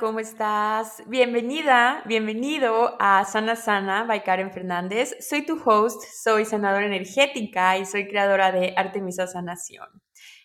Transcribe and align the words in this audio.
¿Cómo 0.00 0.18
estás? 0.18 1.02
Bienvenida, 1.08 2.02
bienvenido 2.06 2.96
a 2.98 3.22
Sana 3.26 3.54
Sana 3.54 4.04
by 4.04 4.24
Karen 4.24 4.50
Fernández. 4.50 5.14
Soy 5.20 5.44
tu 5.44 5.60
host, 5.62 6.02
soy 6.02 6.46
sanadora 6.46 6.86
energética 6.86 7.76
y 7.76 7.84
soy 7.84 8.08
creadora 8.08 8.50
de 8.50 8.72
Artemisa 8.78 9.26
Sanación. 9.26 9.86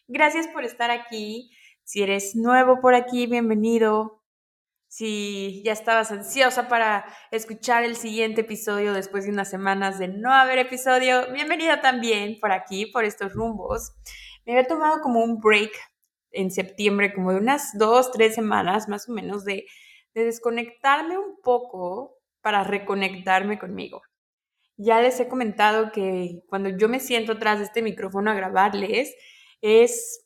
Gracias 0.10 0.50
por 0.50 0.66
estar 0.66 0.92
aquí. 0.92 1.52
Si 1.86 2.04
eres 2.04 2.36
nuevo 2.36 2.82
por 2.82 2.96
aquí, 2.96 3.28
bienvenido. 3.28 4.22
Si 4.90 5.64
ya 5.64 5.72
estabas 5.72 6.12
ansiosa 6.12 6.68
para 6.68 7.06
escuchar 7.32 7.86
el 7.86 7.96
siguiente 7.96 8.42
episodio 8.42 8.92
después 8.92 9.24
de 9.24 9.32
unas 9.32 9.50
semanas 9.50 9.98
de 10.00 10.10
no 10.10 10.34
haber 10.34 10.58
episodio, 10.58 11.32
bienvenida 11.32 11.80
también 11.80 12.40
por 12.42 12.52
aquí, 12.52 12.88
por 12.88 13.06
estos 13.06 13.32
rumbos. 13.32 13.94
Me 14.46 14.52
había 14.52 14.68
tomado 14.68 15.00
como 15.02 15.24
un 15.24 15.40
break 15.40 15.72
en 16.36 16.52
septiembre, 16.52 17.14
como 17.14 17.32
de 17.32 17.40
unas 17.40 17.78
dos, 17.78 18.12
tres 18.12 18.36
semanas 18.36 18.88
más 18.88 19.10
o 19.10 19.14
menos, 19.14 19.44
de, 19.46 19.66
desconectarme 20.14 21.18
un 21.18 21.42
poco 21.42 22.20
para 22.42 22.64
reconectarme 22.64 23.60
conmigo. 23.60 24.02
Ya 24.78 25.02
les 25.02 25.20
he 25.20 25.28
comentado 25.28 25.92
que 25.92 26.42
cuando 26.48 26.70
yo 26.70 26.88
me 26.88 27.02
siento 27.02 27.34
atrás 27.34 27.60
de 27.60 27.66
este 27.66 27.82
micrófono 27.82 28.32
a 28.32 28.34
grabarles, 28.34 29.14
es, 29.62 30.26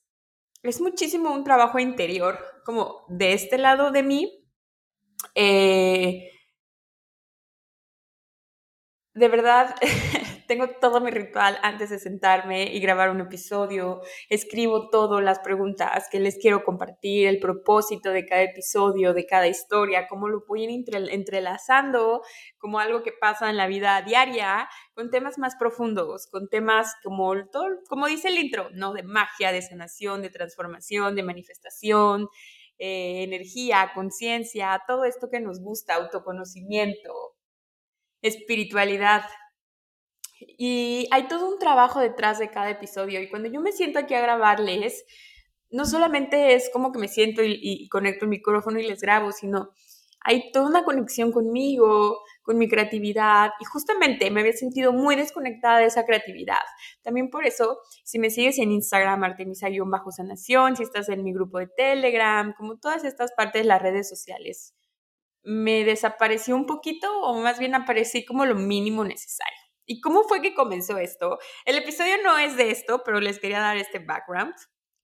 es 0.61 0.79
muchísimo 0.79 1.33
un 1.33 1.43
trabajo 1.43 1.79
interior, 1.79 2.37
como 2.65 3.03
de 3.07 3.33
este 3.33 3.57
lado 3.57 3.91
de 3.91 4.03
mí. 4.03 4.45
Eh, 5.33 6.29
de 9.13 9.27
verdad, 9.27 9.75
tengo 10.47 10.67
todo 10.81 11.01
mi 11.01 11.11
ritual 11.11 11.57
antes 11.61 11.89
de 11.89 11.99
sentarme 11.99 12.73
y 12.73 12.79
grabar 12.79 13.09
un 13.09 13.21
episodio. 13.21 14.01
Escribo 14.29 14.89
todas 14.89 15.23
las 15.23 15.39
preguntas 15.39 16.07
que 16.11 16.19
les 16.19 16.37
quiero 16.37 16.63
compartir, 16.63 17.27
el 17.27 17.39
propósito 17.39 18.11
de 18.11 18.25
cada 18.25 18.43
episodio, 18.43 19.13
de 19.13 19.25
cada 19.25 19.47
historia, 19.47 20.07
cómo 20.07 20.27
lo 20.27 20.43
voy 20.47 20.65
entrelazando 20.65 22.21
como 22.57 22.79
algo 22.79 23.03
que 23.03 23.11
pasa 23.11 23.49
en 23.49 23.57
la 23.57 23.67
vida 23.67 24.01
diaria 24.01 24.69
con 24.93 25.09
temas 25.09 25.37
más 25.37 25.55
profundos, 25.55 26.27
con 26.31 26.47
temas 26.49 26.95
como, 27.03 27.33
todo, 27.49 27.65
como 27.87 28.07
dice 28.07 28.29
el 28.29 28.37
intro, 28.37 28.69
¿no? 28.73 28.93
De 28.93 29.03
magia, 29.03 29.51
de 29.51 29.61
sanación, 29.61 30.21
de 30.21 30.29
transformación, 30.29 31.15
de 31.15 31.23
manifestación. 31.23 32.27
Eh, 32.81 33.23
energía, 33.23 33.91
conciencia, 33.93 34.81
todo 34.87 35.03
esto 35.03 35.27
que 35.29 35.41
nos 35.41 35.59
gusta, 35.59 35.95
autoconocimiento, 35.95 37.35
espiritualidad, 38.21 39.23
y 40.39 41.07
hay 41.11 41.27
todo 41.27 41.49
un 41.49 41.59
trabajo 41.59 41.99
detrás 41.99 42.39
de 42.39 42.49
cada 42.49 42.69
episodio. 42.69 43.21
Y 43.21 43.29
cuando 43.29 43.49
yo 43.49 43.61
me 43.61 43.71
siento 43.71 43.99
aquí 43.99 44.13
a 44.13 44.21
grabarles, 44.21 45.05
no 45.69 45.85
solamente 45.85 46.55
es 46.55 46.69
como 46.71 46.91
que 46.91 46.99
me 46.99 47.07
siento 47.07 47.41
y, 47.43 47.87
conecto 47.89 48.25
el 48.25 48.29
micrófono 48.29 48.79
y 48.79 48.87
les 48.87 49.01
grabo, 49.01 49.31
sino 49.31 49.71
hay 50.21 50.51
toda 50.51 50.67
una 50.67 50.83
conexión 50.83 51.31
conmigo, 51.31 52.21
con 52.41 52.57
mi 52.57 52.67
creatividad. 52.67 53.51
Y 53.59 53.65
justamente 53.65 54.31
me 54.31 54.41
había 54.41 54.53
sentido 54.53 54.91
muy 54.91 55.15
desconectada 55.15 55.79
de 55.79 55.85
esa 55.85 56.05
creatividad. 56.05 56.59
También 57.03 57.29
por 57.29 57.45
eso, 57.45 57.79
si 58.03 58.19
me 58.19 58.29
sigues 58.29 58.59
en 58.59 58.71
Instagram, 58.71 59.23
Artemisa-Sanación, 59.23 60.75
si 60.75 60.83
estás 60.83 61.09
en 61.09 61.23
mi 61.23 61.33
grupo 61.33 61.59
de 61.59 61.67
Telegram, 61.67 62.53
como 62.57 62.77
todas 62.79 63.03
estas 63.03 63.31
partes 63.33 63.61
de 63.63 63.67
las 63.67 63.81
redes 63.81 64.09
sociales, 64.09 64.73
me 65.43 65.83
desapareció 65.83 66.55
un 66.55 66.65
poquito 66.65 67.21
o 67.21 67.41
más 67.41 67.59
bien 67.59 67.75
aparecí 67.75 68.25
como 68.25 68.45
lo 68.45 68.55
mínimo 68.55 69.03
necesario. 69.03 69.57
¿Y 69.85 70.01
cómo 70.01 70.23
fue 70.23 70.41
que 70.41 70.53
comenzó 70.53 70.97
esto? 70.97 71.39
El 71.65 71.77
episodio 71.77 72.15
no 72.23 72.37
es 72.37 72.55
de 72.57 72.71
esto, 72.71 73.01
pero 73.03 73.19
les 73.19 73.39
quería 73.39 73.59
dar 73.59 73.77
este 73.77 73.99
background 73.99 74.53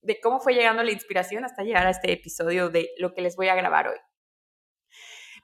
de 0.01 0.19
cómo 0.19 0.39
fue 0.39 0.53
llegando 0.53 0.83
la 0.83 0.91
inspiración 0.91 1.43
hasta 1.43 1.63
llegar 1.63 1.87
a 1.87 1.89
este 1.89 2.11
episodio 2.11 2.69
de 2.69 2.89
lo 2.99 3.13
que 3.13 3.21
les 3.21 3.35
voy 3.35 3.47
a 3.47 3.55
grabar 3.55 3.87
hoy. 3.87 3.97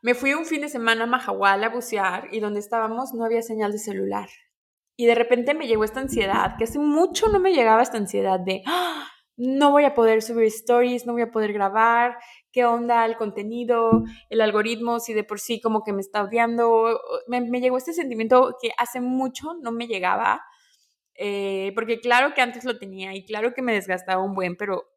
Me 0.04 0.14
fui 0.14 0.34
un 0.34 0.46
fin 0.46 0.62
de 0.62 0.70
semana 0.70 1.04
a 1.04 1.08
Mahahual 1.08 1.64
a 1.64 1.70
bucear 1.70 2.28
y 2.32 2.40
donde 2.40 2.60
estábamos 2.60 3.14
no 3.14 3.26
había 3.26 3.42
señal 3.42 3.72
de 3.72 3.80
celular. 3.80 4.30
Y 4.96 5.08
de 5.08 5.16
repente 5.16 5.54
me 5.54 5.68
llegó 5.68 5.84
esta 5.84 6.00
ansiedad, 6.00 6.56
que 6.58 6.66
hace 6.66 6.78
mucho 6.78 7.28
no 7.30 7.40
me 7.40 7.54
llegaba 7.54 7.82
esta 7.82 7.98
ansiedad 7.98 8.40
de, 8.40 8.62
¡Ah! 8.68 9.08
no 9.38 9.72
voy 9.72 9.86
a 9.86 9.96
poder 9.96 10.22
subir 10.22 10.46
stories, 10.46 11.08
no 11.08 11.14
voy 11.14 11.24
a 11.24 11.32
poder 11.32 11.54
grabar, 11.54 12.18
qué 12.52 12.66
onda 12.66 13.06
el 13.06 13.16
contenido, 13.18 14.04
el 14.30 14.42
algoritmo, 14.42 15.00
si 15.00 15.14
de 15.14 15.24
por 15.24 15.40
sí 15.40 15.62
como 15.62 15.84
que 15.84 15.94
me 15.94 16.02
está 16.02 16.24
odiando. 16.24 17.00
Me, 17.28 17.42
llegó 17.60 17.78
este 17.78 17.94
sentimiento 17.94 18.56
que 18.62 18.72
hace 18.78 19.02
mucho 19.02 19.54
no 19.62 19.72
me 19.72 19.88
llegaba, 19.88 20.42
eh, 21.16 21.72
porque 21.76 22.00
claro 22.00 22.34
que 22.34 22.42
antes 22.42 22.66
lo 22.66 22.78
tenía 22.78 23.14
y 23.16 23.26
claro 23.26 23.54
que 23.54 23.62
me 23.62 23.74
desgastaba 23.74 24.24
un 24.24 24.34
buen, 24.34 24.56
pero 24.56 24.90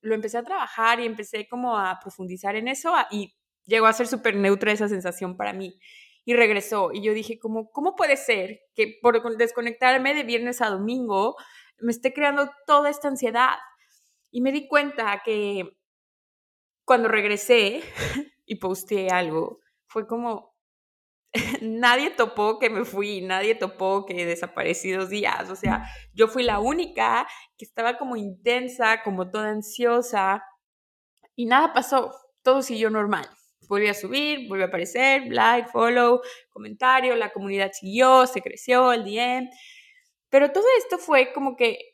lo 0.00 0.14
empecé 0.14 0.38
a 0.38 0.44
trabajar 0.44 1.00
y 1.00 1.06
empecé 1.06 1.46
como 1.48 1.78
a 1.78 1.98
profundizar 2.00 2.56
en 2.56 2.68
eso 2.68 2.92
y 3.10 3.34
llegó 3.64 3.86
a 3.86 3.92
ser 3.92 4.06
súper 4.06 4.36
neutra 4.36 4.72
esa 4.72 4.88
sensación 4.88 5.36
para 5.36 5.52
mí. 5.52 5.78
Y 6.24 6.34
regresó 6.34 6.90
y 6.92 7.02
yo 7.02 7.14
dije, 7.14 7.38
como, 7.38 7.70
¿cómo 7.70 7.96
puede 7.96 8.16
ser 8.16 8.60
que 8.74 8.98
por 9.00 9.36
desconectarme 9.36 10.14
de 10.14 10.22
viernes 10.22 10.60
a 10.60 10.68
domingo 10.68 11.36
me 11.80 11.90
esté 11.90 12.12
creando 12.12 12.50
toda 12.66 12.90
esta 12.90 13.08
ansiedad? 13.08 13.56
Y 14.30 14.40
me 14.40 14.52
di 14.52 14.68
cuenta 14.68 15.22
que 15.24 15.81
cuando 16.84 17.08
regresé 17.08 17.82
y 18.46 18.56
posteé 18.56 19.08
algo, 19.10 19.60
fue 19.86 20.06
como, 20.06 20.54
nadie 21.62 22.10
topó 22.10 22.58
que 22.58 22.70
me 22.70 22.84
fui, 22.84 23.20
nadie 23.20 23.54
topó 23.54 24.04
que 24.06 24.26
desaparecí 24.26 24.90
dos 24.90 25.08
días, 25.08 25.48
o 25.50 25.56
sea, 25.56 25.84
yo 26.12 26.28
fui 26.28 26.42
la 26.42 26.60
única 26.60 27.26
que 27.56 27.64
estaba 27.64 27.98
como 27.98 28.16
intensa, 28.16 29.02
como 29.02 29.30
toda 29.30 29.50
ansiosa, 29.50 30.44
y 31.34 31.46
nada 31.46 31.72
pasó, 31.72 32.12
todo 32.42 32.62
siguió 32.62 32.90
normal. 32.90 33.26
Volví 33.68 33.88
a 33.88 33.94
subir, 33.94 34.48
volví 34.48 34.62
a 34.62 34.66
aparecer, 34.66 35.28
like, 35.28 35.70
follow, 35.70 36.20
comentario, 36.50 37.16
la 37.16 37.32
comunidad 37.32 37.70
siguió, 37.72 38.26
se 38.26 38.42
creció, 38.42 38.92
el 38.92 39.04
DM, 39.04 39.48
pero 40.28 40.50
todo 40.50 40.64
esto 40.78 40.98
fue 40.98 41.32
como 41.32 41.56
que 41.56 41.91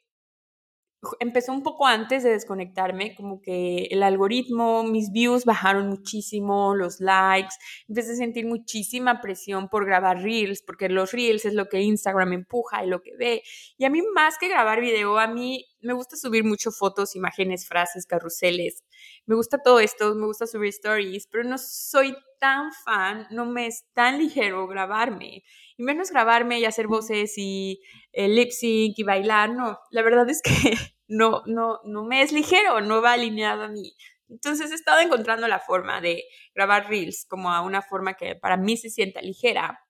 empezó 1.20 1.53
un 1.53 1.62
poco 1.62 1.86
antes 1.86 2.22
de 2.22 2.31
desconectarme, 2.31 3.14
como 3.14 3.41
que 3.41 3.84
el 3.91 4.03
algoritmo, 4.03 4.82
mis 4.84 5.12
views 5.12 5.44
bajaron 5.44 5.88
muchísimo, 5.88 6.75
los 6.75 7.00
likes, 7.00 7.54
empecé 7.88 8.12
a 8.12 8.16
sentir 8.16 8.47
muchísima 8.47 9.20
presión 9.20 9.69
por 9.69 9.87
grabar 9.87 10.22
reels, 10.22 10.62
porque 10.62 10.88
los 10.88 11.12
reels 11.12 11.44
es 11.44 11.54
lo 11.54 11.69
que 11.69 11.81
Instagram 11.81 12.32
empuja 12.32 12.84
y 12.84 12.88
lo 12.88 13.00
que 13.00 13.16
ve. 13.16 13.42
Y 13.76 13.84
a 13.84 13.91
mí 13.91 14.00
más 14.14 14.38
que 14.38 14.48
grabar 14.48 14.81
video, 14.81 15.19
a 15.19 15.28
mí 15.28 15.66
me 15.81 15.92
gusta 15.92 16.16
subir 16.16 16.44
mucho 16.44 16.70
fotos, 16.72 17.14
imágenes, 17.14 17.66
frases, 17.66 18.06
carruseles. 18.06 18.82
Me 19.26 19.34
gusta 19.34 19.59
todo 19.62 19.81
esto, 19.81 20.14
me 20.14 20.26
gusta 20.26 20.47
subir 20.47 20.69
stories, 20.69 21.26
pero 21.26 21.44
no 21.44 21.59
soy 21.59 22.16
tan 22.41 22.72
fan, 22.72 23.26
no 23.31 23.47
me 23.47 23.66
es 23.66 23.84
tan 23.92 24.19
ligero 24.19 24.66
grabarme. 24.66 25.42
Y 25.76 25.82
menos 25.82 26.10
grabarme 26.10 26.59
y 26.60 26.64
hacer 26.64 26.86
voces 26.86 27.34
y 27.37 27.81
eh, 28.12 28.28
lip 28.28 28.50
sync 28.50 28.98
y 28.98 29.03
bailar, 29.03 29.50
no. 29.50 29.78
La 29.91 30.03
verdad 30.03 30.28
es 30.28 30.42
que 30.42 30.50
no, 31.08 31.43
no, 31.46 31.81
no 31.84 32.05
me 32.05 32.23
es 32.23 32.32
ligero, 32.32 32.81
no 32.81 33.02
va 33.02 33.12
alineado 33.12 33.64
a 33.64 33.69
mí. 33.69 33.94
Entonces 34.28 34.70
he 34.70 34.75
estado 34.75 35.00
encontrando 35.00 35.49
la 35.49 35.58
forma 35.58 36.00
de 36.00 36.25
grabar 36.55 36.88
reels 36.88 37.25
como 37.28 37.50
a 37.50 37.62
una 37.62 37.82
forma 37.82 38.14
que 38.14 38.34
para 38.34 38.56
mí 38.56 38.76
se 38.76 38.90
sienta 38.90 39.23
ligera. 39.23 39.81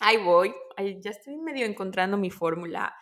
Ahí 0.00 0.16
voy, 0.18 0.54
ya 1.00 1.10
estoy 1.10 1.36
medio 1.36 1.64
encontrando 1.64 2.16
mi 2.16 2.30
fórmula 2.30 2.94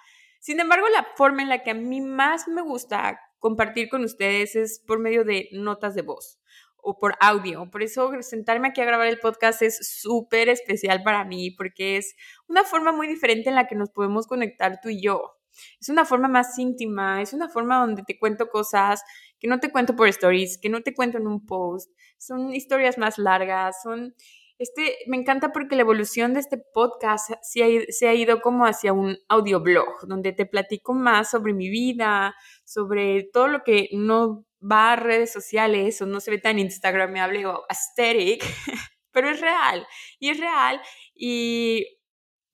sin 0.43 0.59
embargo, 0.59 0.89
la 0.89 1.07
forma 1.15 1.43
en 1.43 1.49
la 1.49 1.63
que 1.63 1.71
a 1.71 1.75
mí 1.75 2.01
más 2.01 2.49
me 2.49 2.63
gusta 2.63 3.21
compartir 3.43 3.89
con 3.89 4.05
ustedes 4.05 4.55
es 4.55 4.81
por 4.87 5.01
medio 5.01 5.25
de 5.25 5.49
notas 5.51 5.97
de 5.97 6.03
voz 6.03 6.41
o 6.77 6.97
por 7.01 7.17
audio. 7.19 7.69
Por 7.73 7.83
eso 7.83 8.13
sentarme 8.21 8.69
aquí 8.69 8.81
a 8.81 8.85
grabar 8.85 9.09
el 9.09 9.19
podcast 9.19 9.63
es 9.63 10.01
súper 10.01 10.49
especial 10.49 11.03
para 11.03 11.25
mí 11.25 11.51
porque 11.51 11.97
es 11.97 12.15
una 12.47 12.63
forma 12.63 12.93
muy 12.93 13.09
diferente 13.09 13.49
en 13.49 13.57
la 13.57 13.67
que 13.67 13.75
nos 13.75 13.91
podemos 13.91 14.29
conectar 14.29 14.79
tú 14.81 14.91
y 14.91 15.03
yo. 15.03 15.33
Es 15.81 15.89
una 15.89 16.05
forma 16.05 16.29
más 16.29 16.57
íntima, 16.57 17.21
es 17.21 17.33
una 17.33 17.49
forma 17.49 17.81
donde 17.81 18.05
te 18.05 18.17
cuento 18.17 18.49
cosas 18.49 19.03
que 19.41 19.49
no 19.49 19.59
te 19.59 19.73
cuento 19.73 19.97
por 19.97 20.07
stories, 20.07 20.57
que 20.57 20.69
no 20.69 20.83
te 20.83 20.95
cuento 20.95 21.19
en 21.19 21.27
un 21.27 21.45
post. 21.45 21.91
Son 22.19 22.55
historias 22.55 22.97
más 22.97 23.19
largas, 23.19 23.83
son 23.83 24.15
este, 24.59 24.97
me 25.07 25.17
encanta 25.17 25.53
porque 25.53 25.77
la 25.77 25.83
evolución 25.83 26.35
de 26.35 26.41
este 26.41 26.59
podcast 26.59 27.33
se 27.43 27.65
ha, 27.65 27.67
se 27.89 28.09
ha 28.09 28.15
ido 28.15 28.41
como 28.41 28.67
hacia 28.67 28.93
un 28.93 29.19
audioblog, 29.29 30.07
donde 30.07 30.33
te 30.33 30.47
platico 30.47 30.95
más 30.95 31.31
sobre 31.31 31.53
mi 31.53 31.69
vida, 31.69 32.35
sobre 32.65 33.29
todo 33.33 33.49
lo 33.49 33.63
que 33.65 33.89
no 33.93 34.45
va 34.63 34.93
a 34.93 34.97
redes 34.97 35.33
sociales 35.33 36.01
o 36.03 36.07
no 36.07 36.21
se 36.21 36.31
ve 36.31 36.39
tan 36.39 36.59
instagramable 36.59 37.47
o 37.47 37.65
aesthetic, 37.69 38.45
pero 39.13 39.31
es 39.31 39.41
real 39.41 39.87
y 40.19 40.31
es 40.31 40.39
real 40.39 40.81
y, 41.15 41.87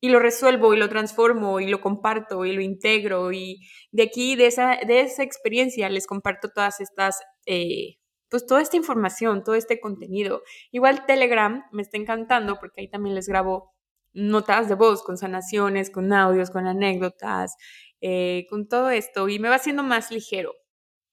y, 0.00 0.08
lo 0.08 0.18
resuelvo 0.18 0.74
y 0.74 0.78
lo 0.78 0.88
transformo 0.88 1.60
y 1.60 1.66
lo 1.66 1.80
comparto 1.80 2.44
y 2.44 2.52
lo 2.52 2.62
integro 2.62 3.32
y 3.32 3.60
de 3.92 4.04
aquí, 4.04 4.36
de 4.36 4.46
esa, 4.46 4.78
de 4.86 5.00
esa 5.00 5.22
experiencia, 5.22 5.88
les 5.88 6.06
comparto 6.06 6.48
todas 6.50 6.80
estas... 6.80 7.20
Eh, 7.46 7.98
pues 8.30 8.46
toda 8.46 8.60
esta 8.60 8.76
información, 8.76 9.42
todo 9.42 9.54
este 9.54 9.80
contenido. 9.80 10.42
Igual 10.70 11.06
Telegram 11.06 11.64
me 11.72 11.82
está 11.82 11.96
encantando 11.96 12.58
porque 12.58 12.82
ahí 12.82 12.90
también 12.90 13.14
les 13.14 13.28
grabo 13.28 13.72
notas 14.12 14.68
de 14.68 14.74
voz 14.74 15.02
con 15.02 15.16
sanaciones, 15.16 15.90
con 15.90 16.12
audios, 16.12 16.50
con 16.50 16.66
anécdotas, 16.66 17.54
eh, 18.00 18.46
con 18.50 18.68
todo 18.68 18.90
esto 18.90 19.28
y 19.28 19.38
me 19.38 19.48
va 19.48 19.56
haciendo 19.56 19.82
más 19.82 20.10
ligero. 20.10 20.54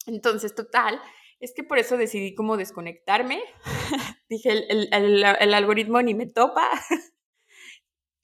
Entonces, 0.08 0.54
total, 0.54 1.02
es 1.40 1.54
que 1.56 1.64
por 1.64 1.80
eso 1.80 1.98
decidí 1.98 2.36
como 2.36 2.58
desconectarme. 2.58 3.42
Dije, 4.30 4.52
el, 4.52 4.90
el, 4.92 5.24
el, 5.24 5.54
algoritmo 5.54 6.02
ni 6.02 6.14
me 6.14 6.28
topa. 6.28 6.70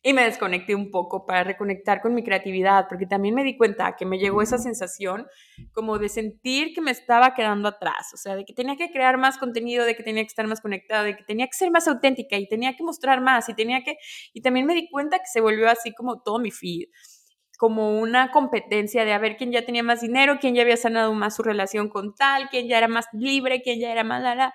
y 0.03 0.13
me 0.13 0.23
desconecté 0.23 0.73
un 0.73 0.89
poco 0.89 1.25
para 1.25 1.43
reconectar 1.43 2.01
con 2.01 2.15
mi 2.15 2.23
creatividad, 2.23 2.87
porque 2.89 3.05
también 3.05 3.35
me 3.35 3.43
di 3.43 3.55
cuenta 3.55 3.95
que 3.95 4.05
me 4.05 4.17
llegó 4.17 4.41
esa 4.41 4.57
sensación 4.57 5.27
como 5.73 5.99
de 5.99 6.09
sentir 6.09 6.73
que 6.73 6.81
me 6.81 6.89
estaba 6.89 7.35
quedando 7.35 7.69
atrás, 7.69 8.11
o 8.13 8.17
sea, 8.17 8.35
de 8.35 8.43
que 8.43 8.53
tenía 8.53 8.75
que 8.75 8.91
crear 8.91 9.17
más 9.17 9.37
contenido, 9.37 9.85
de 9.85 9.95
que 9.95 10.03
tenía 10.03 10.23
que 10.23 10.29
estar 10.29 10.47
más 10.47 10.59
conectada, 10.59 11.03
de 11.03 11.15
que 11.15 11.23
tenía 11.23 11.45
que 11.45 11.53
ser 11.53 11.69
más 11.69 11.87
auténtica 11.87 12.37
y 12.37 12.47
tenía 12.47 12.75
que 12.75 12.83
mostrar 12.83 13.21
más 13.21 13.47
y 13.49 13.53
tenía 13.53 13.83
que, 13.83 13.97
y 14.33 14.41
también 14.41 14.65
me 14.65 14.73
di 14.73 14.89
cuenta 14.89 15.19
que 15.19 15.27
se 15.31 15.39
volvió 15.39 15.69
así 15.69 15.93
como 15.93 16.21
todo 16.21 16.39
mi 16.39 16.51
feed 16.51 16.85
como 17.57 17.99
una 17.99 18.31
competencia 18.31 19.05
de 19.05 19.13
a 19.13 19.19
ver 19.19 19.37
quién 19.37 19.51
ya 19.51 19.63
tenía 19.63 19.83
más 19.83 20.01
dinero, 20.01 20.39
quién 20.41 20.55
ya 20.55 20.63
había 20.63 20.77
sanado 20.77 21.13
más 21.13 21.35
su 21.35 21.43
relación 21.43 21.89
con 21.89 22.15
tal, 22.15 22.49
quién 22.49 22.67
ya 22.67 22.79
era 22.79 22.87
más 22.87 23.05
libre, 23.13 23.61
quién 23.61 23.79
ya 23.79 23.91
era 23.91 24.03
más... 24.03 24.23
La, 24.23 24.51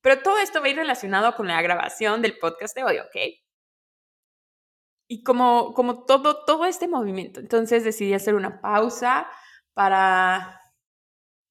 Pero 0.00 0.20
todo 0.20 0.40
esto 0.40 0.60
va 0.60 0.66
a 0.66 0.70
ir 0.70 0.76
relacionado 0.76 1.36
con 1.36 1.46
la 1.46 1.62
grabación 1.62 2.22
del 2.22 2.36
podcast 2.36 2.74
de 2.74 2.82
hoy, 2.82 2.98
¿ok? 2.98 3.43
Y 5.06 5.22
como, 5.22 5.74
como 5.74 6.04
todo, 6.04 6.44
todo 6.44 6.64
este 6.64 6.88
movimiento. 6.88 7.40
Entonces 7.40 7.84
decidí 7.84 8.14
hacer 8.14 8.34
una 8.34 8.60
pausa 8.60 9.26
para 9.74 10.60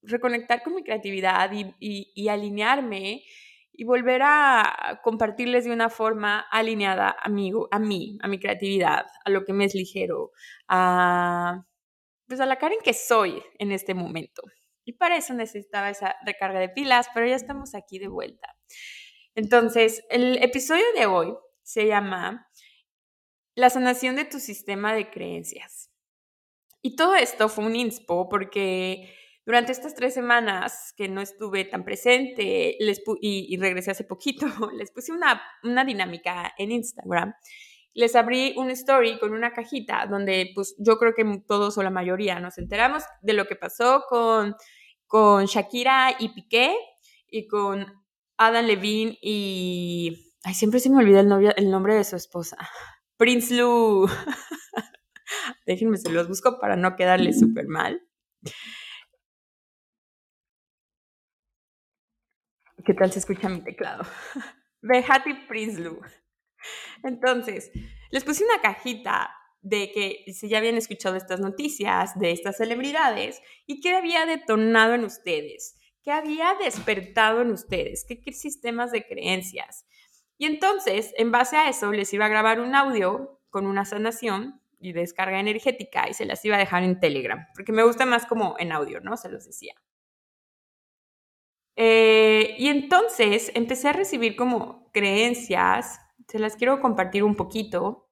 reconectar 0.02 0.64
con 0.64 0.76
mi 0.76 0.84
creatividad 0.84 1.52
y, 1.54 2.12
y 2.16 2.28
alinearme 2.30 3.24
y 3.74 3.84
volver 3.86 4.22
a 4.24 5.02
compartirles 5.04 5.66
de 5.66 5.72
una 5.72 5.90
forma 5.90 6.40
alineada 6.52 7.16
a 7.20 7.28
mí, 7.28 7.52
a 7.72 7.80
mí, 7.80 8.20
a 8.22 8.28
mi 8.28 8.40
creatividad, 8.40 9.06
a 9.26 9.30
lo 9.32 9.44
que 9.44 9.54
me 9.54 9.66
es 9.66 9.74
ligero, 9.74 10.32
a, 10.68 11.66
pues 12.28 12.40
a 12.40 12.46
la 12.46 12.58
Karen 12.58 12.80
que 12.84 12.94
soy 12.94 13.42
en 13.58 13.72
este 13.72 13.96
momento. 13.96 14.44
Y 14.86 14.94
para 14.94 15.18
eso 15.18 15.34
necesitaba 15.34 15.90
esa 15.90 16.16
recarga 16.24 16.60
de 16.60 16.70
pilas, 16.70 17.08
pero 17.14 17.26
ya 17.26 17.36
estamos 17.36 17.74
aquí 17.74 17.98
de 17.98 18.10
vuelta. 18.10 18.56
Entonces, 19.34 20.04
el 20.10 20.38
episodio 20.44 20.86
de 20.96 21.08
hoy 21.08 21.36
se 21.64 21.88
llama 21.88 22.48
La 23.56 23.70
sanación 23.70 24.16
de 24.16 24.26
tu 24.26 24.40
sistema 24.40 24.94
de 24.94 25.10
creencias. 25.10 25.92
Y 26.82 26.96
todo 26.96 27.16
esto 27.16 27.50
fue 27.50 27.66
un 27.66 27.76
inspo 27.76 28.28
porque 28.28 29.10
durante 29.46 29.72
estas 29.72 29.94
tres 29.96 30.14
semanas 30.14 30.94
que 30.98 31.08
no 31.08 31.22
estuve 31.22 31.66
tan 31.66 31.84
presente 31.84 32.78
les 32.80 33.02
y, 33.22 33.58
regresé 33.58 33.92
hace 33.92 34.04
poquito, 34.04 34.46
les 34.78 34.92
puse 34.92 35.12
una, 35.12 35.42
una 35.64 35.86
dinámica 35.86 36.54
en 36.58 36.72
Instagram. 36.72 37.34
Les 37.94 38.16
abrí 38.16 38.56
un 38.58 38.72
story 38.72 39.20
con 39.20 39.34
una 39.34 39.54
cajita 39.54 40.08
donde 40.08 40.52
pues 40.56 40.76
yo 40.80 40.98
creo 40.98 41.14
que 41.14 41.24
todos 41.48 41.78
o 41.78 41.84
la 41.84 41.90
mayoría 41.90 42.40
nos 42.40 42.58
enteramos 42.58 43.04
de 43.22 43.34
lo 43.34 43.46
que 43.46 43.56
pasó 43.56 44.04
con, 44.10 44.56
con 45.06 45.46
Shakira 45.46 46.16
y 46.18 46.30
Piqué 46.30 46.76
y 47.28 47.48
con 47.48 47.86
Adam 48.38 48.66
Levine 48.66 49.18
y... 49.22 50.32
Ay, 50.44 50.54
siempre 50.54 50.80
se 50.80 50.90
me 50.90 50.98
olvida 50.98 51.22
el, 51.22 51.28
novio, 51.30 51.56
el 51.56 51.70
nombre 51.70 51.96
de 51.96 52.04
su 52.04 52.16
esposa. 52.16 52.58
Prince 53.24 53.54
Lu. 53.54 54.06
Déjenme, 55.66 55.96
se 55.96 56.12
los 56.12 56.28
busco 56.28 56.60
para 56.60 56.76
no 56.76 56.98
quedarle 56.98 57.32
súper 57.32 57.68
mal. 57.68 58.06
¿Qué 62.86 62.94
tal 62.94 63.14
se 63.14 63.20
escucha 63.20 63.48
mi 63.48 63.64
teclado? 63.64 64.04
Behati 64.82 65.36
Prinsloo. 65.48 66.02
Entonces, 67.04 67.72
les 68.12 68.26
puse 68.26 68.44
una 68.44 68.62
cajita 68.62 69.34
de 69.62 69.90
que 69.94 70.34
si 70.34 70.50
ya 70.50 70.58
habían 70.58 70.76
escuchado 70.76 71.16
estas 71.16 71.40
noticias 71.40 72.20
de 72.20 72.32
estas 72.32 72.58
celebridades 72.58 73.42
y 73.66 73.80
qué 73.80 73.96
había 73.96 74.26
detonado 74.26 74.96
en 74.96 75.06
ustedes, 75.06 75.80
qué 76.04 76.12
había 76.12 76.56
despertado 76.62 77.42
en 77.42 77.52
ustedes, 77.52 78.06
qué 78.06 78.34
sistemas 78.34 78.92
de 78.92 79.08
creencias. 79.08 79.86
Y 80.44 80.46
entonces, 80.46 81.14
en 81.16 81.32
base 81.32 81.56
a 81.56 81.70
eso, 81.70 81.94
les 81.94 82.14
iba 82.14 82.26
a 82.26 82.28
grabar 82.28 82.60
un 82.60 82.76
audio 82.76 83.40
con 83.50 83.66
una 83.66 83.86
sanación 83.86 84.62
y 84.78 84.92
descarga 84.92 85.40
energética 85.40 86.10
y 86.10 86.14
se 86.14 86.26
las 86.26 86.44
iba 86.44 86.58
a 86.58 86.60
dejar 86.60 86.84
en 86.84 87.00
Telegram, 87.00 87.48
porque 87.56 87.72
me 87.72 87.82
gusta 87.82 88.06
más 88.06 88.26
como 88.26 88.58
en 88.60 88.74
audio, 88.74 89.00
¿no? 89.00 89.16
Se 89.16 89.30
los 89.30 89.46
decía. 89.46 89.74
Eh, 91.78 92.56
y 92.58 92.68
entonces 92.68 93.54
empecé 93.56 93.88
a 93.88 93.94
recibir 93.94 94.36
como 94.36 94.92
creencias, 94.92 96.02
se 96.28 96.40
las 96.40 96.58
quiero 96.58 96.82
compartir 96.82 97.24
un 97.24 97.38
poquito, 97.38 98.10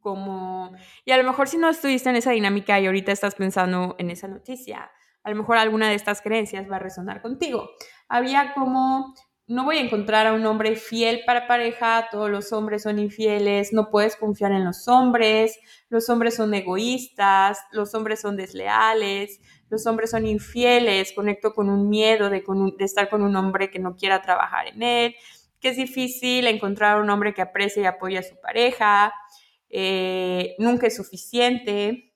como, 0.00 0.72
y 1.04 1.10
a 1.10 1.18
lo 1.18 1.24
mejor 1.24 1.46
si 1.46 1.58
no 1.58 1.68
estuviste 1.68 2.08
en 2.08 2.16
esa 2.16 2.30
dinámica 2.30 2.80
y 2.80 2.86
ahorita 2.86 3.12
estás 3.12 3.34
pensando 3.34 3.96
en 3.98 4.08
esa 4.08 4.28
noticia, 4.28 4.90
a 5.22 5.28
lo 5.28 5.36
mejor 5.36 5.58
alguna 5.58 5.90
de 5.90 5.94
estas 5.94 6.22
creencias 6.22 6.70
va 6.70 6.76
a 6.76 6.78
resonar 6.78 7.20
contigo. 7.20 7.68
Había 8.08 8.54
como, 8.54 9.12
no 9.46 9.64
voy 9.64 9.76
a 9.76 9.80
encontrar 9.82 10.26
a 10.26 10.32
un 10.32 10.46
hombre 10.46 10.74
fiel 10.76 11.22
para 11.26 11.46
pareja, 11.46 12.08
todos 12.10 12.30
los 12.30 12.52
hombres 12.52 12.82
son 12.82 12.98
infieles, 12.98 13.72
no 13.72 13.90
puedes 13.90 14.16
confiar 14.16 14.52
en 14.52 14.64
los 14.64 14.88
hombres, 14.88 15.58
los 15.90 16.08
hombres 16.08 16.36
son 16.36 16.54
egoístas, 16.54 17.58
los 17.72 17.94
hombres 17.94 18.20
son 18.20 18.36
desleales, 18.36 19.40
los 19.68 19.86
hombres 19.86 20.10
son 20.10 20.26
infieles, 20.26 21.12
conecto 21.12 21.52
con 21.52 21.68
un 21.68 21.90
miedo 21.90 22.30
de, 22.30 22.42
estar 22.78 23.10
con 23.10 23.22
un 23.22 23.36
hombre 23.36 23.70
que 23.70 23.78
no 23.78 23.96
quiera 23.96 24.22
trabajar 24.22 24.68
en 24.68 24.82
él, 24.82 25.14
que 25.60 25.68
es 25.70 25.76
difícil 25.76 26.46
encontrar 26.46 27.00
un 27.00 27.10
hombre 27.10 27.34
que 27.34 27.42
aprecie 27.42 27.82
y 27.82 27.86
apoye 27.86 28.18
a 28.18 28.22
su 28.22 28.40
pareja, 28.40 29.12
eh, 29.68 30.54
nunca 30.58 30.86
es 30.86 30.96
suficiente. 30.96 32.12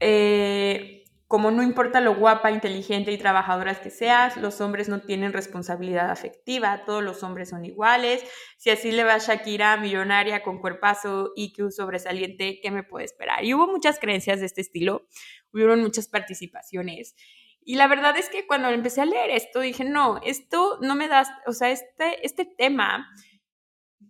Eh, 0.00 0.99
como 1.30 1.52
no 1.52 1.62
importa 1.62 2.00
lo 2.00 2.16
guapa, 2.16 2.50
inteligente 2.50 3.12
y 3.12 3.16
trabajadoras 3.16 3.78
que 3.78 3.90
seas, 3.90 4.36
los 4.36 4.60
hombres 4.60 4.88
no 4.88 5.00
tienen 5.00 5.32
responsabilidad 5.32 6.10
afectiva, 6.10 6.84
todos 6.84 7.04
los 7.04 7.22
hombres 7.22 7.50
son 7.50 7.64
iguales. 7.64 8.24
Si 8.58 8.68
así 8.68 8.90
le 8.90 9.04
va 9.04 9.16
Shakira, 9.18 9.76
millonaria, 9.76 10.42
con 10.42 10.58
cuerpazo, 10.58 11.30
IQ 11.36 11.70
sobresaliente, 11.70 12.58
¿qué 12.60 12.72
me 12.72 12.82
puede 12.82 13.04
esperar? 13.04 13.44
Y 13.44 13.54
hubo 13.54 13.68
muchas 13.68 14.00
creencias 14.00 14.40
de 14.40 14.46
este 14.46 14.60
estilo, 14.60 15.06
hubieron 15.52 15.80
muchas 15.82 16.08
participaciones. 16.08 17.14
Y 17.62 17.76
la 17.76 17.86
verdad 17.86 18.16
es 18.16 18.28
que 18.28 18.48
cuando 18.48 18.68
empecé 18.68 19.02
a 19.02 19.06
leer 19.06 19.30
esto, 19.30 19.60
dije, 19.60 19.84
no, 19.84 20.18
esto 20.24 20.78
no 20.80 20.96
me 20.96 21.06
da, 21.06 21.22
o 21.46 21.52
sea, 21.52 21.70
este, 21.70 22.26
este 22.26 22.44
tema 22.44 23.08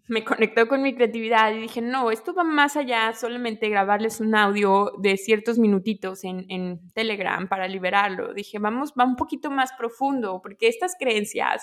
me 0.09 0.25
conectó 0.25 0.67
con 0.67 0.83
mi 0.83 0.95
creatividad 0.95 1.53
y 1.53 1.61
dije, 1.61 1.81
no, 1.81 2.11
esto 2.11 2.35
va 2.35 2.43
más 2.43 2.77
allá 2.77 3.13
solamente 3.13 3.69
grabarles 3.69 4.21
un 4.21 4.35
audio 4.35 4.93
de 4.99 5.17
ciertos 5.17 5.59
minutitos 5.59 6.25
en, 6.25 6.47
en, 6.49 6.81
Telegram 6.93 7.49
para 7.49 7.69
liberarlo. 7.69 8.35
Dije, 8.35 8.59
vamos, 8.59 8.93
va 8.99 9.05
un 9.05 9.17
poquito 9.17 9.51
más 9.51 9.73
profundo, 9.73 10.41
porque 10.43 10.69
estas 10.69 10.97
creencias 10.99 11.63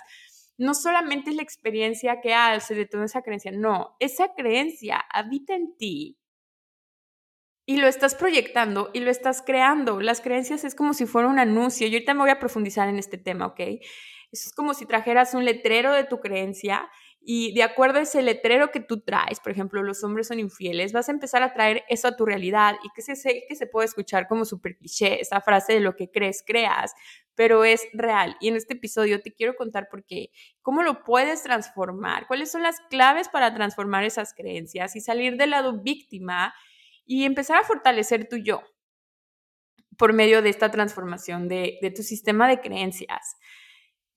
no 0.57 0.73
solamente 0.73 1.29
es 1.29 1.35
la 1.35 1.43
experiencia 1.43 2.21
que 2.21 2.33
hace 2.33 2.73
de 2.73 2.85
toda 2.85 3.05
esa 3.05 3.21
creencia, 3.21 3.51
no, 3.51 3.95
esa 3.99 4.33
creencia 4.33 5.03
habita 5.11 5.53
en 5.53 5.75
ti 5.77 6.17
y 7.65 7.77
lo 7.77 7.87
estás 7.87 8.15
proyectando 8.15 8.89
y 8.93 9.01
lo 9.01 9.11
estás 9.11 9.41
creando. 9.41 9.99
Las 9.99 10.21
creencias 10.21 10.63
es 10.63 10.73
como 10.73 10.93
si 10.93 11.05
fuera 11.05 11.27
un 11.27 11.37
anuncio. 11.37 11.85
Yo 11.87 11.95
ahorita 11.95 12.13
me 12.13 12.21
voy 12.21 12.29
a 12.29 12.39
profundizar 12.39 12.87
en 12.87 12.97
este 12.97 13.17
tema, 13.17 13.47
¿ok? 13.47 13.59
es 14.31 14.53
como 14.53 14.73
si 14.73 14.85
trajeras 14.85 15.33
un 15.33 15.45
letrero 15.45 15.93
de 15.93 16.03
tu 16.03 16.19
creencia 16.19 16.89
y 17.29 17.53
de 17.53 17.63
acuerdo 17.63 17.99
a 17.99 18.03
ese 18.03 18.21
letrero 18.21 18.71
que 18.71 18.79
tú 18.79 19.01
traes, 19.01 19.41
por 19.41 19.51
ejemplo, 19.51 19.83
los 19.83 20.01
hombres 20.01 20.29
son 20.29 20.39
infieles, 20.39 20.93
vas 20.93 21.09
a 21.09 21.11
empezar 21.11 21.43
a 21.43 21.53
traer 21.53 21.83
eso 21.89 22.07
a 22.07 22.15
tu 22.15 22.25
realidad 22.25 22.77
y 22.85 22.89
que 22.95 23.01
se, 23.01 23.43
que 23.45 23.53
se 23.53 23.67
puede 23.67 23.85
escuchar 23.85 24.29
como 24.29 24.45
súper 24.45 24.77
cliché, 24.77 25.19
esa 25.19 25.41
frase 25.41 25.73
de 25.73 25.81
lo 25.81 25.97
que 25.97 26.09
crees, 26.09 26.41
creas, 26.47 26.93
pero 27.35 27.65
es 27.65 27.85
real. 27.91 28.37
Y 28.39 28.47
en 28.47 28.55
este 28.55 28.75
episodio 28.75 29.21
te 29.21 29.33
quiero 29.33 29.57
contar 29.57 29.89
por 29.89 30.05
qué, 30.05 30.31
cómo 30.61 30.83
lo 30.83 31.03
puedes 31.03 31.43
transformar, 31.43 32.27
cuáles 32.27 32.49
son 32.49 32.63
las 32.63 32.79
claves 32.89 33.27
para 33.27 33.53
transformar 33.53 34.05
esas 34.05 34.33
creencias 34.33 34.95
y 34.95 35.01
salir 35.01 35.35
del 35.35 35.49
lado 35.49 35.81
víctima 35.81 36.53
y 37.05 37.25
empezar 37.25 37.57
a 37.57 37.65
fortalecer 37.65 38.29
tu 38.29 38.37
yo 38.37 38.63
por 39.97 40.13
medio 40.13 40.41
de 40.41 40.47
esta 40.47 40.71
transformación 40.71 41.49
de, 41.49 41.77
de 41.81 41.91
tu 41.91 42.03
sistema 42.03 42.47
de 42.47 42.61
creencias. 42.61 43.35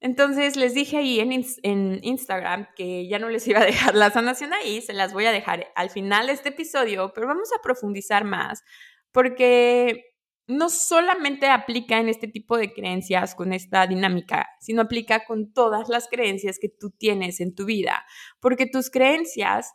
Entonces 0.00 0.56
les 0.56 0.72
dije 0.72 0.96
ahí 0.96 1.20
en, 1.20 2.00
Instagram 2.02 2.66
que 2.74 3.06
ya 3.06 3.18
no 3.18 3.28
les 3.28 3.46
iba 3.46 3.60
a 3.60 3.64
dejar 3.64 3.94
la 3.94 4.10
sanación 4.10 4.52
ahí, 4.54 4.80
se 4.80 4.94
las 4.94 5.12
voy 5.12 5.26
a 5.26 5.32
dejar 5.32 5.66
al 5.76 5.90
final 5.90 6.26
de 6.26 6.32
este 6.32 6.48
episodio, 6.48 7.12
pero 7.14 7.26
vamos 7.26 7.50
a 7.52 7.62
profundizar 7.62 8.24
más 8.24 8.64
porque 9.12 10.06
no 10.46 10.70
solamente 10.70 11.48
aplica 11.48 11.98
en 11.98 12.08
este 12.08 12.28
tipo 12.28 12.56
de 12.56 12.72
creencias 12.72 13.34
con 13.34 13.52
esta 13.52 13.86
dinámica, 13.86 14.48
sino 14.60 14.82
aplica 14.82 15.24
con 15.24 15.52
todas 15.52 15.88
las 15.88 16.08
creencias 16.08 16.58
que 16.58 16.68
tú 16.68 16.90
tienes 16.90 17.40
en 17.40 17.54
tu 17.54 17.66
vida, 17.66 18.04
porque 18.40 18.66
tus 18.66 18.90
creencias 18.90 19.72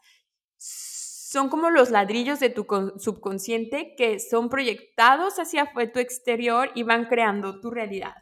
son 0.57 1.49
como 1.49 1.69
los 1.69 1.91
ladrillos 1.91 2.39
de 2.39 2.49
tu 2.49 2.65
subconsciente 2.97 3.93
que 3.95 4.19
son 4.19 4.49
proyectados 4.49 5.37
hacia 5.37 5.71
tu 5.93 5.99
exterior 5.99 6.71
y 6.75 6.83
van 6.83 7.05
creando 7.05 7.59
tu 7.59 7.69
realidad. 7.69 8.15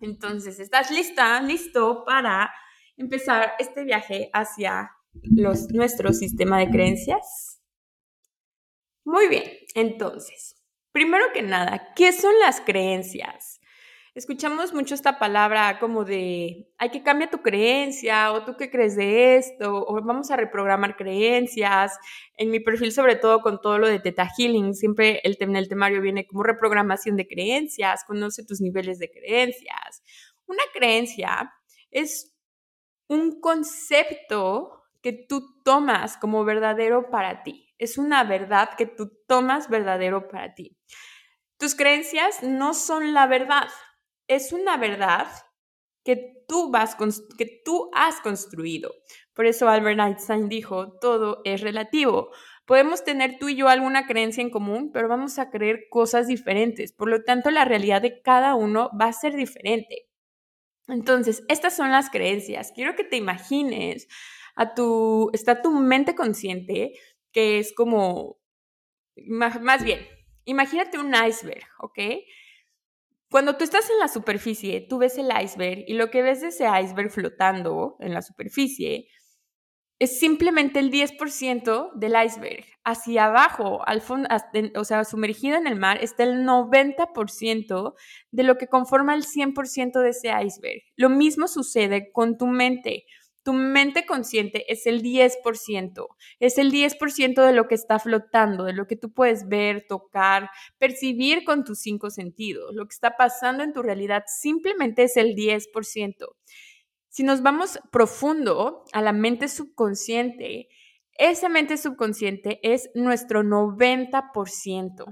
Entonces, 0.00 0.60
¿estás 0.60 0.90
lista, 0.90 1.40
listo 1.40 2.04
para 2.04 2.52
empezar 2.96 3.52
este 3.58 3.84
viaje 3.84 4.30
hacia 4.32 4.90
los, 5.22 5.70
nuestro 5.72 6.12
sistema 6.12 6.58
de 6.58 6.70
creencias? 6.70 7.62
Muy 9.04 9.28
bien, 9.28 9.44
entonces, 9.74 10.56
primero 10.92 11.26
que 11.32 11.42
nada, 11.42 11.92
¿qué 11.94 12.12
son 12.12 12.32
las 12.40 12.60
creencias? 12.60 13.55
Escuchamos 14.16 14.72
mucho 14.72 14.94
esta 14.94 15.18
palabra 15.18 15.78
como 15.78 16.04
de, 16.04 16.72
hay 16.78 16.90
que 16.90 17.02
cambiar 17.02 17.30
tu 17.30 17.42
creencia, 17.42 18.32
o 18.32 18.44
tú 18.44 18.56
qué 18.56 18.70
crees 18.70 18.96
de 18.96 19.36
esto, 19.36 19.84
o 19.86 20.02
vamos 20.02 20.30
a 20.30 20.36
reprogramar 20.36 20.96
creencias. 20.96 21.98
En 22.38 22.50
mi 22.50 22.58
perfil, 22.58 22.92
sobre 22.92 23.16
todo 23.16 23.42
con 23.42 23.60
todo 23.60 23.78
lo 23.78 23.86
de 23.86 24.00
Teta 24.00 24.26
Healing, 24.26 24.74
siempre 24.74 25.20
el, 25.22 25.36
en 25.38 25.54
el 25.54 25.68
temario 25.68 26.00
viene 26.00 26.26
como 26.26 26.42
reprogramación 26.42 27.16
de 27.16 27.28
creencias, 27.28 28.04
conoce 28.06 28.42
tus 28.42 28.62
niveles 28.62 28.98
de 28.98 29.10
creencias. 29.10 30.02
Una 30.46 30.62
creencia 30.72 31.52
es 31.90 32.34
un 33.08 33.38
concepto 33.40 34.82
que 35.02 35.12
tú 35.12 35.62
tomas 35.62 36.16
como 36.16 36.44
verdadero 36.46 37.10
para 37.10 37.42
ti. 37.42 37.74
Es 37.76 37.98
una 37.98 38.24
verdad 38.24 38.70
que 38.78 38.86
tú 38.86 39.12
tomas 39.28 39.68
verdadero 39.68 40.26
para 40.28 40.54
ti. 40.54 40.74
Tus 41.58 41.74
creencias 41.74 42.42
no 42.42 42.72
son 42.72 43.14
la 43.14 43.26
verdad 43.26 43.68
es 44.28 44.52
una 44.52 44.76
verdad 44.76 45.28
que 46.04 46.44
tú, 46.46 46.70
vas, 46.70 46.96
que 47.36 47.62
tú 47.64 47.90
has 47.92 48.20
construido. 48.20 48.92
Por 49.34 49.46
eso 49.46 49.68
Albert 49.68 49.98
Einstein 49.98 50.48
dijo, 50.48 50.98
todo 51.00 51.40
es 51.44 51.60
relativo. 51.60 52.30
Podemos 52.64 53.04
tener 53.04 53.38
tú 53.38 53.48
y 53.48 53.56
yo 53.56 53.68
alguna 53.68 54.06
creencia 54.06 54.42
en 54.42 54.50
común, 54.50 54.90
pero 54.92 55.08
vamos 55.08 55.38
a 55.38 55.50
creer 55.50 55.88
cosas 55.90 56.26
diferentes. 56.26 56.92
Por 56.92 57.10
lo 57.10 57.22
tanto, 57.24 57.50
la 57.50 57.64
realidad 57.64 58.02
de 58.02 58.22
cada 58.22 58.54
uno 58.54 58.90
va 59.00 59.06
a 59.06 59.12
ser 59.12 59.34
diferente. 59.34 60.08
Entonces, 60.88 61.44
estas 61.48 61.76
son 61.76 61.90
las 61.90 62.10
creencias. 62.10 62.72
Quiero 62.72 62.94
que 62.94 63.04
te 63.04 63.16
imagines 63.16 64.06
a 64.54 64.74
tu, 64.74 65.30
está 65.32 65.60
tu 65.62 65.72
mente 65.72 66.14
consciente, 66.14 66.92
que 67.32 67.58
es 67.58 67.74
como, 67.74 68.38
más, 69.26 69.84
bien, 69.84 70.00
imagínate 70.44 70.98
un 70.98 71.12
iceberg, 71.14 71.66
¿ok? 71.80 71.98
Cuando 73.30 73.56
tú 73.56 73.64
estás 73.64 73.90
en 73.90 73.98
la 73.98 74.08
superficie, 74.08 74.86
tú 74.88 74.98
ves 74.98 75.18
el 75.18 75.28
iceberg 75.42 75.84
y 75.86 75.94
lo 75.94 76.10
que 76.10 76.22
ves 76.22 76.40
de 76.40 76.48
ese 76.48 76.66
iceberg 76.66 77.10
flotando 77.10 77.96
en 78.00 78.14
la 78.14 78.22
superficie 78.22 79.08
es 79.98 80.18
simplemente 80.18 80.78
el 80.78 80.90
10% 80.90 81.92
del 81.94 82.14
iceberg. 82.24 82.64
Hacia 82.84 83.26
abajo, 83.26 83.80
al 83.86 84.02
fondo, 84.02 84.28
o 84.76 84.84
sea, 84.84 85.04
sumergido 85.04 85.56
en 85.56 85.66
el 85.66 85.76
mar, 85.76 85.98
está 86.02 86.22
el 86.24 86.44
90% 86.44 87.94
de 88.30 88.42
lo 88.42 88.58
que 88.58 88.68
conforma 88.68 89.14
el 89.14 89.24
100% 89.24 90.00
de 90.00 90.10
ese 90.10 90.28
iceberg. 90.28 90.82
Lo 90.96 91.08
mismo 91.08 91.48
sucede 91.48 92.12
con 92.12 92.36
tu 92.36 92.46
mente. 92.46 93.04
Tu 93.46 93.52
mente 93.52 94.06
consciente 94.06 94.64
es 94.72 94.88
el 94.88 95.04
10%, 95.04 96.08
es 96.40 96.58
el 96.58 96.72
10% 96.72 97.46
de 97.46 97.52
lo 97.52 97.68
que 97.68 97.76
está 97.76 98.00
flotando, 98.00 98.64
de 98.64 98.72
lo 98.72 98.88
que 98.88 98.96
tú 98.96 99.12
puedes 99.12 99.46
ver, 99.46 99.86
tocar, 99.86 100.50
percibir 100.78 101.44
con 101.44 101.62
tus 101.62 101.78
cinco 101.78 102.10
sentidos. 102.10 102.74
Lo 102.74 102.86
que 102.86 102.94
está 102.94 103.16
pasando 103.16 103.62
en 103.62 103.72
tu 103.72 103.82
realidad 103.82 104.24
simplemente 104.26 105.04
es 105.04 105.16
el 105.16 105.36
10%. 105.36 106.26
Si 107.08 107.22
nos 107.22 107.40
vamos 107.40 107.78
profundo 107.92 108.82
a 108.92 109.00
la 109.00 109.12
mente 109.12 109.46
subconsciente, 109.46 110.66
esa 111.12 111.48
mente 111.48 111.76
subconsciente 111.76 112.58
es 112.64 112.90
nuestro 112.96 113.44
90%. 113.44 115.04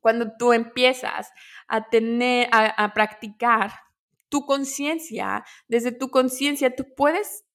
Cuando 0.00 0.32
tú 0.38 0.52
empiezas 0.52 1.30
a 1.68 1.88
tener, 1.88 2.50
a, 2.52 2.66
a 2.66 2.92
practicar 2.92 3.72
tu 4.28 4.44
conciencia, 4.44 5.42
desde 5.68 5.92
tu 5.92 6.10
conciencia 6.10 6.76
tú 6.76 6.84
puedes 6.94 7.45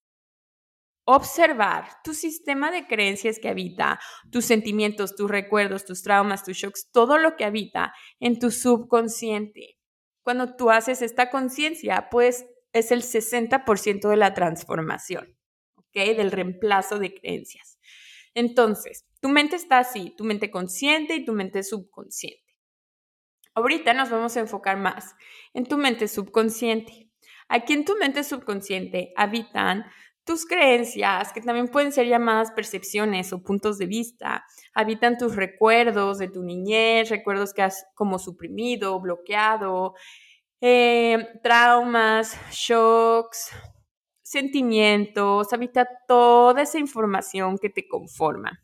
observar 1.06 1.90
tu 2.04 2.14
sistema 2.14 2.72
de 2.72 2.88
creencias 2.88 3.40
que 3.40 3.50
habita, 3.50 4.00
tus 4.32 4.46
sentimientos, 4.46 5.16
tus 5.16 5.30
recuerdos, 5.30 5.86
tus 5.86 6.04
traumas, 6.04 6.44
tus 6.44 6.58
shocks, 6.58 6.90
todo 6.92 7.18
lo 7.18 7.36
que 7.36 7.46
habita 7.46 7.94
en 8.20 8.40
tu 8.40 8.52
subconsciente. 8.52 9.78
Cuando 10.24 10.56
tú 10.56 10.70
haces 10.70 11.02
esta 11.02 11.30
conciencia, 11.30 12.08
pues 12.12 12.46
es 12.74 12.92
el 12.92 13.02
60% 13.02 14.10
de 14.10 14.18
la 14.18 14.34
transformación, 14.34 15.38
¿ok? 15.76 16.16
Del 16.16 16.32
reemplazo 16.32 17.00
de 17.00 17.14
creencias. 17.14 17.80
Entonces, 18.34 19.06
tu 19.20 19.30
mente 19.30 19.56
está 19.56 19.80
así, 19.80 20.14
tu 20.16 20.24
mente 20.24 20.52
consciente 20.52 21.16
y 21.16 21.26
tu 21.26 21.34
mente 21.34 21.64
subconsciente. 21.64 22.42
Ahorita 23.54 23.94
nos 23.94 24.10
vamos 24.10 24.38
a 24.38 24.40
enfocar 24.40 24.78
más 24.78 25.14
en 25.54 25.66
tu 25.66 25.78
mente 25.78 26.08
subconsciente. 26.08 27.10
Aquí 27.50 27.74
en 27.74 27.84
tu 27.84 27.98
mente 27.98 28.24
subconsciente 28.24 29.12
habitan 29.18 29.86
tus 30.32 30.46
creencias, 30.46 31.34
que 31.34 31.42
también 31.42 31.68
pueden 31.68 31.92
ser 31.92 32.08
llamadas 32.08 32.52
percepciones 32.52 33.34
o 33.34 33.44
puntos 33.44 33.78
de 33.78 33.86
vista, 33.86 34.46
habitan 34.74 35.18
tus 35.18 35.36
recuerdos 35.36 36.20
de 36.20 36.30
tu 36.30 36.42
niñez, 36.42 37.10
recuerdos 37.10 37.54
que 37.54 37.64
has 37.64 37.86
como 37.96 38.18
suprimido, 38.18 38.98
bloqueado, 39.02 39.94
eh, 40.62 41.28
traumas, 41.44 42.40
shocks, 42.50 43.50
sentimientos, 44.22 45.52
habita 45.52 45.86
toda 46.08 46.62
esa 46.62 46.80
información 46.80 47.58
que 47.58 47.70
te 47.70 47.86
conforma. 47.86 48.64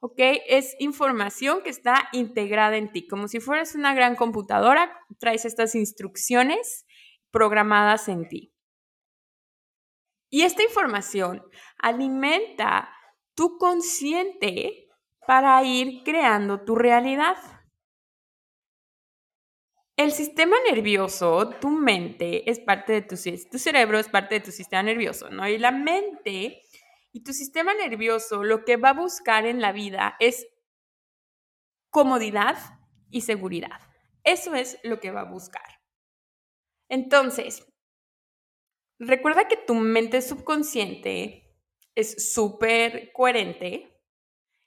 ¿Ok? 0.00 0.18
Es 0.46 0.76
información 0.78 1.62
que 1.62 1.70
está 1.70 2.10
integrada 2.12 2.76
en 2.76 2.92
ti, 2.92 3.06
como 3.06 3.28
si 3.28 3.40
fueras 3.40 3.74
una 3.74 3.94
gran 3.94 4.14
computadora, 4.14 4.92
traes 5.18 5.46
estas 5.46 5.74
instrucciones 5.74 6.84
programadas 7.30 8.08
en 8.08 8.28
ti. 8.28 8.53
Y 10.34 10.42
esta 10.42 10.64
información 10.64 11.48
alimenta 11.78 12.92
tu 13.36 13.56
consciente 13.56 14.88
para 15.28 15.62
ir 15.62 16.02
creando 16.02 16.64
tu 16.64 16.74
realidad. 16.74 17.36
El 19.94 20.10
sistema 20.10 20.56
nervioso, 20.68 21.50
tu 21.60 21.70
mente, 21.70 22.50
es 22.50 22.58
parte 22.58 22.94
de 22.94 23.02
tu, 23.02 23.16
cerebro, 23.16 23.96
es 23.96 24.08
parte 24.08 24.34
de 24.34 24.40
tu 24.40 24.50
sistema 24.50 24.82
nervioso, 24.82 25.30
¿no? 25.30 25.46
Y 25.46 25.56
la 25.56 25.70
mente 25.70 26.62
y 27.12 27.22
tu 27.22 27.32
sistema 27.32 27.72
nervioso 27.72 28.42
lo 28.42 28.64
que 28.64 28.76
va 28.76 28.88
a 28.88 28.94
buscar 28.94 29.46
en 29.46 29.60
la 29.60 29.70
vida 29.70 30.16
es 30.18 30.48
comodidad 31.90 32.58
y 33.08 33.20
seguridad. 33.20 33.80
Eso 34.24 34.56
es 34.56 34.80
lo 34.82 34.98
que 34.98 35.12
va 35.12 35.20
a 35.20 35.30
buscar. 35.30 35.78
Entonces, 36.88 37.64
Recuerda 39.06 39.48
que 39.48 39.56
tu 39.56 39.74
mente 39.74 40.22
subconsciente 40.22 41.54
es 41.94 42.32
súper 42.32 43.12
coherente 43.12 44.00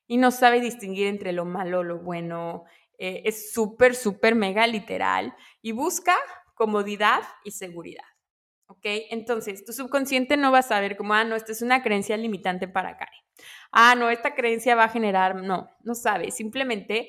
y 0.08 0.18
no 0.18 0.32
sabe 0.32 0.62
distinguir 0.62 1.08
entre 1.08 1.34
lo 1.34 1.46
malo, 1.46 1.84
lo 1.84 2.00
bueno, 2.00 2.64
eh, 2.98 3.24
es 3.26 3.52
súper, 3.52 3.96
súper 3.96 4.36
mega 4.36 4.66
literal 4.68 5.36
y 5.62 5.72
busca 5.72 6.16
comodidad 6.56 7.22
y 7.44 7.52
seguridad. 7.52 8.06
¿Ok? 8.70 8.82
Entonces, 9.12 9.64
tu 9.64 9.72
subconsciente 9.72 10.36
no 10.36 10.52
va 10.52 10.60
a 10.60 10.64
saber 10.64 10.98
como, 10.98 11.14
ah, 11.14 11.24
no, 11.24 11.36
esta 11.36 11.54
es 11.54 11.62
una 11.62 11.84
creencia 11.84 12.18
limitante 12.18 12.68
para 12.68 12.98
Karen. 12.98 13.22
Ah, 13.72 13.96
no, 13.96 14.10
esta 14.10 14.36
creencia 14.36 14.76
va 14.76 14.86
a 14.86 14.90
generar, 14.90 15.36
no, 15.36 15.70
no 15.82 15.96
sabe, 15.96 16.32
simplemente 16.32 17.08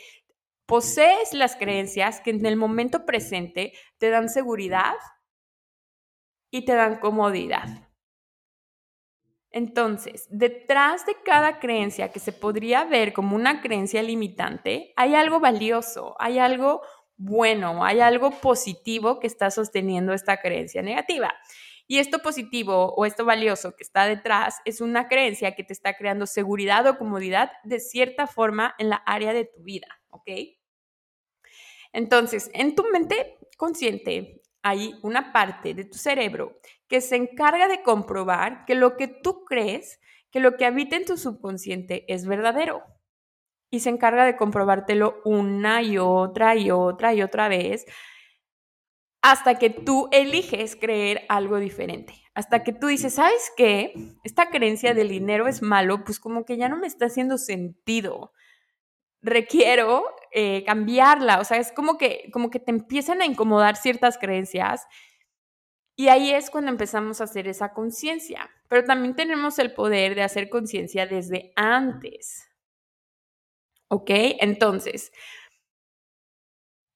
posees 0.66 1.32
las 1.32 1.56
creencias 1.56 2.20
que 2.20 2.30
en 2.30 2.44
el 2.44 2.56
momento 2.56 3.06
presente 3.06 3.72
te 3.96 4.10
dan 4.10 4.28
seguridad 4.28 4.94
y 6.50 6.64
te 6.64 6.74
dan 6.74 6.98
comodidad. 7.00 7.88
Entonces, 9.50 10.26
detrás 10.30 11.06
de 11.06 11.16
cada 11.24 11.58
creencia 11.58 12.12
que 12.12 12.20
se 12.20 12.32
podría 12.32 12.84
ver 12.84 13.12
como 13.12 13.34
una 13.34 13.62
creencia 13.62 14.02
limitante, 14.02 14.92
hay 14.96 15.14
algo 15.14 15.40
valioso, 15.40 16.14
hay 16.18 16.38
algo 16.38 16.82
bueno, 17.16 17.84
hay 17.84 18.00
algo 18.00 18.30
positivo 18.30 19.18
que 19.18 19.26
está 19.26 19.50
sosteniendo 19.50 20.12
esta 20.12 20.40
creencia 20.40 20.82
negativa. 20.82 21.34
Y 21.88 21.98
esto 21.98 22.18
positivo 22.20 22.94
o 22.94 23.06
esto 23.06 23.24
valioso 23.24 23.74
que 23.74 23.82
está 23.82 24.06
detrás 24.06 24.56
es 24.66 24.80
una 24.80 25.08
creencia 25.08 25.54
que 25.54 25.64
te 25.64 25.72
está 25.72 25.94
creando 25.96 26.26
seguridad 26.26 26.86
o 26.86 26.98
comodidad 26.98 27.50
de 27.64 27.80
cierta 27.80 28.26
forma 28.26 28.74
en 28.78 28.90
la 28.90 28.96
área 28.96 29.32
de 29.32 29.46
tu 29.46 29.62
vida, 29.62 29.88
¿ok? 30.10 30.30
Entonces, 31.92 32.50
en 32.52 32.74
tu 32.74 32.84
mente 32.92 33.38
consciente 33.56 34.42
hay 34.68 34.94
una 35.02 35.32
parte 35.32 35.74
de 35.74 35.84
tu 35.84 35.98
cerebro 35.98 36.58
que 36.88 37.00
se 37.00 37.16
encarga 37.16 37.68
de 37.68 37.82
comprobar 37.82 38.64
que 38.66 38.74
lo 38.74 38.96
que 38.96 39.08
tú 39.08 39.44
crees, 39.44 40.00
que 40.30 40.40
lo 40.40 40.56
que 40.56 40.66
habita 40.66 40.96
en 40.96 41.04
tu 41.06 41.16
subconsciente 41.16 42.04
es 42.12 42.26
verdadero. 42.26 42.82
y 43.70 43.80
se 43.80 43.90
encarga 43.90 44.24
de 44.24 44.36
comprobártelo 44.36 45.20
una 45.24 45.82
y 45.82 45.98
otra 45.98 46.56
y 46.56 46.70
otra 46.70 47.14
y 47.14 47.22
otra 47.22 47.48
vez 47.48 47.86
hasta 49.22 49.58
que 49.58 49.70
tú 49.70 50.08
eliges 50.12 50.76
creer 50.76 51.22
algo 51.28 51.58
diferente. 51.58 52.14
Hasta 52.34 52.62
que 52.62 52.72
tú 52.72 52.86
dices, 52.86 53.14
¿sabes 53.14 53.50
qué? 53.56 53.92
Esta 54.22 54.48
creencia 54.50 54.94
del 54.94 55.08
dinero 55.08 55.48
es 55.48 55.60
malo, 55.62 56.04
pues 56.04 56.20
como 56.20 56.44
que 56.44 56.56
ya 56.56 56.68
no 56.68 56.78
me 56.78 56.86
está 56.86 57.06
haciendo 57.06 57.36
sentido. 57.36 58.32
Requiero 59.22 60.04
eh, 60.32 60.64
cambiarla. 60.64 61.40
O 61.40 61.44
sea, 61.44 61.58
es 61.58 61.72
como 61.72 61.98
que, 61.98 62.30
como 62.32 62.50
que 62.50 62.60
te 62.60 62.70
empiezan 62.70 63.20
a 63.20 63.26
incomodar 63.26 63.76
ciertas 63.76 64.18
creencias. 64.18 64.86
Y 65.96 66.08
ahí 66.08 66.30
es 66.30 66.50
cuando 66.50 66.70
empezamos 66.70 67.20
a 67.20 67.24
hacer 67.24 67.48
esa 67.48 67.72
conciencia. 67.72 68.50
Pero 68.68 68.84
también 68.84 69.16
tenemos 69.16 69.58
el 69.58 69.74
poder 69.74 70.14
de 70.14 70.22
hacer 70.22 70.48
conciencia 70.48 71.06
desde 71.06 71.52
antes. 71.56 72.48
¿Ok? 73.88 74.10
Entonces, 74.10 75.12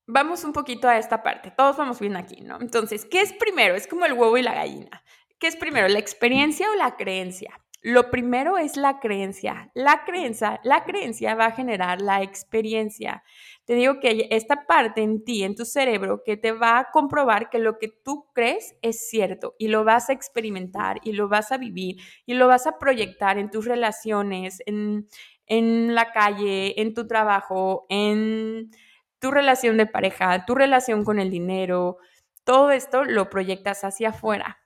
vamos 0.07 0.45
un 0.45 0.52
poquito 0.52 0.88
a 0.88 0.99
esta 0.99 1.23
parte. 1.23 1.50
Todos 1.50 1.76
vamos 1.76 2.00
bien 2.00 2.17
aquí, 2.17 2.41
¿no? 2.43 2.61
Entonces, 2.61 3.05
¿qué 3.05 3.23
es 3.23 3.33
primero? 3.33 3.75
Es 3.75 3.87
como 3.87 4.05
el 4.05 4.12
huevo 4.12 4.37
y 4.37 4.43
la 4.43 4.55
gallina. 4.55 5.02
¿Qué 5.38 5.49
es 5.49 5.57
primero, 5.57 5.88
la 5.88 5.99
experiencia 5.99 6.71
o 6.71 6.75
la 6.76 6.97
creencia? 6.97 7.59
Lo 7.85 8.11
primero 8.11 8.59
es 8.59 8.77
la 8.77 9.01
creencia. 9.01 9.73
La 9.75 10.05
creencia, 10.05 10.61
la 10.62 10.85
creencia 10.85 11.35
va 11.35 11.47
a 11.47 11.53
generar 11.53 12.01
la 12.01 12.23
experiencia. 12.23 13.25
Te 13.65 13.75
digo 13.75 13.99
que 13.99 14.29
esta 14.31 14.67
parte 14.67 15.03
en 15.03 15.25
ti, 15.25 15.43
en 15.43 15.57
tu 15.57 15.65
cerebro, 15.65 16.23
que 16.25 16.37
te 16.37 16.53
va 16.53 16.79
a 16.79 16.91
comprobar 16.93 17.51
que 17.51 17.59
lo 17.59 17.79
que 17.79 17.89
tú 17.89 18.29
crees 18.35 18.77
es 18.83 19.09
cierto 19.09 19.57
y 19.59 19.67
lo 19.67 19.83
vas 19.83 20.11
a 20.11 20.12
experimentar 20.12 21.01
y 21.03 21.12
lo 21.12 21.29
vas 21.29 21.51
a 21.51 21.59
vivir 21.59 21.97
y 22.25 22.35
lo 22.35 22.47
vas 22.47 22.69
a 22.69 22.79
proyectar 22.79 23.37
en 23.39 23.51
tus 23.51 23.67
relaciones, 23.67 24.62
en, 24.67 25.09
en 25.47 25.97
la 25.97 26.12
calle, 26.12 26.81
en 26.81 26.95
tu 26.95 27.09
trabajo, 27.09 27.87
en 27.89 28.71
tu 29.19 29.33
relación 29.33 29.77
de 29.77 29.87
pareja, 29.87 30.47
tu 30.47 30.55
relación 30.55 31.05
con 31.05 31.19
el 31.19 31.31
dinero, 31.31 31.99
todo 32.45 32.71
esto 32.71 33.05
lo 33.05 33.29
proyectas 33.29 33.83
hacia 33.83 34.11
afuera. 34.11 34.59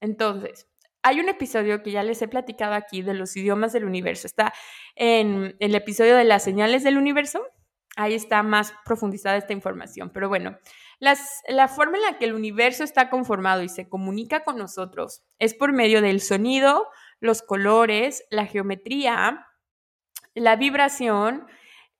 Entonces, 0.00 0.68
hay 1.04 1.20
un 1.20 1.28
episodio 1.28 1.82
que 1.82 1.90
ya 1.90 2.02
les 2.02 2.22
he 2.22 2.28
platicado 2.28 2.72
aquí 2.72 3.02
de 3.02 3.12
los 3.12 3.36
idiomas 3.36 3.74
del 3.74 3.84
universo. 3.84 4.26
Está 4.26 4.54
en 4.96 5.54
el 5.60 5.74
episodio 5.74 6.16
de 6.16 6.24
las 6.24 6.42
señales 6.42 6.82
del 6.82 6.96
universo. 6.96 7.46
Ahí 7.94 8.14
está 8.14 8.42
más 8.42 8.72
profundizada 8.86 9.36
esta 9.36 9.52
información. 9.52 10.10
Pero 10.14 10.30
bueno, 10.30 10.56
la 10.98 11.68
forma 11.68 11.98
en 11.98 12.04
la 12.04 12.18
que 12.18 12.24
el 12.24 12.34
universo 12.34 12.84
está 12.84 13.10
conformado 13.10 13.62
y 13.62 13.68
se 13.68 13.86
comunica 13.86 14.44
con 14.44 14.56
nosotros 14.56 15.22
es 15.38 15.52
por 15.52 15.74
medio 15.74 16.00
del 16.00 16.22
sonido, 16.22 16.88
los 17.20 17.42
colores, 17.42 18.24
la 18.30 18.46
geometría, 18.46 19.46
la 20.34 20.56
vibración 20.56 21.46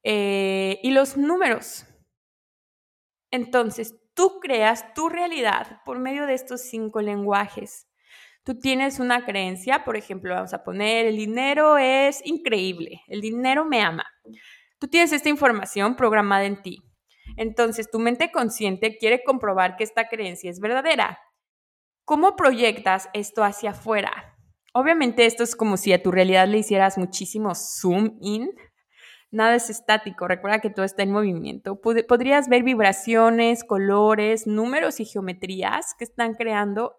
eh, 0.02 0.80
y 0.82 0.92
los 0.92 1.18
números. 1.18 1.84
Entonces, 3.30 3.96
tú 4.14 4.40
creas 4.40 4.94
tu 4.94 5.10
realidad 5.10 5.82
por 5.84 5.98
medio 5.98 6.26
de 6.26 6.32
estos 6.32 6.62
cinco 6.62 7.02
lenguajes. 7.02 7.86
Tú 8.44 8.58
tienes 8.58 9.00
una 9.00 9.24
creencia, 9.24 9.84
por 9.84 9.96
ejemplo, 9.96 10.34
vamos 10.34 10.52
a 10.52 10.62
poner, 10.62 11.06
el 11.06 11.16
dinero 11.16 11.78
es 11.78 12.20
increíble, 12.26 13.00
el 13.08 13.20
dinero 13.20 13.64
me 13.64 13.80
ama. 13.80 14.04
Tú 14.78 14.86
tienes 14.88 15.12
esta 15.12 15.30
información 15.30 15.96
programada 15.96 16.44
en 16.44 16.60
ti. 16.60 16.82
Entonces, 17.36 17.90
tu 17.90 17.98
mente 17.98 18.30
consciente 18.30 18.98
quiere 18.98 19.24
comprobar 19.24 19.76
que 19.76 19.84
esta 19.84 20.08
creencia 20.08 20.50
es 20.50 20.60
verdadera. 20.60 21.18
¿Cómo 22.04 22.36
proyectas 22.36 23.08
esto 23.14 23.42
hacia 23.42 23.70
afuera? 23.70 24.36
Obviamente 24.74 25.24
esto 25.24 25.42
es 25.42 25.56
como 25.56 25.78
si 25.78 25.92
a 25.94 26.02
tu 26.02 26.10
realidad 26.10 26.46
le 26.46 26.58
hicieras 26.58 26.98
muchísimo 26.98 27.54
zoom 27.54 28.18
in 28.20 28.50
nada 29.34 29.56
es 29.56 29.68
estático, 29.68 30.28
recuerda 30.28 30.60
que 30.60 30.70
todo 30.70 30.86
está 30.86 31.02
en 31.02 31.10
movimiento. 31.10 31.80
podrías 31.80 32.48
ver 32.48 32.62
vibraciones, 32.62 33.64
colores, 33.64 34.46
números 34.46 35.00
y 35.00 35.04
geometrías 35.04 35.94
que 35.98 36.04
están 36.04 36.34
creando 36.34 36.96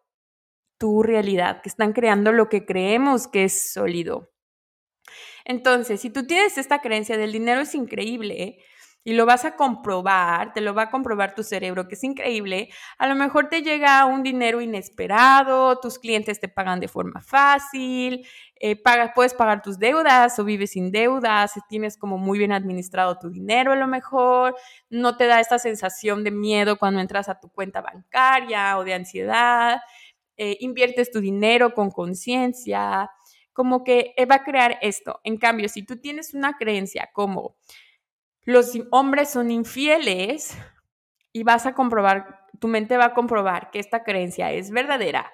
tu 0.78 1.04
realidad, 1.04 1.62
que 1.62 1.70
están 1.70 1.94
creando 1.94 2.32
lo 2.32 2.50
que 2.50 2.66
creemos 2.66 3.28
que 3.28 3.46
es 3.46 3.72
sólido. 3.72 4.32
Entonces, 5.46 6.02
si 6.02 6.10
tú 6.10 6.26
tienes 6.26 6.58
esta 6.58 6.80
creencia 6.82 7.18
del 7.18 7.32
dinero 7.32 7.62
es 7.62 7.76
increíble, 7.76 8.60
y 9.08 9.14
lo 9.14 9.28
vas 9.28 9.46
a 9.46 9.56
comprobar, 9.56 10.52
te 10.52 10.62
lo 10.62 10.74
va 10.74 10.84
a 10.84 10.90
comprobar 10.90 11.36
tu 11.36 11.44
cerebro, 11.44 11.88
que 11.88 11.94
es 11.94 12.04
increíble. 12.04 12.70
A 12.98 13.08
lo 13.08 13.14
mejor 13.14 13.50
te 13.50 13.62
llega 13.62 14.04
un 14.08 14.24
dinero 14.24 14.62
inesperado, 14.62 15.80
tus 15.80 16.00
clientes 16.00 16.40
te 16.40 16.50
pagan 16.50 16.80
de 16.80 16.88
forma 16.88 17.22
fácil, 17.22 18.26
eh, 18.56 18.82
puedes 19.14 19.36
pagar 19.36 19.62
tus 19.62 19.78
deudas 19.78 20.40
o 20.40 20.44
vives 20.44 20.72
sin 20.72 20.92
deudas, 20.92 21.54
tienes 21.70 21.98
como 21.98 22.18
muy 22.18 22.40
bien 22.40 22.52
administrado 22.52 23.20
tu 23.20 23.30
dinero 23.30 23.74
a 23.74 23.76
lo 23.76 23.86
mejor, 23.86 24.56
no 24.90 25.18
te 25.18 25.28
da 25.28 25.40
esta 25.40 25.60
sensación 25.60 26.24
de 26.24 26.32
miedo 26.32 26.78
cuando 26.78 27.00
entras 27.00 27.30
a 27.30 27.40
tu 27.40 27.50
cuenta 27.50 27.82
bancaria 27.82 28.76
o 28.76 28.84
de 28.84 28.96
ansiedad, 28.96 29.82
eh, 30.38 30.58
inviertes 30.60 31.12
tu 31.12 31.20
dinero 31.22 31.74
con 31.74 31.92
conciencia, 31.92 33.10
como 33.54 33.84
que 33.84 34.14
va 34.30 34.36
a 34.36 34.44
crear 34.44 34.78
esto. 34.82 35.20
En 35.24 35.38
cambio, 35.38 35.70
si 35.70 35.84
tú 35.86 35.98
tienes 35.98 36.34
una 36.34 36.58
creencia 36.58 37.10
como 37.14 37.56
los 38.44 38.74
hombres 38.92 39.30
son 39.32 39.50
infieles 39.50 40.56
y 41.34 41.44
vas 41.44 41.66
a 41.66 41.74
comprobar, 41.74 42.48
tu 42.60 42.68
mente 42.68 42.96
va 42.96 43.06
a 43.06 43.14
comprobar 43.14 43.72
que 43.72 43.80
esta 43.80 44.04
creencia 44.04 44.52
es 44.52 44.72
verdadera, 44.72 45.32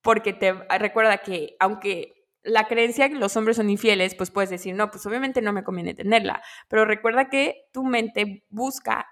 porque 0.00 0.32
te 0.32 0.52
recuerda 0.78 1.18
que 1.18 1.56
aunque 1.58 2.16
la 2.42 2.68
creencia 2.68 3.08
que 3.08 3.16
los 3.16 3.36
hombres 3.36 3.56
son 3.56 3.68
infieles, 3.68 4.14
pues 4.14 4.30
puedes 4.30 4.50
decir, 4.50 4.74
no, 4.74 4.90
pues 4.90 5.04
obviamente 5.06 5.42
no 5.42 5.52
me 5.52 5.64
conviene 5.64 5.94
tenerla, 5.94 6.42
pero 6.68 6.84
recuerda 6.84 7.28
que 7.28 7.66
tu 7.72 7.84
mente 7.84 8.44
busca 8.48 9.08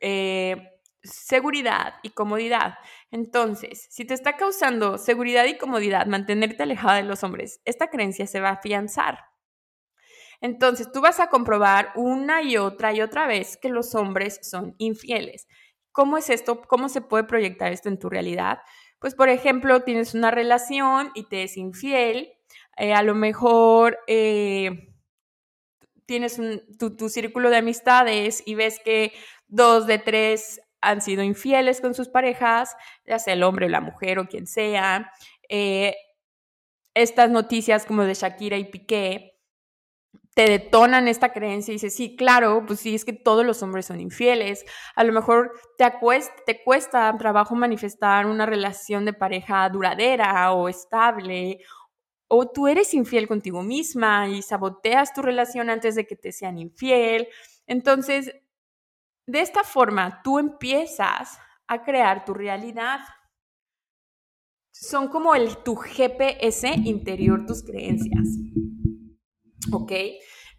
eh, 0.00 0.73
seguridad 1.04 1.94
y 2.02 2.10
comodidad. 2.10 2.78
Entonces, 3.10 3.86
si 3.90 4.04
te 4.04 4.14
está 4.14 4.36
causando 4.36 4.98
seguridad 4.98 5.44
y 5.44 5.58
comodidad 5.58 6.06
mantenerte 6.06 6.62
alejada 6.64 6.96
de 6.96 7.04
los 7.04 7.22
hombres, 7.22 7.60
esta 7.64 7.88
creencia 7.88 8.26
se 8.26 8.40
va 8.40 8.48
a 8.48 8.54
afianzar. 8.54 9.20
Entonces, 10.40 10.90
tú 10.92 11.00
vas 11.00 11.20
a 11.20 11.28
comprobar 11.28 11.92
una 11.94 12.42
y 12.42 12.56
otra 12.56 12.92
y 12.92 13.00
otra 13.00 13.26
vez 13.26 13.56
que 13.56 13.68
los 13.68 13.94
hombres 13.94 14.40
son 14.42 14.74
infieles. 14.78 15.46
¿Cómo 15.92 16.18
es 16.18 16.28
esto? 16.28 16.60
¿Cómo 16.62 16.88
se 16.88 17.00
puede 17.00 17.24
proyectar 17.24 17.72
esto 17.72 17.88
en 17.88 17.98
tu 17.98 18.10
realidad? 18.10 18.58
Pues, 18.98 19.14
por 19.14 19.28
ejemplo, 19.28 19.82
tienes 19.82 20.14
una 20.14 20.30
relación 20.30 21.12
y 21.14 21.28
te 21.28 21.44
es 21.44 21.56
infiel. 21.56 22.32
Eh, 22.76 22.92
a 22.92 23.02
lo 23.02 23.14
mejor 23.14 23.98
eh, 24.06 24.94
tienes 26.06 26.40
tu, 26.78 26.96
tu, 26.96 27.08
círculo 27.08 27.50
de 27.50 27.58
amistades 27.58 28.42
y 28.44 28.54
ves 28.54 28.80
que 28.84 29.12
dos 29.46 29.86
de 29.86 29.98
tres 29.98 30.60
han 30.88 31.00
sido 31.00 31.22
infieles 31.22 31.80
con 31.80 31.94
sus 31.94 32.08
parejas, 32.08 32.76
ya 33.04 33.18
sea 33.18 33.34
el 33.34 33.42
hombre 33.42 33.66
o 33.66 33.68
la 33.68 33.80
mujer 33.80 34.18
o 34.18 34.28
quien 34.28 34.46
sea. 34.46 35.10
Eh, 35.48 35.96
estas 36.94 37.30
noticias 37.30 37.86
como 37.86 38.04
de 38.04 38.14
Shakira 38.14 38.56
y 38.56 38.64
Piqué 38.64 39.34
te 40.34 40.48
detonan 40.48 41.06
esta 41.06 41.32
creencia 41.32 41.72
y 41.72 41.76
dices, 41.76 41.94
sí, 41.94 42.16
claro, 42.16 42.64
pues 42.66 42.80
sí, 42.80 42.94
es 42.94 43.04
que 43.04 43.12
todos 43.12 43.46
los 43.46 43.62
hombres 43.62 43.86
son 43.86 44.00
infieles. 44.00 44.64
A 44.96 45.04
lo 45.04 45.12
mejor 45.12 45.52
te, 45.78 45.84
te 46.44 46.62
cuesta 46.64 47.16
trabajo 47.16 47.54
manifestar 47.54 48.26
una 48.26 48.44
relación 48.44 49.04
de 49.04 49.12
pareja 49.12 49.68
duradera 49.68 50.52
o 50.52 50.68
estable, 50.68 51.60
o 52.26 52.48
tú 52.50 52.66
eres 52.66 52.94
infiel 52.94 53.28
contigo 53.28 53.62
misma 53.62 54.28
y 54.28 54.42
saboteas 54.42 55.12
tu 55.12 55.22
relación 55.22 55.70
antes 55.70 55.94
de 55.94 56.04
que 56.06 56.16
te 56.16 56.32
sean 56.32 56.58
infiel. 56.58 57.28
Entonces, 57.68 58.34
de 59.26 59.40
esta 59.40 59.64
forma, 59.64 60.22
tú 60.22 60.38
empiezas 60.38 61.38
a 61.66 61.82
crear 61.82 62.24
tu 62.24 62.34
realidad. 62.34 63.00
Son 64.72 65.08
como 65.08 65.34
el, 65.34 65.56
tu 65.58 65.76
GPS 65.76 66.68
interior, 66.84 67.46
tus 67.46 67.62
creencias. 67.62 68.28
¿ok? 69.72 69.92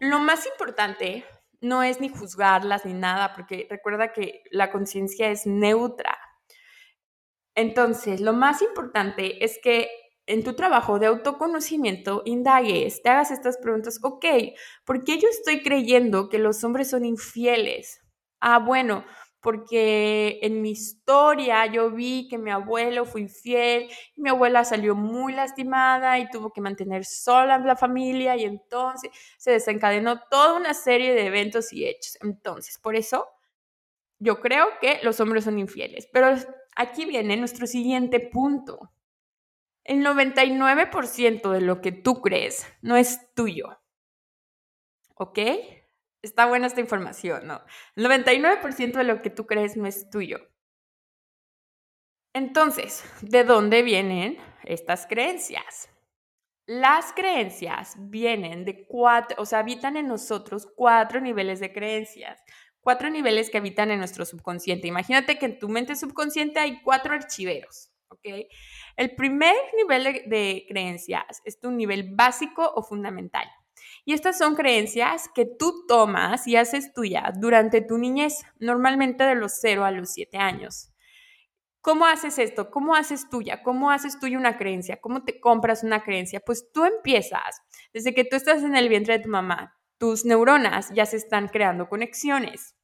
Lo 0.00 0.18
más 0.18 0.46
importante 0.46 1.24
no 1.60 1.82
es 1.82 2.00
ni 2.00 2.08
juzgarlas 2.08 2.84
ni 2.84 2.92
nada, 2.92 3.34
porque 3.34 3.66
recuerda 3.70 4.12
que 4.12 4.42
la 4.50 4.70
conciencia 4.70 5.30
es 5.30 5.46
neutra. 5.46 6.18
Entonces, 7.54 8.20
lo 8.20 8.32
más 8.32 8.60
importante 8.62 9.44
es 9.44 9.58
que 9.62 9.88
en 10.26 10.44
tu 10.44 10.54
trabajo 10.54 10.98
de 10.98 11.06
autoconocimiento 11.06 12.22
indagues, 12.24 13.00
te 13.02 13.08
hagas 13.08 13.30
estas 13.30 13.56
preguntas, 13.58 14.00
ok, 14.02 14.24
¿por 14.84 15.04
qué 15.04 15.18
yo 15.18 15.28
estoy 15.28 15.62
creyendo 15.62 16.28
que 16.28 16.38
los 16.38 16.62
hombres 16.64 16.90
son 16.90 17.04
infieles? 17.04 18.00
Ah, 18.48 18.60
bueno, 18.60 19.04
porque 19.40 20.38
en 20.40 20.62
mi 20.62 20.70
historia 20.70 21.66
yo 21.66 21.90
vi 21.90 22.28
que 22.28 22.38
mi 22.38 22.52
abuelo 22.52 23.04
fue 23.04 23.22
infiel, 23.22 23.88
mi 24.14 24.28
abuela 24.30 24.64
salió 24.64 24.94
muy 24.94 25.32
lastimada 25.32 26.20
y 26.20 26.30
tuvo 26.30 26.52
que 26.52 26.60
mantener 26.60 27.04
sola 27.04 27.58
la 27.58 27.74
familia 27.74 28.36
y 28.36 28.44
entonces 28.44 29.10
se 29.36 29.50
desencadenó 29.50 30.20
toda 30.30 30.54
una 30.54 30.74
serie 30.74 31.12
de 31.14 31.26
eventos 31.26 31.72
y 31.72 31.86
hechos. 31.86 32.18
Entonces, 32.22 32.78
por 32.78 32.94
eso 32.94 33.26
yo 34.20 34.40
creo 34.40 34.66
que 34.80 35.00
los 35.02 35.20
hombres 35.20 35.44
son 35.44 35.58
infieles. 35.58 36.08
Pero 36.12 36.28
aquí 36.76 37.06
viene 37.06 37.36
nuestro 37.36 37.66
siguiente 37.66 38.20
punto. 38.20 38.92
El 39.84 40.02
99% 40.02 41.50
de 41.52 41.62
lo 41.62 41.80
que 41.80 41.92
tú 41.92 42.22
crees 42.22 42.66
no 42.82 42.96
es 42.96 43.32
tuyo. 43.34 43.78
¿Ok? 45.14 45.38
Está 46.26 46.46
buena 46.46 46.66
esta 46.66 46.80
información, 46.80 47.46
¿no? 47.46 47.62
El 47.94 48.04
99% 48.04 48.98
de 48.98 49.04
lo 49.04 49.22
que 49.22 49.30
tú 49.30 49.46
crees 49.46 49.76
no 49.76 49.86
es 49.86 50.10
tuyo. 50.10 50.40
Entonces, 52.34 53.04
¿de 53.22 53.44
dónde 53.44 53.82
vienen 53.82 54.36
estas 54.64 55.06
creencias? 55.06 55.88
Las 56.66 57.12
creencias 57.12 57.94
vienen 57.96 58.64
de 58.64 58.86
cuatro, 58.88 59.40
o 59.40 59.46
sea, 59.46 59.60
habitan 59.60 59.96
en 59.96 60.08
nosotros 60.08 60.66
cuatro 60.74 61.20
niveles 61.20 61.60
de 61.60 61.72
creencias, 61.72 62.42
cuatro 62.80 63.08
niveles 63.08 63.50
que 63.50 63.58
habitan 63.58 63.92
en 63.92 64.00
nuestro 64.00 64.24
subconsciente. 64.24 64.88
Imagínate 64.88 65.38
que 65.38 65.46
en 65.46 65.58
tu 65.60 65.68
mente 65.68 65.94
subconsciente 65.94 66.58
hay 66.58 66.82
cuatro 66.82 67.14
archiveros, 67.14 67.92
¿ok? 68.08 68.48
El 68.96 69.14
primer 69.14 69.54
nivel 69.76 70.24
de, 70.26 70.66
creencias 70.68 71.40
es 71.44 71.60
tu 71.60 71.70
nivel 71.70 72.16
básico 72.16 72.68
o 72.74 72.82
fundamental. 72.82 73.48
Y 74.08 74.12
estas 74.12 74.38
son 74.38 74.54
creencias 74.54 75.28
que 75.34 75.46
tú 75.46 75.84
tomas 75.88 76.46
y 76.46 76.54
haces 76.54 76.92
tuya 76.94 77.32
durante 77.36 77.80
tu 77.80 77.98
niñez, 77.98 78.44
normalmente 78.60 79.24
de 79.24 79.34
los 79.34 79.58
0 79.60 79.84
a 79.84 79.90
los 79.90 80.12
7 80.12 80.38
años. 80.38 80.92
¿Cómo 81.80 82.06
haces 82.06 82.38
esto? 82.38 82.70
¿Cómo 82.70 82.94
haces 82.94 83.28
tuya? 83.28 83.64
¿Cómo 83.64 83.90
haces 83.90 84.20
tuya 84.20 84.38
una 84.38 84.58
creencia? 84.58 85.00
¿Cómo 85.00 85.24
te 85.24 85.40
compras 85.40 85.82
una 85.82 86.04
creencia? 86.04 86.38
Pues 86.38 86.70
tú 86.72 86.84
empiezas 86.84 87.62
desde 87.92 88.14
que 88.14 88.24
tú 88.24 88.36
estás 88.36 88.62
en 88.62 88.76
el 88.76 88.88
vientre 88.88 89.18
de 89.18 89.24
tu 89.24 89.28
mamá. 89.28 89.76
Tus 89.98 90.24
neuronas 90.24 90.90
ya 90.94 91.04
se 91.04 91.16
están 91.16 91.48
creando 91.48 91.88
conexiones. 91.88 92.76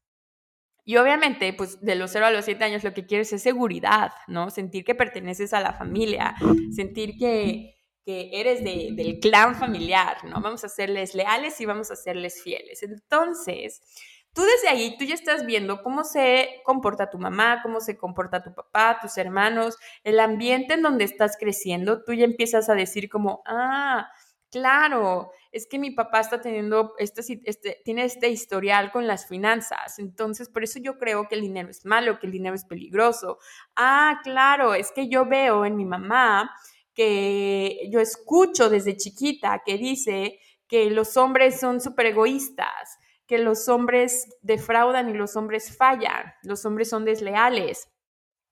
Y 0.84 0.96
obviamente, 0.96 1.52
pues 1.52 1.80
de 1.80 1.94
los 1.94 2.10
0 2.10 2.26
a 2.26 2.30
los 2.32 2.46
7 2.46 2.64
años 2.64 2.82
lo 2.82 2.94
que 2.94 3.06
quieres 3.06 3.32
es 3.32 3.44
seguridad, 3.44 4.10
¿no? 4.26 4.50
Sentir 4.50 4.84
que 4.84 4.96
perteneces 4.96 5.54
a 5.54 5.60
la 5.60 5.72
familia, 5.72 6.34
sentir 6.74 7.16
que, 7.16 7.76
que 8.04 8.30
eres 8.32 8.64
del 8.64 9.20
clan 9.20 9.54
familiar, 9.54 10.24
¿no? 10.24 10.40
Vamos 10.40 10.64
a 10.64 10.68
serles 10.68 11.14
leales 11.14 11.60
y 11.60 11.66
vamos 11.66 11.90
a 11.90 11.96
serles 11.96 12.42
fieles. 12.42 12.82
Entonces, 12.82 13.80
Tú 14.34 14.40
desde 14.42 14.68
ahí, 14.68 14.96
tú 14.96 15.04
ya 15.04 15.14
estás 15.14 15.44
viendo 15.44 15.82
cómo 15.82 16.04
se 16.04 16.62
comporta 16.64 17.10
tu 17.10 17.18
mamá, 17.18 17.60
cómo 17.62 17.80
se 17.80 17.98
comporta 17.98 18.42
tu 18.42 18.54
papá, 18.54 18.98
tus 19.02 19.18
hermanos, 19.18 19.76
el 20.04 20.18
ambiente 20.20 20.72
en 20.74 20.82
donde 20.82 21.04
estás 21.04 21.36
creciendo, 21.38 22.02
tú 22.02 22.14
ya 22.14 22.24
empiezas 22.24 22.70
a 22.70 22.74
decir 22.74 23.10
como, 23.10 23.42
ah, 23.44 24.08
claro, 24.50 25.32
es 25.50 25.66
que 25.66 25.78
mi 25.78 25.90
papá 25.90 26.20
está 26.20 26.40
teniendo, 26.40 26.94
este, 26.96 27.20
este, 27.44 27.82
tiene 27.84 28.04
este 28.04 28.30
historial 28.30 28.90
con 28.90 29.06
las 29.06 29.28
finanzas, 29.28 29.98
entonces 29.98 30.48
por 30.48 30.64
eso 30.64 30.78
yo 30.78 30.96
creo 30.96 31.28
que 31.28 31.34
el 31.34 31.42
dinero 31.42 31.68
es 31.68 31.84
malo, 31.84 32.18
que 32.18 32.26
el 32.26 32.32
dinero 32.32 32.54
es 32.54 32.64
peligroso. 32.64 33.38
Ah, 33.76 34.20
claro, 34.24 34.72
es 34.72 34.92
que 34.92 35.10
yo 35.10 35.26
veo 35.26 35.66
en 35.66 35.76
mi 35.76 35.84
mamá 35.84 36.50
que 36.94 37.88
yo 37.90 38.00
escucho 38.00 38.68
desde 38.68 38.96
chiquita 38.96 39.62
que 39.64 39.78
dice 39.78 40.38
que 40.68 40.90
los 40.90 41.16
hombres 41.16 41.58
son 41.58 41.80
súper 41.80 42.06
egoístas 42.06 42.98
que 43.32 43.38
los 43.38 43.66
hombres 43.70 44.28
defraudan 44.42 45.08
y 45.08 45.14
los 45.14 45.36
hombres 45.36 45.74
fallan, 45.74 46.34
los 46.42 46.66
hombres 46.66 46.90
son 46.90 47.06
desleales. 47.06 47.88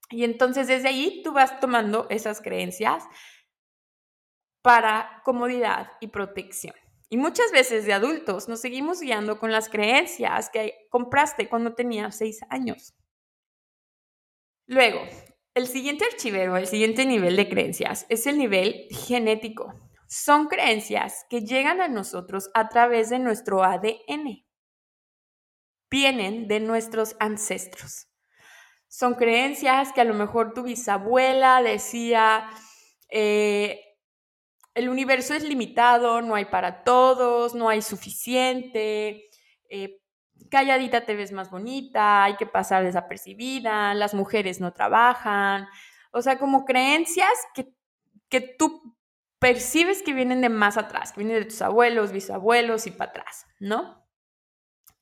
Y 0.08 0.24
entonces 0.24 0.68
desde 0.68 0.88
ahí 0.88 1.20
tú 1.22 1.32
vas 1.32 1.60
tomando 1.60 2.06
esas 2.08 2.40
creencias 2.40 3.04
para 4.62 5.20
comodidad 5.22 5.92
y 6.00 6.08
protección. 6.08 6.74
Y 7.10 7.18
muchas 7.18 7.52
veces 7.52 7.84
de 7.84 7.92
adultos 7.92 8.48
nos 8.48 8.62
seguimos 8.62 9.02
guiando 9.02 9.38
con 9.38 9.52
las 9.52 9.68
creencias 9.68 10.48
que 10.48 10.86
compraste 10.90 11.48
cuando 11.48 11.74
tenías 11.74 12.16
seis 12.16 12.40
años. 12.48 12.94
Luego, 14.66 15.00
el 15.54 15.66
siguiente 15.66 16.04
archivero, 16.04 16.56
el 16.56 16.66
siguiente 16.66 17.06
nivel 17.06 17.36
de 17.36 17.48
creencias 17.48 18.06
es 18.08 18.26
el 18.26 18.38
nivel 18.38 18.86
genético. 18.90 19.72
Son 20.08 20.48
creencias 20.48 21.24
que 21.28 21.42
llegan 21.42 21.80
a 21.80 21.88
nosotros 21.88 22.50
a 22.54 22.68
través 22.68 23.10
de 23.10 23.18
nuestro 23.18 23.62
ADN 23.62 24.44
vienen 25.90 26.46
de 26.46 26.60
nuestros 26.60 27.16
ancestros. 27.18 28.06
Son 28.88 29.14
creencias 29.14 29.92
que 29.92 30.00
a 30.00 30.04
lo 30.04 30.14
mejor 30.14 30.54
tu 30.54 30.62
bisabuela 30.62 31.62
decía, 31.62 32.48
eh, 33.08 33.80
el 34.74 34.88
universo 34.88 35.34
es 35.34 35.42
limitado, 35.42 36.22
no 36.22 36.34
hay 36.34 36.46
para 36.46 36.84
todos, 36.84 37.54
no 37.54 37.68
hay 37.68 37.82
suficiente, 37.82 39.28
eh, 39.68 39.99
calladita 40.48 41.04
te 41.04 41.14
ves 41.14 41.32
más 41.32 41.50
bonita, 41.50 42.24
hay 42.24 42.36
que 42.36 42.46
pasar 42.46 42.84
desapercibida, 42.84 43.94
las 43.94 44.14
mujeres 44.14 44.60
no 44.60 44.72
trabajan, 44.72 45.68
o 46.12 46.22
sea, 46.22 46.38
como 46.38 46.64
creencias 46.64 47.30
que, 47.54 47.74
que 48.28 48.40
tú 48.40 48.96
percibes 49.38 50.02
que 50.02 50.12
vienen 50.12 50.40
de 50.40 50.48
más 50.48 50.76
atrás, 50.76 51.12
que 51.12 51.20
vienen 51.20 51.42
de 51.42 51.48
tus 51.48 51.62
abuelos, 51.62 52.12
bisabuelos 52.12 52.86
y 52.86 52.90
para 52.90 53.10
atrás, 53.10 53.46
¿no? 53.58 54.00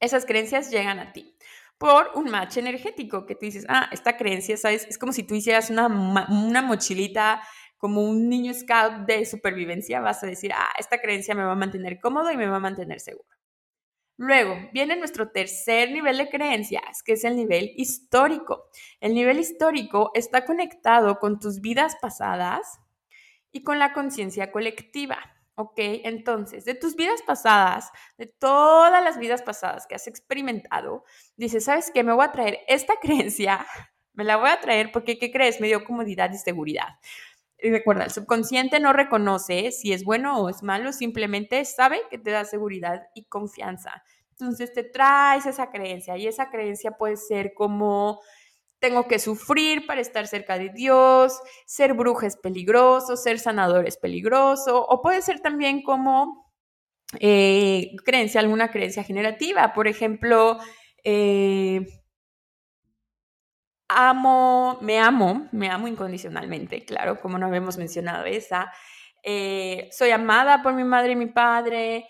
esas 0.01 0.27
creencias 0.27 0.71
llegan 0.71 0.99
a 0.99 1.13
ti 1.13 1.35
por 1.77 2.11
un 2.15 2.31
match 2.31 2.57
energético 2.57 3.25
que 3.25 3.35
tú 3.35 3.47
dices, 3.47 3.65
ah, 3.69 3.89
esta 3.93 4.17
creencia, 4.17 4.57
¿sabes? 4.57 4.87
Es 4.89 4.99
como 4.99 5.13
si 5.13 5.23
tú 5.23 5.35
hicieras 5.35 5.71
una, 5.71 5.87
una 5.87 6.63
mochilita 6.63 7.41
como 7.77 8.03
un 8.03 8.29
niño 8.29 8.53
scout 8.53 9.07
de 9.07 9.25
supervivencia, 9.25 10.01
vas 10.01 10.23
a 10.25 10.27
decir, 10.27 10.53
ah, 10.53 10.71
esta 10.79 11.01
creencia 11.01 11.37
me 11.37 11.45
va 11.45 11.53
a 11.53 11.57
mantener 11.57 12.01
cómodo 12.01 12.33
y 12.33 12.37
me 12.37 12.49
va 12.49 12.57
a 12.57 12.61
mantener 12.61 12.99
seguro. 12.99 13.38
Luego 14.19 14.57
viene 14.73 14.97
nuestro 14.97 15.31
tercer 15.31 15.93
nivel 15.93 16.19
de 16.19 16.29
creencias, 16.29 17.05
que 17.05 17.13
es 17.13 17.23
el 17.23 17.37
nivel 17.37 17.73
histórico. 17.77 18.65
El 19.01 19.15
nivel 19.15 19.39
histórico 19.39 20.11
está 20.13 20.45
conectado 20.45 21.21
con 21.21 21.39
tus 21.39 21.61
vidas 21.61 21.95
pasadas 22.03 22.81
y 23.53 23.63
con 23.63 23.79
la 23.79 23.93
conciencia 23.93 24.51
colectiva. 24.51 25.19
Ok, 25.55 25.75
entonces, 25.77 26.65
de 26.65 26.75
tus 26.75 26.97
vidas 26.97 27.23
pasadas, 27.23 27.91
de 28.17 28.27
todas 28.27 29.03
las 29.05 29.19
vidas 29.19 29.43
pasadas 29.43 29.87
que 29.87 29.95
has 29.95 30.09
experimentado, 30.09 31.05
dices, 31.37 31.65
¿sabes 31.65 31.93
qué? 31.95 32.03
Me 32.03 32.13
voy 32.13 32.25
a 32.25 32.33
traer 32.33 32.59
esta 32.67 32.95
creencia, 33.01 33.65
me 34.15 34.25
la 34.25 34.37
voy 34.37 34.51
a 34.51 34.61
traer 34.61 34.91
porque, 34.91 35.17
¿qué 35.19 35.31
crees? 35.31 35.61
Me 35.61 35.69
dio 35.69 35.85
comodidad 35.85 36.33
y 36.33 36.39
seguridad. 36.39 36.99
Y 37.61 37.71
recuerda, 37.71 38.05
el 38.05 38.11
subconsciente 38.11 38.79
no 38.81 38.93
reconoce 38.93 39.73
si 39.73 39.93
es 39.93 40.05
bueno 40.05 40.39
o 40.39 40.49
es 40.49 40.63
malo, 40.63 40.93
simplemente 40.93 41.65
sabe 41.65 42.01
que 42.11 42.19
te 42.19 42.31
da 42.31 42.45
seguridad 42.45 43.03
y 43.15 43.25
confianza. 43.25 44.03
Entonces 44.31 44.73
te 44.73 44.85
traes 44.85 45.47
esa 45.47 45.71
creencia 45.71 46.17
y 46.17 46.29
esa 46.29 46.51
creencia 46.51 46.93
puede 46.93 47.17
ser 47.17 47.55
como 47.55 48.21
tengo 48.79 49.09
que 49.09 49.19
sufrir 49.19 49.87
para 49.87 50.01
estar 50.01 50.29
cerca 50.29 50.57
de 50.57 50.69
Dios, 50.69 51.41
ser 51.67 51.95
bruja 51.95 52.29
es 52.29 52.37
peligroso, 52.37 53.17
ser 53.17 53.41
sanador 53.41 53.89
es 53.89 53.97
peligroso, 53.97 54.85
o 54.87 55.03
puede 55.03 55.21
ser 55.23 55.41
también 55.41 55.83
como 55.83 56.49
eh, 57.19 57.91
creencia, 58.05 58.41
alguna 58.41 58.71
creencia 58.71 59.03
generativa, 59.03 59.73
por 59.73 59.89
ejemplo, 59.89 60.59
eh, 61.03 61.85
amo, 63.89 64.79
me 64.81 64.99
amo, 64.99 65.49
me 65.53 65.69
amo 65.69 65.89
incondicionalmente, 65.89 66.85
claro, 66.85 67.21
como 67.21 67.39
no 67.39 67.47
habíamos 67.47 67.79
mencionado 67.79 68.25
esa, 68.25 68.73
eh, 69.23 69.89
soy 69.93 70.11
amada 70.11 70.63
por 70.63 70.75
mi 70.75 70.85
madre 70.85 71.13
y 71.13 71.17
mi 71.17 71.27
padre, 71.27 72.07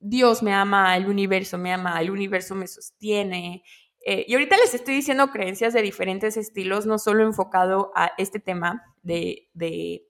Dios 0.00 0.42
me 0.42 0.52
ama, 0.52 0.96
el 0.96 1.06
universo 1.06 1.58
me 1.58 1.72
ama, 1.72 2.00
el 2.00 2.10
universo 2.10 2.54
me 2.54 2.66
sostiene, 2.66 3.62
eh, 4.10 4.24
y 4.26 4.32
ahorita 4.32 4.56
les 4.56 4.72
estoy 4.72 4.94
diciendo 4.94 5.30
creencias 5.30 5.74
de 5.74 5.82
diferentes 5.82 6.38
estilos, 6.38 6.86
no 6.86 6.98
solo 6.98 7.24
enfocado 7.24 7.92
a 7.94 8.12
este 8.16 8.40
tema 8.40 8.82
de, 9.02 9.50
de, 9.52 10.00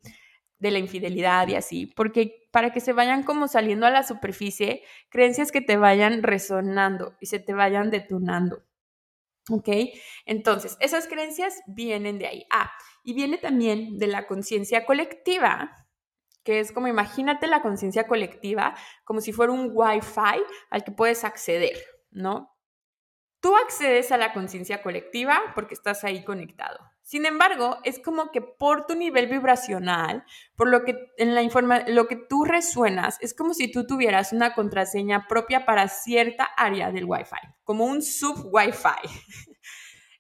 la 0.60 0.78
infidelidad 0.78 1.48
y 1.48 1.56
así, 1.56 1.86
porque 1.86 2.48
para 2.52 2.72
que 2.72 2.78
se 2.78 2.92
vayan 2.92 3.24
como 3.24 3.48
saliendo 3.48 3.86
a 3.86 3.90
la 3.90 4.04
superficie, 4.04 4.82
creencias 5.08 5.50
que 5.50 5.62
te 5.62 5.76
vayan 5.76 6.22
resonando 6.22 7.16
y 7.20 7.26
se 7.26 7.40
te 7.40 7.54
vayan 7.54 7.90
detonando. 7.90 8.62
¿Ok? 9.50 9.68
Entonces, 10.26 10.76
esas 10.80 11.06
creencias 11.06 11.60
vienen 11.66 12.18
de 12.18 12.26
ahí. 12.26 12.46
Ah, 12.50 12.70
y 13.02 13.14
viene 13.14 13.38
también 13.38 13.98
de 13.98 14.06
la 14.06 14.26
conciencia 14.26 14.84
colectiva, 14.84 15.86
que 16.44 16.60
es 16.60 16.72
como 16.72 16.88
imagínate 16.88 17.46
la 17.46 17.62
conciencia 17.62 18.06
colectiva 18.06 18.74
como 19.04 19.20
si 19.20 19.32
fuera 19.32 19.52
un 19.52 19.70
Wi-Fi 19.72 20.42
al 20.70 20.84
que 20.84 20.92
puedes 20.92 21.24
acceder, 21.24 21.76
¿no? 22.10 22.54
Tú 23.40 23.54
accedes 23.56 24.10
a 24.12 24.16
la 24.16 24.32
conciencia 24.32 24.82
colectiva 24.82 25.40
porque 25.54 25.74
estás 25.74 26.04
ahí 26.04 26.24
conectado. 26.24 26.78
Sin 27.08 27.24
embargo, 27.24 27.78
es 27.84 27.98
como 27.98 28.30
que 28.32 28.42
por 28.42 28.84
tu 28.84 28.94
nivel 28.94 29.28
vibracional, 29.28 30.26
por 30.56 30.68
lo 30.68 30.84
que 30.84 30.94
en 31.16 31.34
la 31.34 31.40
informa 31.40 31.88
lo 31.88 32.06
que 32.06 32.16
tú 32.16 32.44
resuenas, 32.44 33.16
es 33.22 33.32
como 33.32 33.54
si 33.54 33.72
tú 33.72 33.86
tuvieras 33.86 34.34
una 34.34 34.52
contraseña 34.52 35.26
propia 35.26 35.64
para 35.64 35.88
cierta 35.88 36.44
área 36.44 36.92
del 36.92 37.06
Wi-Fi, 37.06 37.48
como 37.64 37.86
un 37.86 38.02
sub 38.02 38.50
Wi-Fi. 38.52 39.08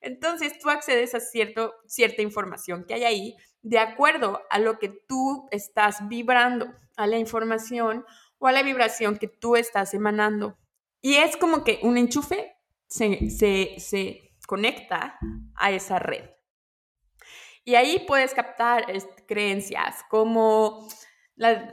Entonces, 0.00 0.58
tú 0.58 0.70
accedes 0.70 1.14
a 1.14 1.20
cierto, 1.20 1.74
cierta 1.86 2.22
información 2.22 2.86
que 2.88 2.94
hay 2.94 3.04
ahí 3.04 3.36
de 3.60 3.80
acuerdo 3.80 4.40
a 4.48 4.58
lo 4.58 4.78
que 4.78 4.88
tú 4.88 5.46
estás 5.50 6.08
vibrando, 6.08 6.72
a 6.96 7.06
la 7.06 7.18
información 7.18 8.06
o 8.38 8.46
a 8.46 8.52
la 8.52 8.62
vibración 8.62 9.18
que 9.18 9.28
tú 9.28 9.56
estás 9.56 9.92
emanando. 9.92 10.56
Y 11.02 11.16
es 11.16 11.36
como 11.36 11.64
que 11.64 11.80
un 11.82 11.98
enchufe 11.98 12.56
se, 12.86 14.32
conecta 14.46 15.18
a 15.54 15.70
esa 15.70 15.98
red. 15.98 16.37
Y 17.68 17.74
ahí 17.74 18.02
puedes 18.06 18.32
captar 18.32 18.86
creencias 19.26 20.02
como 20.08 20.88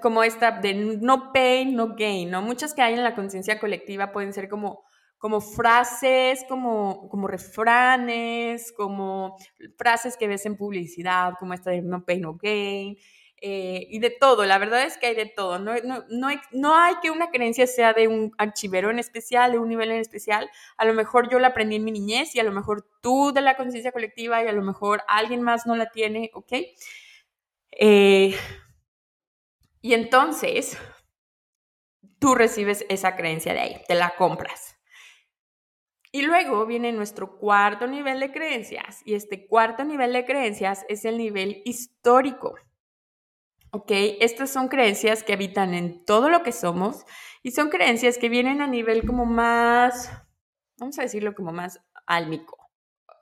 como 0.01 0.23
esta 0.23 0.51
de 0.51 0.73
no 0.73 1.31
pain, 1.31 1.73
no 1.73 1.95
gain, 1.95 2.29
¿no? 2.29 2.41
Muchas 2.41 2.73
que 2.73 2.81
hay 2.81 2.95
en 2.95 3.01
la 3.03 3.15
conciencia 3.15 3.61
colectiva 3.61 4.11
pueden 4.11 4.33
ser 4.33 4.49
como, 4.49 4.83
como 5.17 5.39
frases, 5.39 6.43
como, 6.49 7.07
como 7.07 7.29
refranes, 7.29 8.73
como 8.73 9.37
frases 9.77 10.17
que 10.17 10.27
ves 10.27 10.45
en 10.45 10.57
publicidad, 10.57 11.35
como 11.39 11.53
esta 11.53 11.71
de 11.71 11.81
no 11.81 12.03
pain, 12.03 12.23
no 12.23 12.35
gain. 12.35 12.97
Eh, 13.47 13.85
y 13.91 13.99
de 13.99 14.09
todo, 14.09 14.43
la 14.43 14.57
verdad 14.57 14.85
es 14.85 14.97
que 14.97 15.05
hay 15.05 15.13
de 15.13 15.27
todo. 15.27 15.59
No, 15.59 15.75
no, 15.83 16.03
no, 16.09 16.27
hay, 16.29 16.39
no 16.51 16.73
hay 16.73 16.95
que 16.99 17.11
una 17.11 17.29
creencia 17.29 17.67
sea 17.67 17.93
de 17.93 18.07
un 18.07 18.33
archivero 18.39 18.89
en 18.89 18.97
especial, 18.97 19.51
de 19.51 19.59
un 19.59 19.69
nivel 19.69 19.91
en 19.91 19.99
especial. 19.99 20.49
A 20.77 20.85
lo 20.85 20.95
mejor 20.95 21.29
yo 21.29 21.37
la 21.37 21.49
aprendí 21.49 21.75
en 21.75 21.83
mi 21.83 21.91
niñez 21.91 22.33
y 22.33 22.39
a 22.39 22.43
lo 22.43 22.51
mejor 22.51 22.89
tú 23.03 23.33
de 23.35 23.41
la 23.41 23.55
conciencia 23.55 23.91
colectiva 23.91 24.43
y 24.43 24.47
a 24.47 24.51
lo 24.51 24.63
mejor 24.63 25.03
alguien 25.07 25.43
más 25.43 25.67
no 25.67 25.75
la 25.75 25.91
tiene, 25.91 26.31
¿ok? 26.33 26.53
Eh, 27.73 28.35
y 29.79 29.93
entonces, 29.93 30.79
tú 32.17 32.33
recibes 32.33 32.83
esa 32.89 33.15
creencia 33.15 33.53
de 33.53 33.59
ahí, 33.59 33.81
te 33.87 33.93
la 33.93 34.15
compras. 34.17 34.75
Y 36.11 36.23
luego 36.23 36.65
viene 36.65 36.91
nuestro 36.93 37.37
cuarto 37.37 37.85
nivel 37.85 38.19
de 38.21 38.31
creencias, 38.31 39.03
y 39.05 39.13
este 39.13 39.45
cuarto 39.45 39.83
nivel 39.83 40.13
de 40.13 40.25
creencias 40.25 40.83
es 40.89 41.05
el 41.05 41.19
nivel 41.19 41.61
histórico. 41.63 42.55
¿Ok? 43.75 43.91
Estas 44.21 44.53
son 44.53 44.69
creencias 44.69 45.21
que 45.21 45.33
habitan 45.33 45.73
en 45.73 46.05
todo 46.05 46.29
lo 46.29 46.43
que 46.43 46.53
somos 46.53 47.05
y 47.43 47.51
son 47.51 47.67
creencias 47.67 48.17
que 48.17 48.29
vienen 48.29 48.61
a 48.61 48.67
nivel 48.67 49.05
como 49.05 49.25
más, 49.25 50.09
vamos 50.77 50.97
a 50.97 51.01
decirlo 51.01 51.35
como 51.35 51.51
más 51.51 51.81
álmico, 52.07 52.57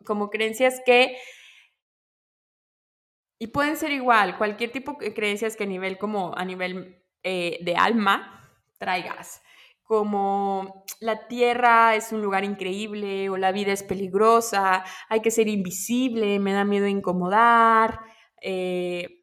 como 0.05 0.29
creencias 0.29 0.79
que, 0.85 1.17
y 3.39 3.47
pueden 3.47 3.77
ser 3.77 3.93
igual, 3.93 4.37
cualquier 4.37 4.71
tipo 4.71 4.95
de 4.99 5.11
creencias 5.15 5.55
que 5.55 5.63
a 5.63 5.65
nivel 5.65 5.97
como 5.97 6.37
a 6.37 6.45
nivel 6.45 7.03
eh, 7.23 7.57
de 7.63 7.75
alma 7.75 8.47
traigas, 8.77 9.41
como 9.81 10.85
la 10.99 11.27
tierra 11.27 11.95
es 11.95 12.11
un 12.11 12.21
lugar 12.21 12.43
increíble 12.43 13.27
o 13.31 13.37
la 13.37 13.51
vida 13.51 13.71
es 13.71 13.81
peligrosa, 13.81 14.83
hay 15.09 15.21
que 15.21 15.31
ser 15.31 15.47
invisible, 15.47 16.37
me 16.37 16.53
da 16.53 16.63
miedo 16.63 16.85
incomodar. 16.85 18.01
Eh, 18.39 19.22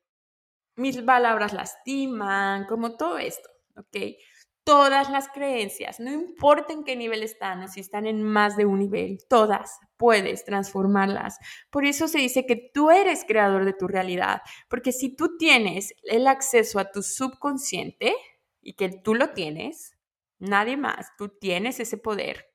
mis 0.81 1.01
palabras 1.03 1.53
lastiman, 1.53 2.65
como 2.65 2.97
todo 2.97 3.19
esto, 3.19 3.49
¿ok? 3.77 4.17
Todas 4.65 5.11
las 5.11 5.29
creencias, 5.29 6.01
no 6.01 6.11
importa 6.13 6.73
en 6.73 6.85
qué 6.85 6.97
nivel 6.97 7.23
están 7.23 7.63
o 7.63 7.69
si 7.69 7.81
están 7.81 8.07
en 8.07 8.23
más 8.23 8.57
de 8.57 8.67
un 8.67 8.79
nivel, 8.79 9.19
todas 9.29 9.79
puedes 9.97 10.45
transformarlas. 10.45 11.39
Por 11.71 11.85
eso 11.85 12.09
se 12.09 12.19
dice 12.19 12.47
que 12.47 12.71
tú 12.73 12.91
eres 12.91 13.25
creador 13.27 13.65
de 13.65 13.73
tu 13.73 13.89
realidad, 13.89 14.43
porque 14.69 14.93
si 14.93 15.15
tú 15.15 15.37
tienes 15.37 15.95
el 16.05 16.27
acceso 16.27 16.79
a 16.79 16.91
tu 16.91 17.03
subconsciente 17.03 18.15
y 18.63 18.75
que 18.75 18.89
tú 18.89 19.15
lo 19.15 19.31
tienes, 19.31 19.97
nadie 20.39 20.77
más, 20.77 21.09
tú 21.19 21.29
tienes 21.29 21.81
ese 21.81 21.99
poder. 21.99 22.47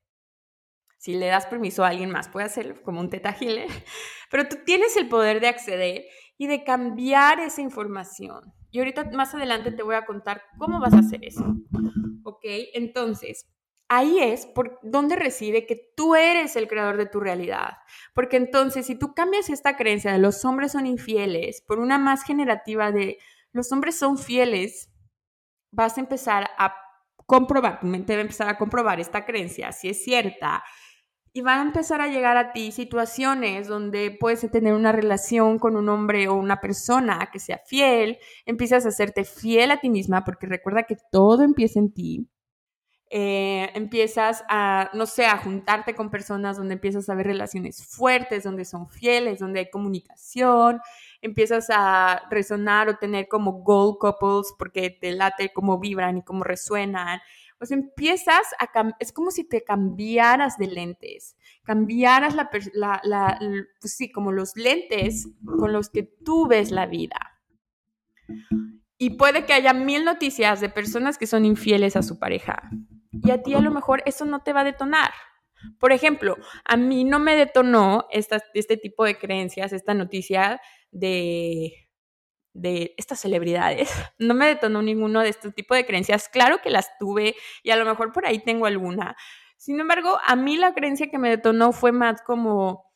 Si 0.98 1.14
le 1.14 1.28
das 1.28 1.46
permiso 1.46 1.84
a 1.84 1.90
alguien 1.90 2.10
más, 2.10 2.30
puede 2.30 2.48
hacerlo 2.48 2.82
como 2.82 3.00
un 3.00 3.12
teta 3.12 3.38
pero 4.32 4.48
tú 4.48 4.58
tienes 4.66 4.98
el 4.98 5.08
poder 5.08 5.40
de 5.40 5.48
acceder 5.48 6.06
y 6.38 6.48
de 6.48 6.64
cambiar 6.64 7.40
esa 7.40 7.62
información. 7.62 8.54
Y 8.72 8.80
ahorita 8.80 9.10
más 9.12 9.34
adelante 9.34 9.72
te 9.72 9.84
voy 9.84 9.96
a 9.96 10.06
contar 10.06 10.42
cómo 10.58 10.80
vas 10.80 10.94
a 10.94 11.00
hacer 11.00 11.24
eso. 11.24 11.46
¿Ok? 12.24 12.42
Entonces, 12.74 13.46
ahí 13.88 14.20
es 14.20 14.46
por 14.46 14.80
donde 14.84 15.16
reside 15.16 15.66
que 15.66 15.94
tú 15.96 16.16
eres 16.16 16.56
el 16.56 16.68
creador 16.68 16.98
de 16.98 17.06
tu 17.06 17.20
realidad. 17.20 17.78
Porque 18.14 18.38
entonces, 18.38 18.86
si 18.86 18.96
tú 18.96 19.14
cambias 19.14 19.50
esta 19.50 19.78
creencia 19.78 20.12
de 20.12 20.20
los 20.20 20.44
hombres 20.44 20.74
son 20.74 20.88
infieles 20.88 21.64
por 21.68 21.80
una 21.80 21.98
más 21.98 22.24
generativa 22.24 22.92
de 22.92 23.18
los 23.52 23.72
hombres 23.72 23.98
son 23.98 24.18
fieles, 24.18 24.92
vas 25.72 25.98
a 25.98 26.02
empezar 26.02 26.50
a 26.58 26.76
comprobar, 27.26 27.80
tu 27.80 27.88
mente 27.88 28.14
va 28.14 28.20
a 28.20 28.22
empezar 28.22 28.50
a 28.50 28.58
comprobar 28.58 29.00
esta 29.00 29.26
creencia, 29.26 29.72
si 29.72 29.90
es 29.90 30.04
cierta, 30.04 30.64
y 31.36 31.42
van 31.42 31.60
a 31.60 31.64
empezar 31.64 32.00
a 32.00 32.08
llegar 32.08 32.38
a 32.38 32.54
ti 32.54 32.72
situaciones 32.72 33.68
donde 33.68 34.10
puedes 34.10 34.50
tener 34.50 34.74
una 34.74 34.94
relación 34.94 35.60
con 35.60 35.76
un 35.76 35.90
hombre 35.90 36.30
o 36.30 36.36
una 36.36 36.62
persona 36.62 37.30
que 37.30 37.40
sea 37.40 37.58
fiel, 37.66 38.20
empiezas 38.46 38.86
a 38.86 38.90
hacerte 38.90 39.26
fiel 39.26 39.72
a 39.72 39.82
ti 39.82 39.90
misma, 39.90 40.24
porque 40.24 40.48
recuerda 40.48 40.84
que 40.84 40.96
todo 41.12 41.44
empieza 41.44 41.80
en 41.80 41.92
ti. 41.92 42.30
Eh, 43.10 43.70
empiezas 43.76 44.46
a, 44.50 44.90
no 44.94 45.06
sé, 45.06 45.26
a 45.26 45.38
juntarte 45.38 45.94
con 45.94 46.10
personas 46.10 46.56
donde 46.56 46.76
empiezas 46.76 47.10
a 47.10 47.16
ver 47.16 47.28
relaciones 47.28 47.86
fuertes, 47.86 48.46
donde 48.46 48.64
son 48.64 48.88
fieles, 48.88 49.40
donde 49.40 49.60
hay 49.60 49.70
comunicación, 49.70 50.80
empiezas 51.22 51.68
a 51.70 52.24
resonar 52.32 52.88
o 52.88 52.98
tener 52.98 53.28
como 53.28 53.62
gold 53.62 53.98
couples 54.00 54.54
porque 54.58 54.90
te 54.90 55.12
late 55.12 55.52
cómo 55.54 55.80
vibran 55.80 56.20
y 56.20 56.24
cómo 56.24 56.46
resuenan, 56.46 57.20
pues 57.58 57.72
empiezas 57.72 58.44
a, 58.60 58.96
es 59.00 59.12
como 59.12 59.32
si 59.32 59.48
te 59.48 59.64
cambiaras 59.64 60.58
de 60.58 60.68
lentes, 60.68 61.38
cambiaras 61.64 62.36
la, 62.36 63.02
la, 63.04 63.40
pues 63.80 63.96
sí, 63.96 64.12
como 64.12 64.32
los 64.32 64.56
lentes 64.56 65.28
con 65.46 65.74
los 65.74 65.90
que 65.90 66.04
tú 66.04 66.48
ves 66.48 66.72
la 66.72 66.86
vida. 66.86 67.18
Y 68.98 69.12
puede 69.12 69.46
que 69.46 69.54
haya 69.54 69.74
mil 69.74 70.06
noticias 70.06 70.62
de 70.62 70.70
personas 70.70 71.18
que 71.18 71.28
son 71.28 71.46
infieles 71.46 71.96
a 71.96 72.04
su 72.04 72.18
pareja. 72.18 72.70
Y 73.12 73.32
a 73.32 73.42
ti 73.44 73.54
a 73.54 73.62
lo 73.62 73.72
mejor 73.72 74.04
eso 74.06 74.26
no 74.26 74.42
te 74.42 74.54
va 74.54 74.62
a 74.62 74.66
detonar. 74.66 75.12
Por 75.80 75.92
ejemplo, 75.92 76.38
a 76.64 76.78
mí 76.78 77.04
no 77.04 77.20
me 77.20 77.36
detonó 77.36 78.08
este 78.12 78.78
tipo 78.78 79.04
de 79.04 79.18
creencias, 79.18 79.74
esta 79.74 79.94
noticia 79.94 80.62
de 80.92 81.85
de 82.56 82.96
estas 82.98 83.20
celebridades. 83.20 83.90
No 84.18 84.34
me 84.34 84.48
detonó 84.48 84.82
ninguno 84.82 85.22
de 85.22 85.30
este 85.30 85.52
tipo 85.52 85.76
de 85.76 85.86
creencias. 85.86 86.30
Claro 86.30 86.62
que 86.64 86.70
las 86.70 86.98
tuve 86.98 87.36
y 87.62 87.70
a 87.70 87.76
lo 87.76 87.86
mejor 87.86 88.12
por 88.12 88.26
ahí 88.26 88.40
tengo 88.40 88.66
alguna. 88.66 89.16
Sin 89.58 89.80
embargo, 89.80 90.18
a 90.26 90.36
mí 90.36 90.58
la 90.58 90.74
creencia 90.74 91.10
que 91.10 91.20
me 91.20 91.30
detonó 91.30 91.74
fue 91.74 91.92
más 91.92 92.22
como, 92.22 92.92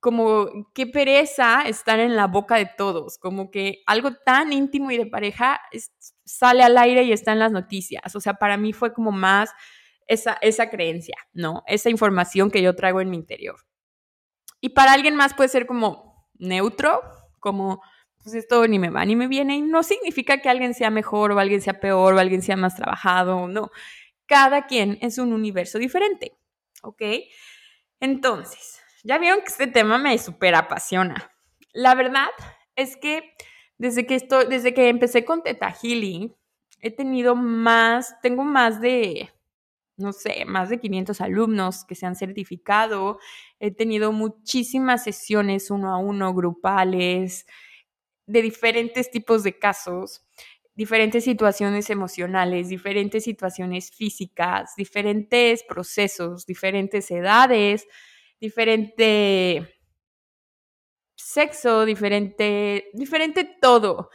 como 0.00 0.48
qué 0.74 0.86
pereza 0.86 1.62
estar 1.62 2.00
en 2.00 2.16
la 2.16 2.26
boca 2.26 2.56
de 2.56 2.70
todos, 2.76 3.18
como 3.18 3.50
que 3.50 3.82
algo 3.86 4.14
tan 4.24 4.52
íntimo 4.52 4.90
y 4.90 4.96
de 4.98 5.06
pareja 5.06 5.60
sale 6.24 6.62
al 6.62 6.76
aire 6.78 7.04
y 7.04 7.12
está 7.12 7.32
en 7.32 7.38
las 7.38 7.52
noticias. 7.52 8.16
O 8.16 8.20
sea, 8.20 8.34
para 8.34 8.56
mí 8.56 8.72
fue 8.72 8.92
como 8.92 9.12
más 9.12 9.50
esa, 10.06 10.38
esa 10.40 10.70
creencia, 10.70 11.16
¿no? 11.32 11.62
Esa 11.66 11.90
información 11.90 12.50
que 12.50 12.62
yo 12.62 12.74
traigo 12.74 13.00
en 13.00 13.10
mi 13.10 13.16
interior. 13.16 13.56
Y 14.60 14.70
para 14.70 14.92
alguien 14.92 15.16
más 15.16 15.34
puede 15.34 15.48
ser 15.48 15.66
como 15.66 16.28
neutro, 16.38 17.02
como 17.40 17.82
pues 18.26 18.34
esto 18.34 18.66
ni 18.66 18.80
me 18.80 18.90
va 18.90 19.04
ni 19.04 19.14
me 19.14 19.28
viene 19.28 19.54
y 19.54 19.62
no 19.62 19.84
significa 19.84 20.38
que 20.38 20.48
alguien 20.48 20.74
sea 20.74 20.90
mejor 20.90 21.30
o 21.30 21.38
alguien 21.38 21.62
sea 21.62 21.78
peor 21.78 22.14
o 22.14 22.18
alguien 22.18 22.42
sea 22.42 22.56
más 22.56 22.74
trabajado, 22.74 23.46
no. 23.46 23.70
Cada 24.26 24.66
quien 24.66 24.98
es 25.00 25.18
un 25.18 25.32
universo 25.32 25.78
diferente, 25.78 26.36
¿ok? 26.82 27.02
Entonces, 28.00 28.80
ya 29.04 29.18
vieron 29.18 29.42
que 29.42 29.46
este 29.46 29.68
tema 29.68 29.96
me 29.96 30.18
súper 30.18 30.56
apasiona. 30.56 31.30
La 31.72 31.94
verdad 31.94 32.26
es 32.74 32.96
que 32.96 33.30
desde 33.78 34.08
que, 34.08 34.16
estoy, 34.16 34.46
desde 34.46 34.74
que 34.74 34.88
empecé 34.88 35.24
con 35.24 35.44
Teta 35.44 35.70
Healing, 35.70 36.34
he 36.80 36.90
tenido 36.90 37.36
más, 37.36 38.20
tengo 38.22 38.42
más 38.42 38.80
de, 38.80 39.30
no 39.96 40.12
sé, 40.12 40.44
más 40.46 40.68
de 40.68 40.80
500 40.80 41.20
alumnos 41.20 41.84
que 41.84 41.94
se 41.94 42.06
han 42.06 42.16
certificado. 42.16 43.20
He 43.60 43.70
tenido 43.70 44.10
muchísimas 44.10 45.04
sesiones 45.04 45.70
uno 45.70 45.94
a 45.94 45.98
uno, 45.98 46.34
grupales, 46.34 47.46
de 48.26 48.42
diferentes 48.42 49.10
tipos 49.10 49.42
de 49.42 49.58
casos, 49.58 50.24
diferentes 50.74 51.24
situaciones 51.24 51.90
emocionales, 51.90 52.68
diferentes 52.68 53.24
situaciones 53.24 53.90
físicas, 53.90 54.74
diferentes 54.76 55.62
procesos, 55.64 56.44
diferentes 56.46 57.10
edades, 57.10 57.86
diferente 58.40 59.76
sexo, 61.16 61.84
diferente, 61.84 62.90
diferente 62.92 63.44
todo. 63.60 64.10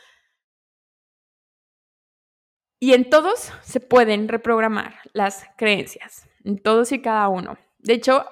Y 2.79 2.93
en 2.93 3.09
todos 3.09 3.51
se 3.61 3.79
pueden 3.79 4.27
reprogramar 4.27 4.95
las 5.13 5.45
creencias, 5.57 6.27
en 6.43 6.57
todos 6.57 6.91
y 6.91 7.01
cada 7.01 7.27
uno. 7.29 7.57
De 7.77 7.93
hecho, 7.93 8.25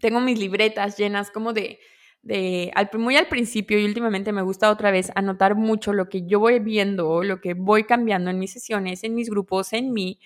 tengo 0.00 0.20
mis 0.20 0.38
libretas 0.38 0.98
llenas 0.98 1.30
como 1.30 1.52
de 1.52 1.78
de 2.24 2.72
al, 2.74 2.90
muy 2.94 3.16
al 3.16 3.28
principio 3.28 3.78
y 3.78 3.84
últimamente 3.84 4.32
me 4.32 4.42
gusta 4.42 4.70
otra 4.70 4.90
vez 4.90 5.12
anotar 5.14 5.54
mucho 5.54 5.92
lo 5.92 6.08
que 6.08 6.26
yo 6.26 6.40
voy 6.40 6.58
viendo, 6.58 7.22
lo 7.22 7.40
que 7.40 7.54
voy 7.54 7.84
cambiando 7.84 8.30
en 8.30 8.38
mis 8.38 8.52
sesiones, 8.52 9.04
en 9.04 9.14
mis 9.14 9.28
grupos, 9.28 9.72
en 9.74 9.92
mí, 9.92 10.18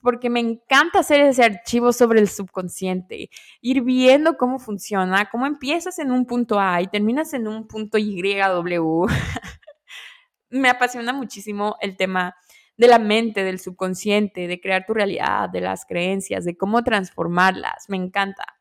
porque 0.00 0.30
me 0.30 0.40
encanta 0.40 1.00
hacer 1.00 1.20
ese 1.20 1.44
archivo 1.44 1.92
sobre 1.92 2.20
el 2.20 2.28
subconsciente, 2.28 3.30
ir 3.60 3.82
viendo 3.82 4.36
cómo 4.36 4.58
funciona, 4.58 5.28
cómo 5.30 5.46
empiezas 5.46 5.98
en 5.98 6.12
un 6.12 6.24
punto 6.24 6.58
A 6.60 6.80
y 6.82 6.86
terminas 6.86 7.34
en 7.34 7.48
un 7.48 7.66
punto 7.66 7.98
YW. 7.98 9.06
me 10.50 10.68
apasiona 10.68 11.12
muchísimo 11.12 11.76
el 11.80 11.96
tema 11.96 12.34
de 12.76 12.88
la 12.88 12.98
mente, 12.98 13.44
del 13.44 13.58
subconsciente, 13.58 14.46
de 14.46 14.60
crear 14.60 14.86
tu 14.86 14.94
realidad, 14.94 15.50
de 15.50 15.60
las 15.60 15.84
creencias, 15.84 16.44
de 16.44 16.56
cómo 16.56 16.82
transformarlas. 16.82 17.88
Me 17.88 17.96
encanta. 17.96 18.59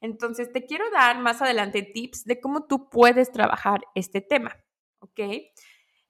Entonces, 0.00 0.52
te 0.52 0.64
quiero 0.64 0.90
dar 0.90 1.18
más 1.18 1.42
adelante 1.42 1.82
tips 1.82 2.24
de 2.24 2.40
cómo 2.40 2.66
tú 2.66 2.88
puedes 2.88 3.32
trabajar 3.32 3.80
este 3.94 4.20
tema, 4.20 4.56
¿ok? 5.00 5.20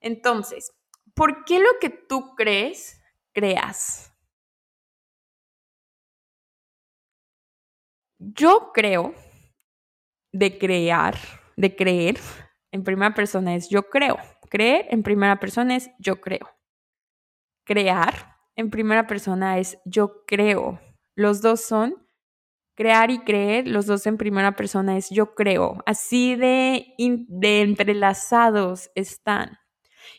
Entonces, 0.01 0.73
¿por 1.15 1.45
qué 1.45 1.59
lo 1.59 1.71
que 1.81 1.91
tú 1.91 2.35
crees, 2.37 3.01
creas? 3.33 4.13
Yo 8.19 8.73
creo 8.75 9.15
de 10.33 10.59
crear, 10.59 11.17
de 11.57 11.75
creer, 11.75 12.19
en 12.73 12.85
primera 12.85 13.15
persona 13.15 13.55
es 13.55 13.69
yo 13.69 13.89
creo. 13.89 14.19
Creer 14.51 14.87
en 14.91 15.03
primera 15.03 15.39
persona 15.41 15.77
es 15.77 15.91
yo 15.99 16.21
creo. 16.21 16.49
Crear 17.65 18.37
en 18.57 18.71
primera 18.71 19.07
persona 19.07 19.59
es 19.59 19.79
yo 19.85 20.25
creo. 20.27 20.81
Los 21.15 21.43
dos 21.43 21.61
son 21.63 22.08
crear 22.79 23.11
y 23.11 23.19
creer, 23.19 23.67
los 23.67 23.87
dos 23.87 24.07
en 24.07 24.17
primera 24.17 24.55
persona 24.55 24.97
es 24.97 25.11
yo 25.11 25.35
creo. 25.35 25.83
Así 25.85 26.37
de, 26.37 26.95
entrelazados 26.97 28.93
están. 28.95 29.59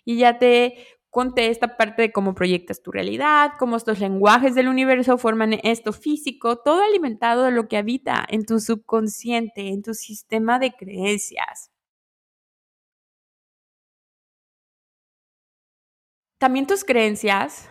Y 0.04 0.18
ya 0.18 0.40
te 0.40 0.86
conté 1.10 1.52
esta 1.52 1.78
parte 1.78 2.02
de 2.02 2.12
cómo 2.12 2.36
proyectas 2.36 2.82
tu 2.84 2.92
realidad, 2.92 3.54
cómo 3.58 3.78
estos 3.78 4.02
lenguajes 4.02 4.56
del 4.56 4.68
universo 4.68 5.18
forman 5.18 5.54
esto 5.64 5.94
físico, 5.94 6.58
todo 6.58 6.84
alimentado 6.84 7.46
de 7.46 7.52
lo 7.52 7.70
que 7.70 7.78
habita 7.78 8.26
en 8.28 8.46
tu 8.46 8.60
subconsciente, 8.60 9.70
en 9.70 9.82
tu 9.82 9.94
sistema 9.94 10.60
de 10.60 10.74
creencias. 10.74 11.72
También 16.40 16.68
tus 16.68 16.84
creencias 16.84 17.70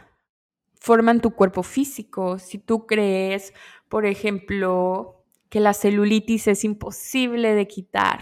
forman 0.81 1.20
tu 1.20 1.33
cuerpo 1.33 1.62
físico. 1.62 2.38
Si 2.38 2.59
tú 2.59 2.87
crees, 2.87 3.53
por 3.88 4.07
ejemplo, 4.07 5.24
que 5.48 5.61
la 5.61 5.74
celulitis 5.74 6.46
es 6.48 6.64
imposible 6.64 7.55
de 7.55 7.66
quitar, 7.66 8.20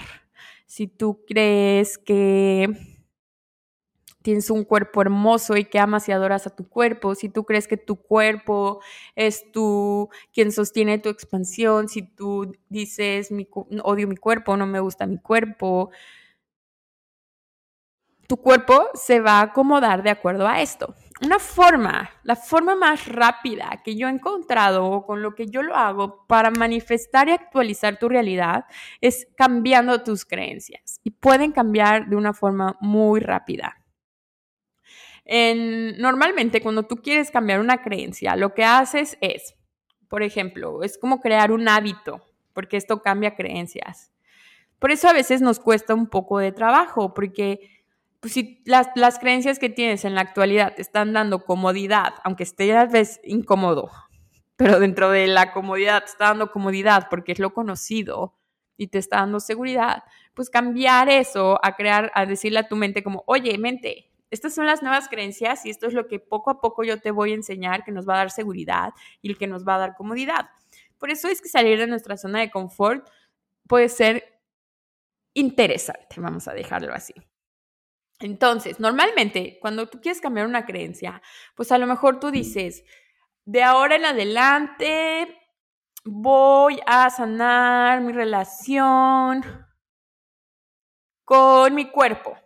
si 0.67 0.87
tú 0.89 1.25
crees 1.27 1.99
que 1.99 2.97
tienes 4.23 4.51
un 4.51 4.65
cuerpo 4.65 5.03
hermoso 5.03 5.57
y 5.57 5.65
que 5.65 5.79
amas 5.79 6.09
y 6.09 6.13
adoras 6.13 6.49
a 6.49 6.57
tu 6.57 6.69
cuerpo, 6.69 7.15
si 7.15 7.29
tú 7.29 7.45
crees 7.45 7.69
que 7.69 7.77
tu 7.77 7.95
cuerpo 7.95 8.81
es 9.15 9.53
tú 9.53 10.09
quien 10.33 10.51
sostiene 10.51 10.99
tu 10.99 11.09
expansión, 11.09 11.89
si 11.89 12.03
tú 12.03 12.53
dices 12.69 13.31
odio 13.85 14.09
mi 14.09 14.17
cuerpo, 14.17 14.57
no 14.57 14.67
me 14.67 14.81
gusta 14.81 15.07
mi 15.07 15.19
cuerpo, 15.19 15.91
tu 18.27 18.37
cuerpo 18.37 18.89
se 18.95 19.21
va 19.21 19.39
a 19.39 19.43
acomodar 19.43 20.03
de 20.03 20.11
acuerdo 20.11 20.49
a 20.49 20.61
esto. 20.61 20.95
Una 21.23 21.39
forma, 21.39 22.11
la 22.25 22.37
forma 22.37 22.77
más 22.77 23.07
rápida 23.07 23.81
que 23.83 23.97
yo 23.97 24.07
he 24.07 24.11
encontrado 24.11 25.05
con 25.07 25.23
lo 25.23 25.35
que 25.35 25.47
yo 25.47 25.63
lo 25.63 25.75
hago 25.75 26.27
para 26.27 26.51
manifestar 26.51 27.29
y 27.29 27.33
actualizar 27.33 27.99
tu 27.99 28.11
realidad 28.11 28.67
es 29.01 29.27
cambiando 29.35 30.03
tus 30.03 30.27
creencias. 30.27 31.01
Y 31.05 31.13
pueden 31.13 31.53
cambiar 31.53 32.09
de 32.09 32.17
una 32.17 32.35
forma 32.35 32.77
muy 32.81 33.21
rápida. 33.21 33.77
normalmente 35.27 36.61
cuando 36.61 36.85
tú 36.85 36.97
quieres 36.97 37.31
cambiar 37.31 37.61
una 37.61 37.83
creencia, 37.83 38.37
lo 38.37 38.55
que 38.55 38.65
haces 38.65 39.17
es, 39.21 39.57
por 40.09 40.23
ejemplo, 40.23 40.83
es 40.83 40.99
como 40.99 41.21
crear 41.21 41.51
un 41.51 41.67
hábito, 41.69 42.23
porque 42.53 42.77
esto 42.77 43.03
cambia 43.03 43.35
creencias. 43.35 44.13
Por 44.79 44.93
eso 44.93 45.09
a 45.09 45.13
veces 45.13 45.41
nos 45.41 45.59
cuesta 45.59 45.95
un 45.95 46.07
poco 46.09 46.39
de 46.39 46.53
trabajo, 46.53 47.15
porque 47.15 47.76
pues 48.27 48.35
si 48.35 48.61
las, 48.65 49.21
creencias 49.21 49.61
que 49.61 49.69
tienes 49.69 50.05
en 50.05 50.17
la 50.17 50.21
actualidad 50.21 50.75
te 50.75 50.83
están 50.83 51.13
dando 51.13 51.45
comodidad, 51.45 52.15
aunque 52.25 52.43
esté 52.43 52.77
a 52.77 52.85
veces 52.85 53.21
incómodo, 53.23 53.89
pero 54.57 54.81
dentro 54.81 55.11
de 55.11 55.29
la 55.29 55.53
comodidad 55.53 56.01
te 56.01 56.11
está 56.11 56.25
dando 56.25 56.51
comodidad 56.51 57.07
porque 57.09 57.31
es 57.31 57.39
lo 57.39 57.55
conocido 57.55 58.35
y 58.77 58.89
te 58.89 58.99
está 58.99 59.19
dando 59.19 59.39
seguridad, 59.39 60.03
pues 60.35 60.51
cambiar 60.51 61.09
eso 61.09 61.61
a 61.63 61.77
crear, 61.77 62.11
a 62.17 62.27
decirle 62.27 62.59
a 62.59 62.67
tu 62.67 62.75
mente 62.75 63.05
como, 63.05 63.23
oye, 63.29 63.57
mente, 63.59 64.11
estas 64.33 64.57
son 64.57 64.67
las 64.67 64.83
nuevas 64.83 65.09
creencias 65.09 65.65
y 65.65 65.71
esto 65.71 65.87
es 65.87 65.95
lo 65.95 66.09
que 66.09 66.19
poco 66.19 66.51
a 66.51 66.61
poco 66.61 66.83
yo 66.83 67.01
te 67.01 67.13
voy 67.13 67.31
a 67.31 67.37
enseñar 67.37 67.85
que 67.85 67.93
nos 67.93 68.09
va 68.09 68.15
a 68.15 68.19
dar 68.19 68.33
seguridad 68.33 68.91
y 69.23 69.31
el 69.31 69.39
que 69.39 69.47
nos 69.47 69.65
va 69.65 69.77
a 69.77 69.79
dar 69.79 69.95
comodidad. 69.95 70.51
Por 70.99 71.13
eso 71.13 71.29
es 71.29 71.41
que 71.41 71.49
salir 71.49 71.79
de 71.79 71.87
nuestra 71.87 72.17
zona 72.17 72.41
de 72.41 72.51
confort 72.51 73.09
puede 73.69 73.89
ser 73.89 74.41
interesante, 75.33 76.21
vamos 76.21 76.49
a 76.49 76.55
dejarlo 76.55 76.93
así. 76.93 77.15
Entonces, 78.19 78.81
normalmente, 78.81 79.59
cuando 79.61 79.89
tú 79.89 80.01
quieres 80.01 80.21
cambiar 80.21 80.47
una 80.47 80.65
creencia, 80.65 81.21
pues 81.55 81.71
a 81.73 81.79
lo 81.79 81.87
mejor 81.87 82.19
tú 82.19 82.31
dices, 82.31 82.85
de 83.45 83.63
ahora 83.63 83.97
en 83.97 84.07
adelante 84.07 85.39
voy 86.05 86.81
a 86.87 87.11
sanar 87.11 88.01
mi 88.01 88.13
relación 88.13 89.45
con 91.25 91.75
mi 91.75 91.91
cuerpo. 91.91 92.39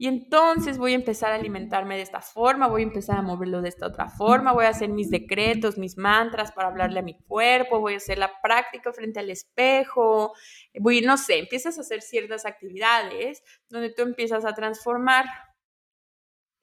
Y 0.00 0.06
entonces 0.06 0.78
voy 0.78 0.92
a 0.92 0.94
empezar 0.94 1.32
a 1.32 1.34
alimentarme 1.34 1.96
de 1.96 2.02
esta 2.02 2.20
forma, 2.20 2.68
voy 2.68 2.82
a 2.82 2.84
empezar 2.84 3.18
a 3.18 3.22
moverlo 3.22 3.60
de 3.62 3.68
esta 3.68 3.88
otra 3.88 4.08
forma, 4.08 4.52
voy 4.52 4.66
a 4.66 4.68
hacer 4.68 4.90
mis 4.90 5.10
decretos, 5.10 5.76
mis 5.76 5.98
mantras 5.98 6.52
para 6.52 6.68
hablarle 6.68 7.00
a 7.00 7.02
mi 7.02 7.18
cuerpo, 7.24 7.80
voy 7.80 7.94
a 7.94 7.96
hacer 7.96 8.16
la 8.16 8.40
práctica 8.40 8.92
frente 8.92 9.18
al 9.18 9.28
espejo, 9.28 10.34
voy, 10.78 11.00
no 11.00 11.16
sé, 11.16 11.40
empiezas 11.40 11.78
a 11.78 11.80
hacer 11.80 12.00
ciertas 12.00 12.46
actividades 12.46 13.42
donde 13.68 13.92
tú 13.92 14.02
empiezas 14.02 14.44
a 14.44 14.54
transformar. 14.54 15.26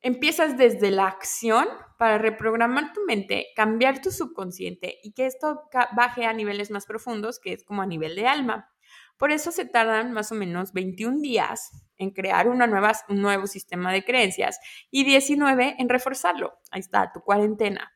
Empiezas 0.02 0.56
desde 0.56 0.92
la 0.92 1.08
acción 1.08 1.68
para 1.98 2.18
reprogramar 2.18 2.94
tu 2.94 3.02
mente, 3.06 3.48
cambiar 3.56 4.02
tu 4.02 4.12
subconsciente 4.12 5.00
y 5.04 5.12
que 5.12 5.26
esto 5.26 5.64
baje 5.94 6.26
a 6.26 6.32
niveles 6.32 6.72
más 6.72 6.86
profundos, 6.86 7.40
que 7.40 7.52
es 7.52 7.66
como 7.66 7.82
a 7.82 7.88
nivel 7.88 8.16
de 8.16 8.28
alma. 8.28 8.72
Por 9.18 9.32
eso 9.32 9.52
se 9.52 9.66
tardan 9.66 10.14
más 10.14 10.32
o 10.32 10.36
menos 10.36 10.72
21 10.72 11.20
días 11.20 11.85
en 11.98 12.12
crear 12.12 12.48
una 12.48 12.68
nueva, 12.68 12.94
un 13.10 13.22
nuevo 13.22 13.48
sistema 13.48 13.92
de 13.92 14.04
creencias 14.04 14.60
y 14.92 15.04
19 15.04 15.76
en 15.80 15.90
reforzarlo. 15.90 16.60
Ahí 16.72 16.82
está, 16.82 17.12
tu 17.12 17.22
cuarentena. 17.22 17.92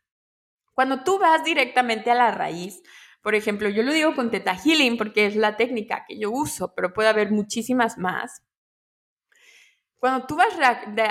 Cuando 0.73 1.03
tú 1.03 1.19
vas 1.19 1.43
directamente 1.43 2.09
a 2.09 2.15
la 2.15 2.31
raíz, 2.31 2.81
por 3.21 3.35
ejemplo, 3.35 3.67
yo 3.69 3.83
lo 3.83 3.91
digo 3.91 4.15
con 4.15 4.31
Teta 4.31 4.55
Healing 4.55 4.97
porque 4.97 5.25
es 5.25 5.35
la 5.35 5.57
técnica 5.57 6.05
que 6.07 6.17
yo 6.17 6.31
uso, 6.31 6.73
pero 6.73 6.93
puede 6.93 7.09
haber 7.09 7.31
muchísimas 7.31 7.97
más. 7.97 8.41
Cuando 9.97 10.25
tú 10.25 10.37
vas 10.37 10.53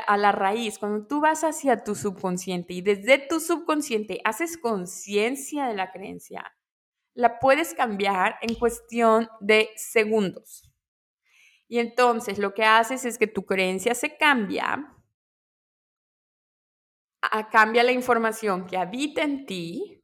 a 0.07 0.17
la 0.17 0.33
raíz, 0.33 0.79
cuando 0.79 1.07
tú 1.07 1.21
vas 1.21 1.45
hacia 1.45 1.85
tu 1.85 1.95
subconsciente 1.95 2.73
y 2.73 2.81
desde 2.81 3.19
tu 3.19 3.39
subconsciente 3.39 4.23
haces 4.25 4.57
conciencia 4.57 5.67
de 5.67 5.75
la 5.75 5.93
creencia, 5.93 6.57
la 7.13 7.39
puedes 7.39 7.75
cambiar 7.75 8.37
en 8.41 8.55
cuestión 8.55 9.29
de 9.41 9.69
segundos. 9.77 10.68
Y 11.69 11.79
entonces 11.79 12.39
lo 12.39 12.55
que 12.55 12.65
haces 12.65 13.05
es 13.05 13.19
que 13.19 13.27
tu 13.27 13.45
creencia 13.45 13.95
se 13.95 14.17
cambia, 14.17 14.95
cambia 17.51 17.83
la 17.83 17.93
información 17.93 18.67
que 18.67 18.79
habita 18.79 19.23
en 19.23 19.45
ti, 19.45 20.03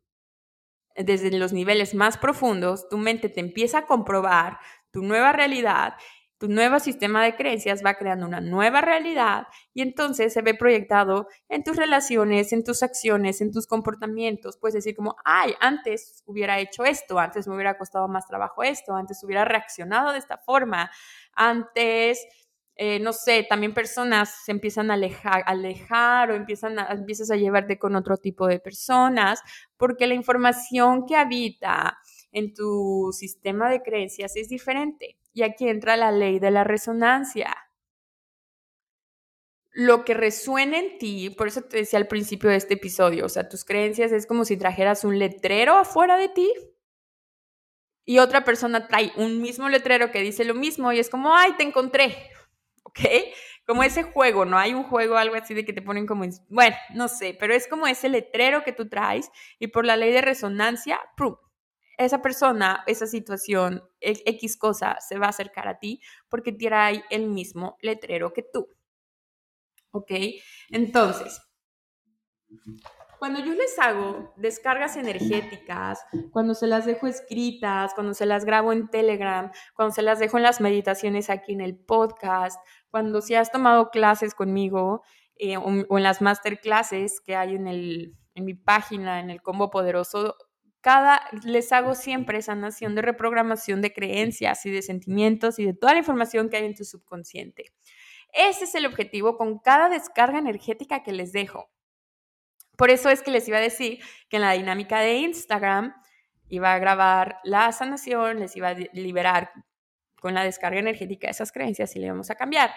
desde 0.96 1.36
los 1.36 1.52
niveles 1.52 1.94
más 1.94 2.18
profundos, 2.18 2.88
tu 2.88 2.98
mente 2.98 3.28
te 3.28 3.40
empieza 3.40 3.78
a 3.78 3.86
comprobar 3.86 4.58
tu 4.92 5.02
nueva 5.02 5.32
realidad 5.32 5.94
tu 6.38 6.48
nuevo 6.48 6.80
sistema 6.80 7.24
de 7.24 7.36
creencias 7.36 7.82
va 7.84 7.94
creando 7.94 8.26
una 8.26 8.40
nueva 8.40 8.80
realidad 8.80 9.46
y 9.72 9.82
entonces 9.82 10.32
se 10.32 10.42
ve 10.42 10.54
proyectado 10.54 11.28
en 11.48 11.62
tus 11.62 11.76
relaciones, 11.76 12.52
en 12.52 12.64
tus 12.64 12.82
acciones, 12.82 13.40
en 13.40 13.52
tus 13.52 13.66
comportamientos. 13.66 14.56
Puedes 14.56 14.74
decir 14.74 14.96
como, 14.96 15.16
ay, 15.24 15.54
antes 15.60 16.22
hubiera 16.26 16.58
hecho 16.58 16.84
esto, 16.84 17.18
antes 17.18 17.46
me 17.46 17.54
hubiera 17.54 17.78
costado 17.78 18.08
más 18.08 18.26
trabajo 18.26 18.62
esto, 18.62 18.94
antes 18.94 19.22
hubiera 19.22 19.44
reaccionado 19.44 20.12
de 20.12 20.18
esta 20.18 20.38
forma, 20.38 20.90
antes... 21.34 22.26
Eh, 22.76 22.98
no 22.98 23.12
sé, 23.12 23.46
también 23.48 23.72
personas 23.72 24.42
se 24.44 24.50
empiezan 24.50 24.90
a 24.90 24.94
alejar, 24.94 25.44
alejar 25.46 26.32
o 26.32 26.34
empiezan 26.34 26.76
a, 26.80 26.88
empiezas 26.88 27.30
a 27.30 27.36
llevarte 27.36 27.78
con 27.78 27.94
otro 27.94 28.16
tipo 28.16 28.48
de 28.48 28.58
personas, 28.58 29.40
porque 29.76 30.08
la 30.08 30.14
información 30.14 31.06
que 31.06 31.14
habita 31.14 31.98
en 32.32 32.52
tu 32.52 33.10
sistema 33.12 33.70
de 33.70 33.80
creencias 33.80 34.34
es 34.34 34.48
diferente. 34.48 35.16
Y 35.34 35.42
aquí 35.42 35.68
entra 35.68 35.96
la 35.96 36.12
ley 36.12 36.38
de 36.38 36.50
la 36.52 36.64
resonancia. 36.64 37.54
Lo 39.72 40.04
que 40.04 40.14
resuena 40.14 40.78
en 40.78 40.98
ti, 40.98 41.30
por 41.30 41.48
eso 41.48 41.62
te 41.62 41.78
decía 41.78 41.98
al 41.98 42.06
principio 42.06 42.48
de 42.48 42.56
este 42.56 42.74
episodio, 42.74 43.26
o 43.26 43.28
sea, 43.28 43.48
tus 43.48 43.64
creencias 43.64 44.12
es 44.12 44.24
como 44.26 44.44
si 44.44 44.56
trajeras 44.56 45.04
un 45.04 45.18
letrero 45.18 45.74
afuera 45.76 46.16
de 46.16 46.28
ti 46.28 46.48
y 48.04 48.18
otra 48.18 48.44
persona 48.44 48.86
trae 48.86 49.12
un 49.16 49.40
mismo 49.40 49.68
letrero 49.68 50.12
que 50.12 50.20
dice 50.20 50.44
lo 50.44 50.54
mismo 50.54 50.92
y 50.92 51.00
es 51.00 51.10
como, 51.10 51.34
ay, 51.34 51.54
te 51.56 51.64
encontré, 51.64 52.30
¿ok? 52.84 53.00
Como 53.66 53.82
ese 53.82 54.04
juego, 54.04 54.44
¿no? 54.44 54.58
Hay 54.58 54.74
un 54.74 54.84
juego, 54.84 55.16
algo 55.16 55.34
así 55.34 55.54
de 55.54 55.64
que 55.64 55.72
te 55.72 55.82
ponen 55.82 56.06
como, 56.06 56.24
bueno, 56.48 56.76
no 56.94 57.08
sé, 57.08 57.36
pero 57.40 57.52
es 57.54 57.66
como 57.66 57.88
ese 57.88 58.08
letrero 58.08 58.62
que 58.62 58.72
tú 58.72 58.88
traes 58.88 59.30
y 59.58 59.68
por 59.68 59.84
la 59.84 59.96
ley 59.96 60.12
de 60.12 60.20
resonancia, 60.20 61.00
¡prum! 61.16 61.36
Esa 61.98 62.22
persona, 62.22 62.82
esa 62.86 63.06
situación, 63.06 63.82
X 64.00 64.56
cosa 64.56 64.96
se 65.00 65.18
va 65.18 65.26
a 65.26 65.30
acercar 65.30 65.68
a 65.68 65.78
ti 65.78 66.00
porque 66.28 66.52
trae 66.52 67.04
el 67.10 67.28
mismo 67.28 67.76
letrero 67.80 68.32
que 68.32 68.42
tú. 68.42 68.68
¿Ok? 69.90 70.10
Entonces, 70.70 71.40
cuando 73.18 73.40
yo 73.40 73.54
les 73.54 73.78
hago 73.78 74.34
descargas 74.36 74.96
energéticas, 74.96 76.04
cuando 76.30 76.54
se 76.54 76.66
las 76.66 76.84
dejo 76.84 77.06
escritas, 77.06 77.94
cuando 77.94 78.12
se 78.12 78.26
las 78.26 78.44
grabo 78.44 78.72
en 78.72 78.88
Telegram, 78.88 79.50
cuando 79.74 79.94
se 79.94 80.02
las 80.02 80.18
dejo 80.18 80.36
en 80.36 80.42
las 80.42 80.60
meditaciones 80.60 81.30
aquí 81.30 81.52
en 81.52 81.60
el 81.60 81.76
podcast, 81.76 82.60
cuando 82.90 83.20
si 83.22 83.34
has 83.34 83.50
tomado 83.50 83.90
clases 83.90 84.34
conmigo 84.34 85.02
eh, 85.36 85.56
o, 85.56 85.68
en 85.68 86.02
las 86.02 86.20
masterclasses 86.20 87.20
que 87.20 87.34
hay 87.34 87.54
en, 87.54 87.66
el, 87.66 88.16
en 88.34 88.44
mi 88.44 88.54
página, 88.54 89.20
en 89.20 89.30
el 89.30 89.40
Combo 89.42 89.70
Poderoso, 89.70 90.36
cada, 90.84 91.22
les 91.44 91.72
hago 91.72 91.94
siempre 91.94 92.42
sanación 92.42 92.94
de 92.94 93.00
reprogramación 93.00 93.80
de 93.80 93.94
creencias 93.94 94.66
y 94.66 94.70
de 94.70 94.82
sentimientos 94.82 95.58
y 95.58 95.64
de 95.64 95.72
toda 95.72 95.94
la 95.94 96.00
información 96.00 96.50
que 96.50 96.58
hay 96.58 96.66
en 96.66 96.74
tu 96.74 96.84
subconsciente. 96.84 97.72
Ese 98.34 98.64
es 98.64 98.74
el 98.74 98.84
objetivo 98.84 99.38
con 99.38 99.60
cada 99.60 99.88
descarga 99.88 100.38
energética 100.38 101.02
que 101.02 101.12
les 101.12 101.32
dejo. 101.32 101.70
Por 102.76 102.90
eso 102.90 103.08
es 103.08 103.22
que 103.22 103.30
les 103.30 103.48
iba 103.48 103.56
a 103.56 103.62
decir 103.62 103.98
que 104.28 104.36
en 104.36 104.42
la 104.42 104.52
dinámica 104.52 105.00
de 105.00 105.14
Instagram 105.14 105.94
iba 106.48 106.74
a 106.74 106.78
grabar 106.78 107.38
la 107.44 107.72
sanación, 107.72 108.40
les 108.40 108.54
iba 108.54 108.68
a 108.68 108.74
liberar 108.92 109.52
con 110.20 110.34
la 110.34 110.44
descarga 110.44 110.80
energética 110.80 111.30
esas 111.30 111.50
creencias 111.50 111.96
y 111.96 111.98
le 111.98 112.08
íbamos 112.08 112.28
a 112.28 112.34
cambiar. 112.34 112.70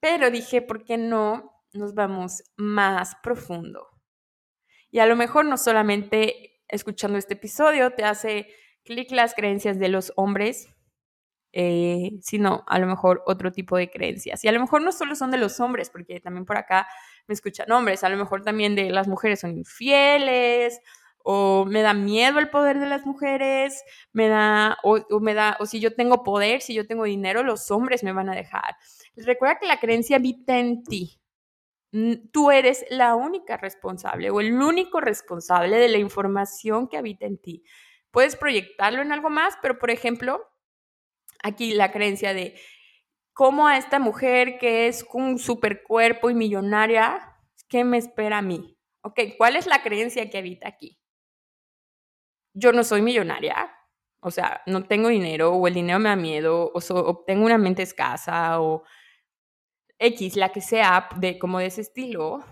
Pero 0.00 0.30
dije, 0.30 0.60
¿por 0.60 0.84
qué 0.84 0.98
no 0.98 1.64
nos 1.72 1.94
vamos 1.94 2.42
más 2.58 3.14
profundo? 3.22 3.88
Y 4.90 4.98
a 4.98 5.06
lo 5.06 5.16
mejor 5.16 5.46
no 5.46 5.56
solamente 5.56 6.53
escuchando 6.68 7.18
este 7.18 7.34
episodio 7.34 7.90
te 7.92 8.04
hace 8.04 8.48
clic 8.84 9.10
las 9.10 9.34
creencias 9.34 9.78
de 9.78 9.88
los 9.88 10.12
hombres, 10.16 10.68
eh, 11.52 12.12
sino 12.20 12.64
a 12.66 12.78
lo 12.78 12.86
mejor 12.86 13.22
otro 13.26 13.52
tipo 13.52 13.76
de 13.76 13.90
creencias. 13.90 14.44
Y 14.44 14.48
a 14.48 14.52
lo 14.52 14.60
mejor 14.60 14.82
no 14.82 14.92
solo 14.92 15.14
son 15.14 15.30
de 15.30 15.38
los 15.38 15.60
hombres, 15.60 15.90
porque 15.90 16.20
también 16.20 16.44
por 16.44 16.56
acá 16.56 16.86
me 17.26 17.34
escuchan 17.34 17.70
hombres, 17.70 18.04
a 18.04 18.08
lo 18.08 18.16
mejor 18.16 18.42
también 18.42 18.74
de 18.74 18.90
las 18.90 19.08
mujeres 19.08 19.40
son 19.40 19.56
infieles, 19.56 20.80
o 21.26 21.64
me 21.66 21.80
da 21.80 21.94
miedo 21.94 22.38
el 22.38 22.50
poder 22.50 22.78
de 22.78 22.86
las 22.86 23.06
mujeres, 23.06 23.82
me 24.12 24.28
da, 24.28 24.76
o, 24.82 24.98
me 25.20 25.32
da, 25.32 25.56
o 25.58 25.66
si 25.66 25.80
yo 25.80 25.94
tengo 25.94 26.22
poder, 26.22 26.60
si 26.60 26.74
yo 26.74 26.86
tengo 26.86 27.04
dinero, 27.04 27.42
los 27.42 27.70
hombres 27.70 28.04
me 28.04 28.12
van 28.12 28.28
a 28.28 28.34
dejar. 28.34 28.76
Recuerda 29.16 29.58
que 29.58 29.66
la 29.66 29.80
creencia 29.80 30.16
habita 30.16 30.58
en 30.58 30.84
ti. 30.84 31.18
Tú 32.32 32.50
eres 32.50 32.84
la 32.90 33.14
única 33.14 33.56
responsable 33.56 34.30
o 34.30 34.40
el 34.40 34.52
único 34.52 35.00
responsable 35.00 35.76
de 35.76 35.88
la 35.88 35.98
información 35.98 36.88
que 36.88 36.96
habita 36.96 37.26
en 37.26 37.38
ti. 37.38 37.62
Puedes 38.10 38.36
proyectarlo 38.36 39.02
en 39.02 39.12
algo 39.12 39.30
más, 39.30 39.56
pero 39.62 39.78
por 39.78 39.90
ejemplo, 39.90 40.44
aquí 41.42 41.74
la 41.74 41.92
creencia 41.92 42.34
de 42.34 42.58
cómo 43.32 43.68
a 43.68 43.78
esta 43.78 43.98
mujer 43.98 44.58
que 44.58 44.88
es 44.88 45.06
un 45.12 45.38
super 45.38 45.82
cuerpo 45.82 46.30
y 46.30 46.34
millonaria, 46.34 47.36
¿qué 47.68 47.84
me 47.84 47.98
espera 47.98 48.38
a 48.38 48.42
mí? 48.42 48.76
Ok, 49.02 49.20
¿cuál 49.38 49.56
es 49.56 49.66
la 49.66 49.82
creencia 49.82 50.30
que 50.30 50.38
habita 50.38 50.68
aquí? 50.68 50.98
yo 52.54 52.72
no 52.72 52.84
soy 52.84 53.02
millonaria, 53.02 53.70
o 54.20 54.30
sea, 54.30 54.62
no 54.66 54.84
tengo 54.84 55.08
dinero 55.08 55.52
o 55.52 55.66
el 55.66 55.74
dinero 55.74 55.98
me 55.98 56.08
da 56.08 56.16
miedo 56.16 56.70
o, 56.72 57.24
tengo 57.26 57.44
una 57.44 57.58
mente 57.58 57.82
escasa 57.82 58.60
o 58.60 58.84
X, 60.04 60.36
la 60.36 60.50
que 60.50 60.60
sea, 60.60 61.08
de 61.16 61.38
como 61.38 61.58
de 61.58 61.66
ese 61.66 61.82
estilo. 61.82 62.44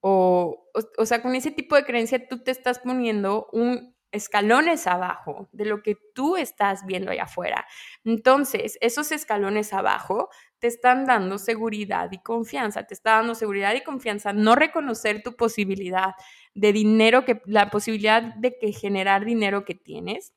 O, 0.00 0.68
o, 0.74 0.80
o 0.98 1.06
sea, 1.06 1.22
con 1.22 1.34
ese 1.34 1.50
tipo 1.50 1.76
de 1.76 1.84
creencia 1.84 2.28
tú 2.28 2.42
te 2.42 2.50
estás 2.50 2.78
poniendo 2.80 3.48
un 3.52 3.94
escalones 4.14 4.86
abajo 4.86 5.48
de 5.52 5.64
lo 5.64 5.82
que 5.82 5.96
tú 6.14 6.36
estás 6.36 6.86
viendo 6.86 7.10
allá 7.10 7.24
afuera. 7.24 7.66
Entonces, 8.04 8.78
esos 8.80 9.10
escalones 9.12 9.72
abajo 9.72 10.28
te 10.60 10.68
están 10.68 11.04
dando 11.04 11.36
seguridad 11.38 12.10
y 12.12 12.22
confianza, 12.22 12.86
te 12.86 12.94
está 12.94 13.16
dando 13.16 13.34
seguridad 13.34 13.74
y 13.74 13.82
confianza 13.82 14.32
no 14.32 14.54
reconocer 14.54 15.22
tu 15.22 15.34
posibilidad 15.34 16.14
de 16.54 16.72
dinero 16.72 17.24
que 17.24 17.42
la 17.46 17.70
posibilidad 17.70 18.22
de 18.22 18.56
que 18.56 18.72
generar 18.72 19.24
dinero 19.24 19.64
que 19.64 19.74
tienes. 19.74 20.32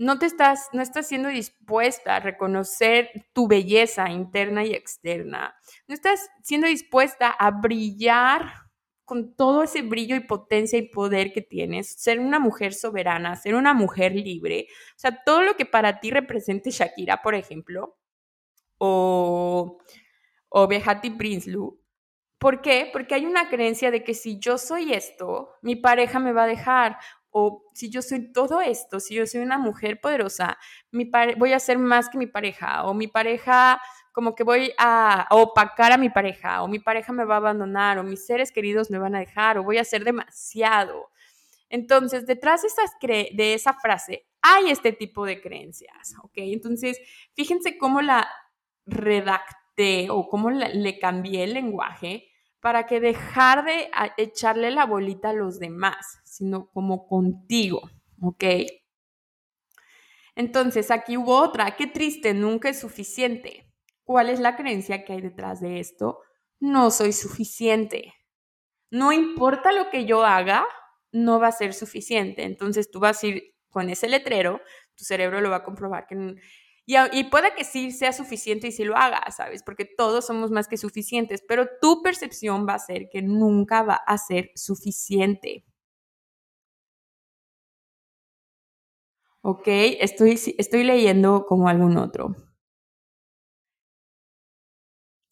No 0.00 0.18
te 0.18 0.24
estás 0.24 0.70
no 0.72 0.80
estás 0.80 1.08
siendo 1.08 1.28
dispuesta 1.28 2.16
a 2.16 2.20
reconocer 2.20 3.10
tu 3.34 3.46
belleza 3.46 4.08
interna 4.08 4.64
y 4.64 4.72
externa. 4.72 5.54
No 5.86 5.94
estás 5.94 6.30
siendo 6.42 6.68
dispuesta 6.68 7.28
a 7.28 7.50
brillar 7.50 8.70
con 9.04 9.34
todo 9.34 9.62
ese 9.64 9.82
brillo 9.82 10.16
y 10.16 10.20
potencia 10.20 10.78
y 10.78 10.88
poder 10.88 11.34
que 11.34 11.42
tienes, 11.42 11.92
ser 12.00 12.18
una 12.18 12.38
mujer 12.38 12.72
soberana, 12.72 13.36
ser 13.36 13.56
una 13.56 13.74
mujer 13.74 14.14
libre, 14.14 14.68
o 14.70 14.98
sea, 14.98 15.22
todo 15.22 15.42
lo 15.42 15.56
que 15.56 15.66
para 15.66 16.00
ti 16.00 16.10
represente 16.10 16.70
Shakira, 16.70 17.20
por 17.20 17.34
ejemplo, 17.34 17.98
o, 18.78 19.78
o 20.48 20.68
Behati 20.68 21.10
Prinsloo. 21.10 21.78
¿Por 22.38 22.62
qué? 22.62 22.88
Porque 22.90 23.14
hay 23.16 23.26
una 23.26 23.50
creencia 23.50 23.90
de 23.90 24.02
que 24.02 24.14
si 24.14 24.38
yo 24.38 24.56
soy 24.56 24.94
esto, 24.94 25.50
mi 25.60 25.76
pareja 25.76 26.20
me 26.20 26.32
va 26.32 26.44
a 26.44 26.46
dejar, 26.46 26.96
o 27.30 27.64
si 27.74 27.90
yo 27.90 28.02
soy 28.02 28.32
todo 28.32 28.60
esto, 28.60 29.00
si 29.00 29.14
yo 29.14 29.26
soy 29.26 29.40
una 29.40 29.58
mujer 29.58 30.00
poderosa, 30.00 30.58
mi 30.90 31.10
voy 31.36 31.52
a 31.52 31.60
ser 31.60 31.78
más 31.78 32.08
que 32.08 32.18
mi 32.18 32.26
pareja, 32.26 32.84
o 32.84 32.94
mi 32.94 33.06
pareja 33.06 33.80
como 34.12 34.34
que 34.34 34.42
voy 34.42 34.72
a, 34.78 35.26
opacar 35.30 35.92
a 35.92 35.98
mi 35.98 36.10
pareja, 36.10 36.62
o 36.62 36.68
mi 36.68 36.80
pareja 36.80 37.12
me 37.12 37.24
va 37.24 37.34
a 37.34 37.38
abandonar, 37.38 37.98
o 37.98 38.02
mis 38.02 38.26
seres 38.26 38.50
queridos 38.50 38.90
me 38.90 38.98
van 38.98 39.14
a 39.14 39.20
dejar, 39.20 39.58
o 39.58 39.64
voy 39.64 39.78
a 39.78 39.84
ser 39.84 40.04
demasiado. 40.04 41.10
Entonces, 41.68 42.26
detrás 42.26 42.62
de, 42.62 43.54
esa 43.54 43.74
frase 43.74 44.26
hay 44.42 44.70
este 44.70 44.92
tipo 44.92 45.24
de 45.24 45.40
creencias, 45.40 46.14
¿ok? 46.22 46.32
Entonces, 46.36 46.98
fíjense 47.34 47.78
cómo 47.78 48.02
la 48.02 48.28
redacté 48.86 50.08
o 50.10 50.28
cómo 50.28 50.50
le 50.50 50.98
cambié 50.98 51.44
el 51.44 51.54
lenguaje 51.54 52.29
para 52.60 52.86
que 52.86 53.00
dejar 53.00 53.64
de 53.64 53.90
echarle 54.18 54.70
la 54.70 54.86
bolita 54.86 55.30
a 55.30 55.34
los 55.34 55.58
demás, 55.58 56.20
sino 56.24 56.70
como 56.70 57.06
contigo, 57.06 57.90
¿ok? 58.20 58.44
Entonces, 60.34 60.90
aquí 60.90 61.16
hubo 61.16 61.36
otra, 61.36 61.76
qué 61.76 61.86
triste, 61.86 62.34
nunca 62.34 62.68
es 62.68 62.80
suficiente. 62.80 63.66
¿Cuál 64.04 64.28
es 64.30 64.40
la 64.40 64.56
creencia 64.56 65.04
que 65.04 65.14
hay 65.14 65.20
detrás 65.20 65.60
de 65.60 65.80
esto? 65.80 66.20
No 66.58 66.90
soy 66.90 67.12
suficiente. 67.12 68.14
No 68.90 69.12
importa 69.12 69.72
lo 69.72 69.88
que 69.90 70.04
yo 70.04 70.24
haga, 70.24 70.66
no 71.12 71.40
va 71.40 71.48
a 71.48 71.52
ser 71.52 71.74
suficiente. 71.74 72.44
Entonces 72.44 72.90
tú 72.90 73.00
vas 73.00 73.22
a 73.22 73.26
ir 73.26 73.54
con 73.68 73.88
ese 73.88 74.08
letrero, 74.08 74.60
tu 74.94 75.04
cerebro 75.04 75.40
lo 75.40 75.50
va 75.50 75.56
a 75.56 75.64
comprobar 75.64 76.06
que... 76.06 76.34
Y, 76.90 76.96
y 77.12 77.24
puede 77.24 77.54
que 77.54 77.62
sí 77.64 77.92
sea 77.92 78.12
suficiente 78.12 78.66
y 78.68 78.72
sí 78.72 78.84
lo 78.84 78.96
haga, 78.96 79.22
¿sabes? 79.30 79.62
Porque 79.62 79.84
todos 79.84 80.26
somos 80.26 80.50
más 80.50 80.66
que 80.66 80.76
suficientes, 80.76 81.42
pero 81.46 81.68
tu 81.80 82.02
percepción 82.02 82.66
va 82.68 82.74
a 82.74 82.78
ser 82.80 83.08
que 83.10 83.22
nunca 83.22 83.82
va 83.82 83.94
a 83.94 84.18
ser 84.18 84.50
suficiente. 84.56 85.64
¿Ok? 89.42 89.64
Estoy, 89.66 90.40
estoy 90.58 90.82
leyendo 90.84 91.44
como 91.46 91.68
algún 91.68 91.96
otro 91.98 92.34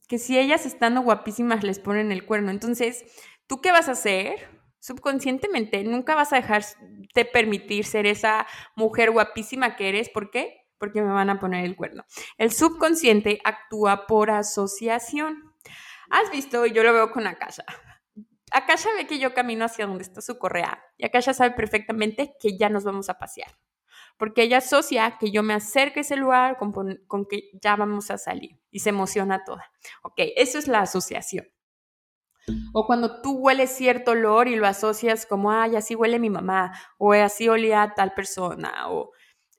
que 0.08 0.18
si 0.18 0.38
ellas 0.38 0.66
estando 0.66 1.02
guapísimas 1.02 1.62
les 1.64 1.78
ponen 1.78 2.12
el 2.12 2.24
cuerno. 2.24 2.50
Entonces, 2.50 3.04
¿tú 3.46 3.60
qué 3.60 3.72
vas 3.72 3.88
a 3.88 3.92
hacer? 3.92 4.48
Subconscientemente 4.80 5.84
nunca 5.84 6.14
vas 6.14 6.32
a 6.32 6.36
dejarte 6.36 7.24
permitir 7.32 7.84
ser 7.84 8.06
esa 8.06 8.46
mujer 8.74 9.10
guapísima 9.10 9.76
que 9.76 9.88
eres. 9.90 10.08
¿Por 10.08 10.30
qué? 10.30 10.67
Porque 10.78 11.02
me 11.02 11.12
van 11.12 11.30
a 11.30 11.38
poner 11.38 11.64
el 11.64 11.76
cuerno. 11.76 12.04
El 12.36 12.52
subconsciente 12.52 13.40
actúa 13.44 14.06
por 14.06 14.30
asociación. 14.30 15.54
¿Has 16.10 16.30
visto? 16.30 16.66
Yo 16.66 16.82
lo 16.82 16.92
veo 16.92 17.10
con 17.10 17.26
Akasha. 17.26 17.64
Akasha 18.50 18.88
ve 18.96 19.06
que 19.06 19.18
yo 19.18 19.34
camino 19.34 19.64
hacia 19.64 19.86
donde 19.86 20.04
está 20.04 20.22
su 20.22 20.38
correa 20.38 20.82
y 20.96 21.04
Akasha 21.04 21.34
sabe 21.34 21.50
perfectamente 21.50 22.34
que 22.40 22.56
ya 22.56 22.70
nos 22.70 22.84
vamos 22.84 23.10
a 23.10 23.18
pasear 23.18 23.50
porque 24.18 24.42
ella 24.42 24.58
asocia 24.58 25.16
que 25.18 25.30
yo 25.30 25.42
me 25.42 25.54
acerque 25.54 26.00
a 26.00 26.02
ese 26.02 26.16
lugar 26.16 26.58
con, 26.58 27.26
que 27.26 27.50
ya 27.62 27.76
vamos 27.76 28.10
a 28.10 28.18
salir 28.18 28.60
y 28.70 28.80
se 28.80 28.90
emociona 28.90 29.44
toda. 29.44 29.70
Ok, 30.02 30.14
eso 30.36 30.58
es 30.58 30.66
la 30.68 30.80
asociación. 30.80 31.46
O 32.72 32.86
cuando 32.86 33.20
tú 33.20 33.38
hueles 33.38 33.70
cierto 33.70 34.12
olor 34.12 34.48
y 34.48 34.56
lo 34.56 34.66
asocias 34.66 35.24
como, 35.26 35.52
ay, 35.52 35.76
así 35.76 35.94
huele 35.94 36.18
mi 36.18 36.30
mamá, 36.30 36.72
o 36.96 37.12
así 37.12 37.48
olía 37.48 37.92
tal 37.94 38.14
persona, 38.14 38.88
o 38.88 39.12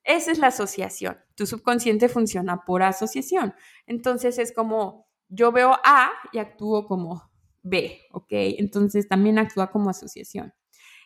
esa 0.04 0.32
es 0.32 0.40
la 0.40 0.48
asociación. 0.48 1.18
Tu 1.36 1.46
subconsciente 1.46 2.10
funciona 2.10 2.64
por 2.66 2.84
asociación. 2.84 3.54
Entonces 3.86 4.40
es 4.40 4.54
como, 4.54 5.08
yo 5.28 5.52
veo 5.52 5.78
A 5.84 6.12
y 6.32 6.40
actúo 6.40 6.88
como 6.88 7.32
B, 7.62 8.02
¿ok? 8.12 8.28
Entonces 8.32 9.08
también 9.08 9.40
actúa 9.40 9.72
como 9.72 9.90
asociación. 9.90 10.54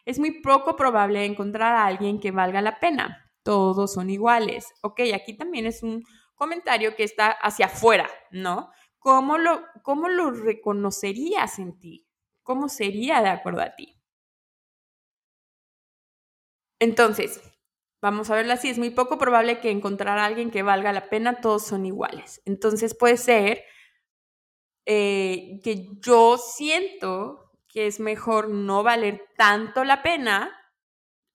Es 0.06 0.20
muy 0.20 0.42
poco 0.42 0.76
probable 0.76 1.26
encontrar 1.26 1.76
a 1.76 1.86
alguien 1.86 2.20
que 2.20 2.32
valga 2.32 2.62
la 2.62 2.80
pena 2.80 3.24
todos 3.44 3.94
son 3.94 4.10
iguales. 4.10 4.74
Ok, 4.82 5.02
aquí 5.14 5.36
también 5.38 5.66
es 5.68 5.84
un 5.84 6.04
comentario 6.36 6.96
que 6.96 7.04
está 7.04 7.32
hacia 7.32 7.68
afuera, 7.68 8.10
¿no? 8.32 8.72
¿Cómo 9.00 9.38
lo, 9.38 9.62
cómo 9.84 10.10
lo 10.10 10.32
reconocerías 10.32 11.60
en 11.60 11.78
ti? 11.80 12.08
¿Cómo 12.42 12.70
sería 12.70 13.22
de 13.22 13.30
acuerdo 13.30 13.62
a 13.62 13.76
ti? 13.76 14.00
Entonces, 16.80 17.42
vamos 18.04 18.30
a 18.30 18.36
verlo 18.36 18.52
así, 18.52 18.68
es 18.68 18.78
muy 18.78 18.90
poco 18.90 19.18
probable 19.18 19.62
que 19.62 19.72
encontrar 19.72 20.18
a 20.18 20.26
alguien 20.26 20.52
que 20.52 20.62
valga 20.62 20.92
la 20.92 21.08
pena, 21.08 21.40
todos 21.40 21.66
son 21.66 21.86
iguales. 21.86 22.42
Entonces 22.44 22.94
puede 22.94 23.16
ser 23.16 23.64
eh, 24.86 25.62
que 25.64 25.88
yo 26.02 26.38
siento 26.38 27.50
que 27.70 27.88
es 27.88 28.02
mejor 28.02 28.50
no 28.50 28.84
valer 28.84 29.24
tanto 29.38 29.86
la 29.86 30.04
pena, 30.04 30.52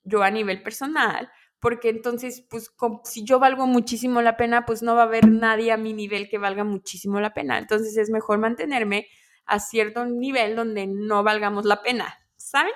yo 0.04 0.22
a 0.22 0.30
nivel 0.30 0.62
personal, 0.62 1.30
porque 1.58 1.88
entonces, 1.88 2.46
pues, 2.50 2.70
si 3.04 3.24
yo 3.24 3.38
valgo 3.38 3.66
muchísimo 3.66 4.20
la 4.20 4.36
pena, 4.36 4.66
pues 4.66 4.82
no 4.82 4.94
va 4.94 5.04
a 5.04 5.06
haber 5.06 5.26
nadie 5.26 5.72
a 5.72 5.78
mi 5.78 5.94
nivel 5.94 6.28
que 6.28 6.36
valga 6.36 6.64
muchísimo 6.64 7.18
la 7.18 7.32
pena. 7.32 7.56
Entonces 7.56 7.96
es 7.96 8.10
mejor 8.10 8.40
mantenerme 8.40 9.08
a 9.46 9.58
cierto 9.58 10.04
nivel 10.04 10.54
donde 10.54 10.86
no 10.86 11.22
valgamos 11.22 11.64
la 11.64 11.82
pena, 11.82 12.14
¿saben? 12.36 12.74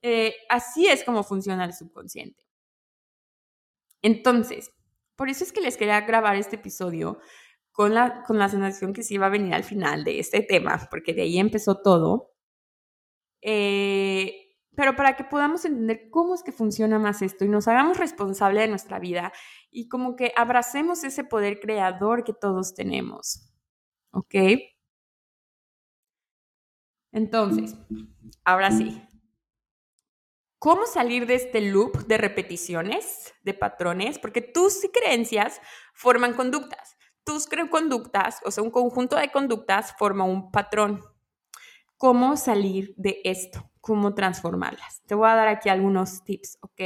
Eh, 0.00 0.34
así 0.48 0.86
es 0.86 1.04
como 1.04 1.22
funciona 1.22 1.66
el 1.66 1.74
subconsciente. 1.74 2.45
Entonces, 4.06 4.70
por 5.16 5.28
eso 5.28 5.42
es 5.42 5.52
que 5.52 5.60
les 5.60 5.76
quería 5.76 6.00
grabar 6.02 6.36
este 6.36 6.54
episodio 6.54 7.18
con 7.72 7.92
la, 7.92 8.22
con 8.22 8.38
la 8.38 8.48
sensación 8.48 8.92
que 8.92 9.02
sí 9.02 9.14
iba 9.14 9.26
a 9.26 9.30
venir 9.30 9.52
al 9.52 9.64
final 9.64 10.04
de 10.04 10.20
este 10.20 10.42
tema, 10.42 10.86
porque 10.90 11.12
de 11.12 11.22
ahí 11.22 11.38
empezó 11.40 11.82
todo. 11.82 12.30
Eh, 13.42 14.32
pero 14.76 14.94
para 14.94 15.16
que 15.16 15.24
podamos 15.24 15.64
entender 15.64 16.08
cómo 16.10 16.36
es 16.36 16.44
que 16.44 16.52
funciona 16.52 17.00
más 17.00 17.20
esto 17.20 17.44
y 17.44 17.48
nos 17.48 17.66
hagamos 17.66 17.98
responsable 17.98 18.60
de 18.60 18.68
nuestra 18.68 19.00
vida 19.00 19.32
y 19.72 19.88
como 19.88 20.14
que 20.14 20.32
abracemos 20.36 21.02
ese 21.02 21.24
poder 21.24 21.58
creador 21.58 22.22
que 22.22 22.32
todos 22.32 22.74
tenemos. 22.74 23.50
¿Ok? 24.12 24.36
Entonces, 27.10 27.74
ahora 28.44 28.70
sí. 28.70 29.02
¿Cómo 30.66 30.84
salir 30.86 31.28
de 31.28 31.36
este 31.36 31.60
loop 31.60 32.08
de 32.08 32.18
repeticiones, 32.18 33.32
de 33.44 33.54
patrones? 33.54 34.18
Porque 34.18 34.40
tus 34.40 34.80
creencias 34.92 35.60
forman 35.94 36.34
conductas. 36.34 36.96
Tus 37.22 37.46
conductas, 37.70 38.40
o 38.44 38.50
sea, 38.50 38.64
un 38.64 38.72
conjunto 38.72 39.14
de 39.14 39.30
conductas 39.30 39.94
forma 39.96 40.24
un 40.24 40.50
patrón. 40.50 41.04
¿Cómo 41.96 42.36
salir 42.36 42.94
de 42.96 43.20
esto? 43.22 43.70
¿Cómo 43.80 44.14
transformarlas? 44.14 45.02
Te 45.06 45.14
voy 45.14 45.28
a 45.28 45.36
dar 45.36 45.46
aquí 45.46 45.68
algunos 45.68 46.24
tips, 46.24 46.58
¿ok? 46.62 46.82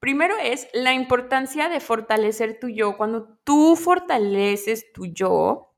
Primero 0.00 0.34
es 0.42 0.66
la 0.72 0.92
importancia 0.92 1.68
de 1.68 1.78
fortalecer 1.78 2.58
tu 2.58 2.66
yo. 2.66 2.96
Cuando 2.96 3.38
tú 3.44 3.76
fortaleces 3.76 4.92
tu 4.92 5.06
yo, 5.06 5.72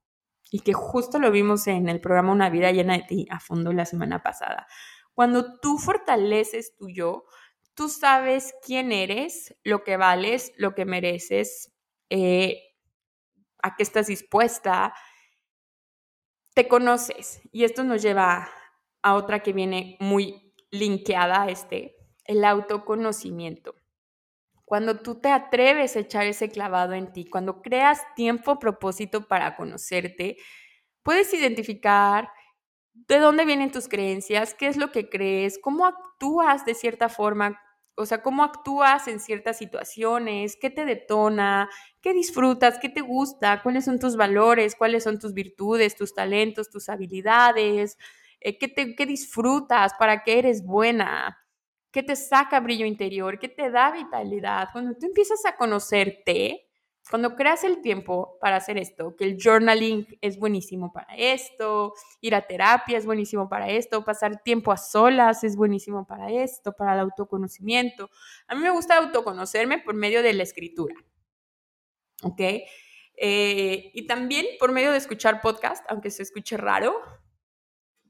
y 0.50 0.60
que 0.60 0.72
justo 0.72 1.18
lo 1.18 1.30
vimos 1.30 1.66
en 1.66 1.88
el 1.88 2.00
programa 2.00 2.30
Una 2.32 2.48
vida 2.48 2.70
llena 2.70 2.94
de 2.94 3.02
ti 3.02 3.26
a 3.28 3.40
fondo 3.40 3.72
la 3.72 3.84
semana 3.84 4.22
pasada, 4.22 4.66
cuando 5.14 5.58
tú 5.60 5.78
fortaleces 5.78 6.76
tu 6.76 6.88
yo, 6.88 7.24
tú 7.74 7.88
sabes 7.88 8.54
quién 8.64 8.92
eres, 8.92 9.56
lo 9.62 9.84
que 9.84 9.96
vales, 9.96 10.52
lo 10.56 10.74
que 10.74 10.84
mereces, 10.84 11.72
eh, 12.10 12.60
a 13.62 13.76
qué 13.76 13.82
estás 13.82 14.08
dispuesta, 14.08 14.94
te 16.54 16.68
conoces. 16.68 17.40
Y 17.52 17.64
esto 17.64 17.84
nos 17.84 18.02
lleva 18.02 18.48
a 19.02 19.14
otra 19.14 19.42
que 19.42 19.52
viene 19.52 19.96
muy 20.00 20.52
linkeada 20.70 21.42
a 21.42 21.50
este, 21.50 21.96
el 22.24 22.44
autoconocimiento. 22.44 23.74
Cuando 24.64 25.00
tú 25.00 25.20
te 25.20 25.30
atreves 25.30 25.94
a 25.94 26.00
echar 26.00 26.26
ese 26.26 26.50
clavado 26.50 26.94
en 26.94 27.12
ti, 27.12 27.26
cuando 27.26 27.60
creas 27.60 28.00
tiempo, 28.16 28.58
propósito 28.58 29.28
para 29.28 29.56
conocerte, 29.56 30.38
puedes 31.02 31.32
identificar 31.34 32.30
de 32.94 33.18
dónde 33.18 33.44
vienen 33.44 33.72
tus 33.72 33.88
creencias, 33.88 34.54
qué 34.54 34.68
es 34.68 34.76
lo 34.76 34.92
que 34.92 35.08
crees, 35.08 35.58
cómo 35.60 35.86
actúas 35.86 36.64
de 36.64 36.74
cierta 36.74 37.08
forma, 37.08 37.60
o 37.96 38.06
sea, 38.06 38.22
cómo 38.22 38.42
actúas 38.44 39.08
en 39.08 39.20
ciertas 39.20 39.58
situaciones, 39.58 40.56
qué 40.60 40.70
te 40.70 40.84
detona, 40.84 41.68
qué 42.00 42.12
disfrutas, 42.12 42.78
qué 42.80 42.88
te 42.88 43.00
gusta, 43.02 43.62
cuáles 43.62 43.84
son 43.84 43.98
tus 43.98 44.16
valores, 44.16 44.74
cuáles 44.76 45.04
son 45.04 45.18
tus 45.18 45.34
virtudes, 45.34 45.96
tus 45.96 46.14
talentos, 46.14 46.70
tus 46.70 46.88
habilidades, 46.88 47.98
eh, 48.40 48.58
qué, 48.58 48.68
te, 48.68 48.94
qué 48.96 49.06
disfrutas, 49.06 49.92
para 49.98 50.22
qué 50.24 50.38
eres 50.38 50.64
buena, 50.64 51.38
qué 51.92 52.02
te 52.02 52.16
saca 52.16 52.60
brillo 52.60 52.86
interior, 52.86 53.38
qué 53.38 53.48
te 53.48 53.70
da 53.70 53.90
vitalidad. 53.92 54.68
Cuando 54.72 54.94
tú 54.98 55.06
empiezas 55.06 55.44
a 55.46 55.56
conocerte, 55.56 56.63
cuando 57.10 57.36
creas 57.36 57.64
el 57.64 57.82
tiempo 57.82 58.38
para 58.40 58.56
hacer 58.56 58.78
esto, 58.78 59.14
que 59.14 59.24
el 59.24 59.36
journaling 59.38 60.06
es 60.20 60.38
buenísimo 60.38 60.92
para 60.92 61.14
esto, 61.16 61.92
ir 62.20 62.34
a 62.34 62.46
terapia 62.46 62.96
es 62.96 63.04
buenísimo 63.04 63.48
para 63.48 63.68
esto, 63.68 64.04
pasar 64.04 64.42
tiempo 64.42 64.72
a 64.72 64.76
solas 64.76 65.44
es 65.44 65.54
buenísimo 65.54 66.06
para 66.06 66.30
esto, 66.30 66.72
para 66.72 66.94
el 66.94 67.00
autoconocimiento. 67.00 68.10
A 68.48 68.54
mí 68.54 68.62
me 68.62 68.70
gusta 68.70 68.96
autoconocerme 68.96 69.78
por 69.78 69.94
medio 69.94 70.22
de 70.22 70.32
la 70.32 70.42
escritura. 70.42 70.94
¿Ok? 72.22 72.40
Eh, 73.16 73.90
y 73.92 74.06
también 74.06 74.46
por 74.58 74.72
medio 74.72 74.90
de 74.90 74.98
escuchar 74.98 75.40
podcast, 75.42 75.84
aunque 75.90 76.10
se 76.10 76.22
escuche 76.22 76.56
raro, 76.56 76.94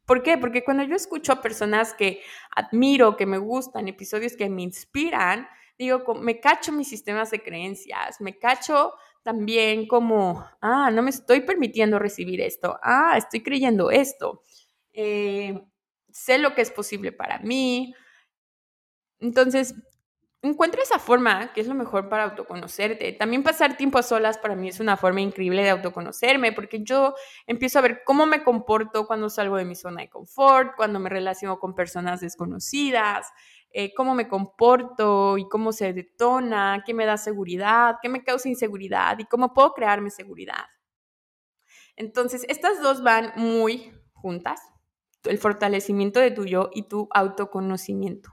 ¿Por 0.06 0.22
qué? 0.22 0.36
Porque 0.36 0.64
cuando 0.64 0.82
yo 0.82 0.96
escucho 0.96 1.32
a 1.32 1.40
personas 1.40 1.94
que 1.94 2.20
admiro, 2.54 3.16
que 3.16 3.24
me 3.24 3.38
gustan, 3.38 3.88
episodios 3.88 4.36
que 4.36 4.50
me 4.50 4.62
inspiran, 4.62 5.48
digo, 5.78 6.14
me 6.14 6.40
cacho 6.40 6.72
mis 6.72 6.88
sistemas 6.88 7.30
de 7.30 7.42
creencias, 7.42 8.20
me 8.20 8.38
cacho 8.38 8.92
también 9.22 9.86
como, 9.88 10.44
ah, 10.60 10.90
no 10.90 11.02
me 11.02 11.10
estoy 11.10 11.40
permitiendo 11.40 11.98
recibir 11.98 12.40
esto, 12.40 12.78
ah, 12.82 13.14
estoy 13.16 13.42
creyendo 13.42 13.90
esto, 13.90 14.42
eh, 14.92 15.64
sé 16.10 16.38
lo 16.38 16.54
que 16.54 16.62
es 16.62 16.70
posible 16.70 17.10
para 17.12 17.38
mí. 17.38 17.94
Entonces, 19.20 19.74
encuentra 20.42 20.82
esa 20.82 20.98
forma 20.98 21.52
que 21.54 21.62
es 21.62 21.66
lo 21.66 21.74
mejor 21.74 22.08
para 22.08 22.24
autoconocerte. 22.24 23.12
También 23.12 23.42
pasar 23.42 23.76
tiempo 23.76 23.98
a 23.98 24.02
solas 24.02 24.36
para 24.38 24.54
mí 24.54 24.68
es 24.68 24.78
una 24.80 24.96
forma 24.96 25.22
increíble 25.22 25.62
de 25.62 25.70
autoconocerme 25.70 26.52
porque 26.52 26.82
yo 26.84 27.14
empiezo 27.46 27.78
a 27.78 27.82
ver 27.82 28.02
cómo 28.04 28.26
me 28.26 28.44
comporto 28.44 29.06
cuando 29.06 29.30
salgo 29.30 29.56
de 29.56 29.64
mi 29.64 29.74
zona 29.74 30.02
de 30.02 30.10
confort, 30.10 30.76
cuando 30.76 31.00
me 31.00 31.08
relaciono 31.08 31.58
con 31.58 31.74
personas 31.74 32.20
desconocidas, 32.20 33.28
eh, 33.76 33.92
cómo 33.92 34.14
me 34.14 34.28
comporto 34.28 35.36
y 35.36 35.48
cómo 35.48 35.72
se 35.72 35.92
detona, 35.92 36.84
qué 36.86 36.94
me 36.94 37.06
da 37.06 37.16
seguridad, 37.16 37.96
qué 38.00 38.08
me 38.08 38.22
causa 38.22 38.48
inseguridad 38.48 39.18
y 39.18 39.24
cómo 39.24 39.52
puedo 39.52 39.74
crearme 39.74 40.10
seguridad. 40.10 40.64
Entonces, 41.96 42.46
estas 42.48 42.80
dos 42.80 43.02
van 43.02 43.32
muy 43.36 43.92
juntas, 44.12 44.60
el 45.24 45.38
fortalecimiento 45.38 46.20
de 46.20 46.30
tu 46.30 46.44
yo 46.44 46.70
y 46.72 46.88
tu 46.88 47.08
autoconocimiento. 47.10 48.30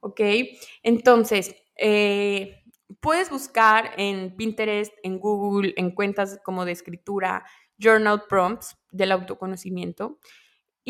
¿ok? 0.00 0.20
Entonces, 0.82 1.54
eh, 1.76 2.62
puedes 3.00 3.30
buscar 3.30 3.92
en 3.98 4.34
Pinterest, 4.34 4.94
en 5.02 5.18
Google, 5.18 5.74
en 5.76 5.90
cuentas 5.90 6.40
como 6.42 6.64
de 6.64 6.72
escritura, 6.72 7.44
journal 7.76 8.24
prompts 8.28 8.76
del 8.90 9.12
autoconocimiento 9.12 10.18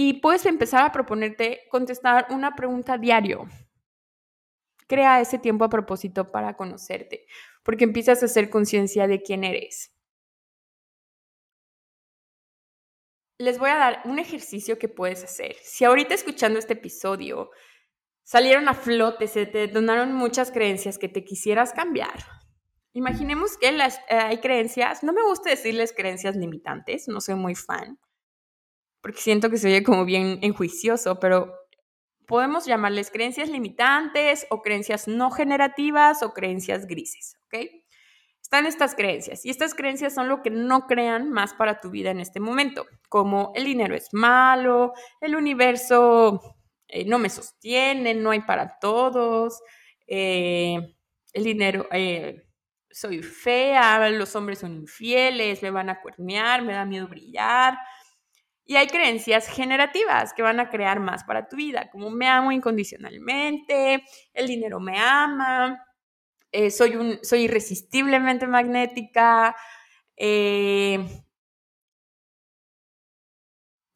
y 0.00 0.20
puedes 0.20 0.46
empezar 0.46 0.84
a 0.84 0.92
proponerte 0.92 1.66
contestar 1.72 2.28
una 2.30 2.54
pregunta 2.54 2.96
diario. 2.96 3.48
Crea 4.86 5.20
ese 5.20 5.40
tiempo 5.40 5.64
a 5.64 5.68
propósito 5.68 6.30
para 6.30 6.56
conocerte, 6.56 7.26
porque 7.64 7.82
empiezas 7.82 8.22
a 8.22 8.26
hacer 8.26 8.48
conciencia 8.48 9.08
de 9.08 9.20
quién 9.20 9.42
eres. 9.42 9.92
Les 13.38 13.58
voy 13.58 13.70
a 13.70 13.76
dar 13.76 14.02
un 14.04 14.20
ejercicio 14.20 14.78
que 14.78 14.88
puedes 14.88 15.24
hacer. 15.24 15.56
Si 15.64 15.84
ahorita 15.84 16.14
escuchando 16.14 16.60
este 16.60 16.74
episodio 16.74 17.50
salieron 18.22 18.68
a 18.68 18.74
flote, 18.74 19.26
se 19.26 19.46
te 19.46 19.66
donaron 19.66 20.12
muchas 20.12 20.52
creencias 20.52 20.96
que 20.96 21.08
te 21.08 21.24
quisieras 21.24 21.72
cambiar. 21.72 22.24
Imaginemos 22.92 23.58
que 23.58 23.72
las, 23.72 23.98
eh, 24.08 24.14
hay 24.14 24.38
creencias, 24.38 25.02
no 25.02 25.12
me 25.12 25.24
gusta 25.24 25.50
decirles 25.50 25.92
creencias 25.92 26.36
limitantes, 26.36 27.08
no 27.08 27.20
soy 27.20 27.34
muy 27.34 27.56
fan, 27.56 27.98
porque 29.08 29.22
siento 29.22 29.48
que 29.48 29.56
se 29.56 29.68
oye 29.68 29.82
como 29.82 30.04
bien 30.04 30.38
enjuicioso, 30.42 31.18
pero 31.18 31.54
podemos 32.26 32.66
llamarles 32.66 33.10
creencias 33.10 33.48
limitantes 33.48 34.46
o 34.50 34.60
creencias 34.60 35.08
no 35.08 35.30
generativas 35.30 36.22
o 36.22 36.34
creencias 36.34 36.86
grises, 36.86 37.38
¿ok? 37.46 37.70
Están 38.42 38.66
estas 38.66 38.94
creencias 38.94 39.46
y 39.46 39.48
estas 39.48 39.74
creencias 39.74 40.14
son 40.14 40.28
lo 40.28 40.42
que 40.42 40.50
no 40.50 40.86
crean 40.86 41.30
más 41.30 41.54
para 41.54 41.80
tu 41.80 41.88
vida 41.88 42.10
en 42.10 42.20
este 42.20 42.38
momento, 42.38 42.86
como 43.08 43.50
el 43.54 43.64
dinero 43.64 43.94
es 43.94 44.12
malo, 44.12 44.92
el 45.22 45.36
universo 45.36 46.42
eh, 46.86 47.06
no 47.06 47.18
me 47.18 47.30
sostienen, 47.30 48.22
no 48.22 48.32
hay 48.32 48.40
para 48.40 48.78
todos, 48.78 49.62
eh, 50.06 50.76
el 51.32 51.44
dinero, 51.44 51.88
eh, 51.92 52.46
soy 52.90 53.22
fea, 53.22 54.10
los 54.10 54.36
hombres 54.36 54.58
son 54.58 54.74
infieles, 54.74 55.62
me 55.62 55.70
van 55.70 55.88
a 55.88 56.02
cuernear, 56.02 56.60
me 56.60 56.74
da 56.74 56.84
miedo 56.84 57.08
brillar. 57.08 57.78
Y 58.70 58.76
hay 58.76 58.86
creencias 58.86 59.48
generativas 59.48 60.34
que 60.34 60.42
van 60.42 60.60
a 60.60 60.68
crear 60.68 61.00
más 61.00 61.24
para 61.24 61.48
tu 61.48 61.56
vida, 61.56 61.88
como 61.90 62.10
me 62.10 62.28
amo 62.28 62.52
incondicionalmente, 62.52 64.04
el 64.34 64.46
dinero 64.46 64.78
me 64.78 64.98
ama, 64.98 65.82
soy, 66.70 66.96
un, 66.96 67.18
soy 67.22 67.44
irresistiblemente 67.44 68.46
magnética, 68.46 69.56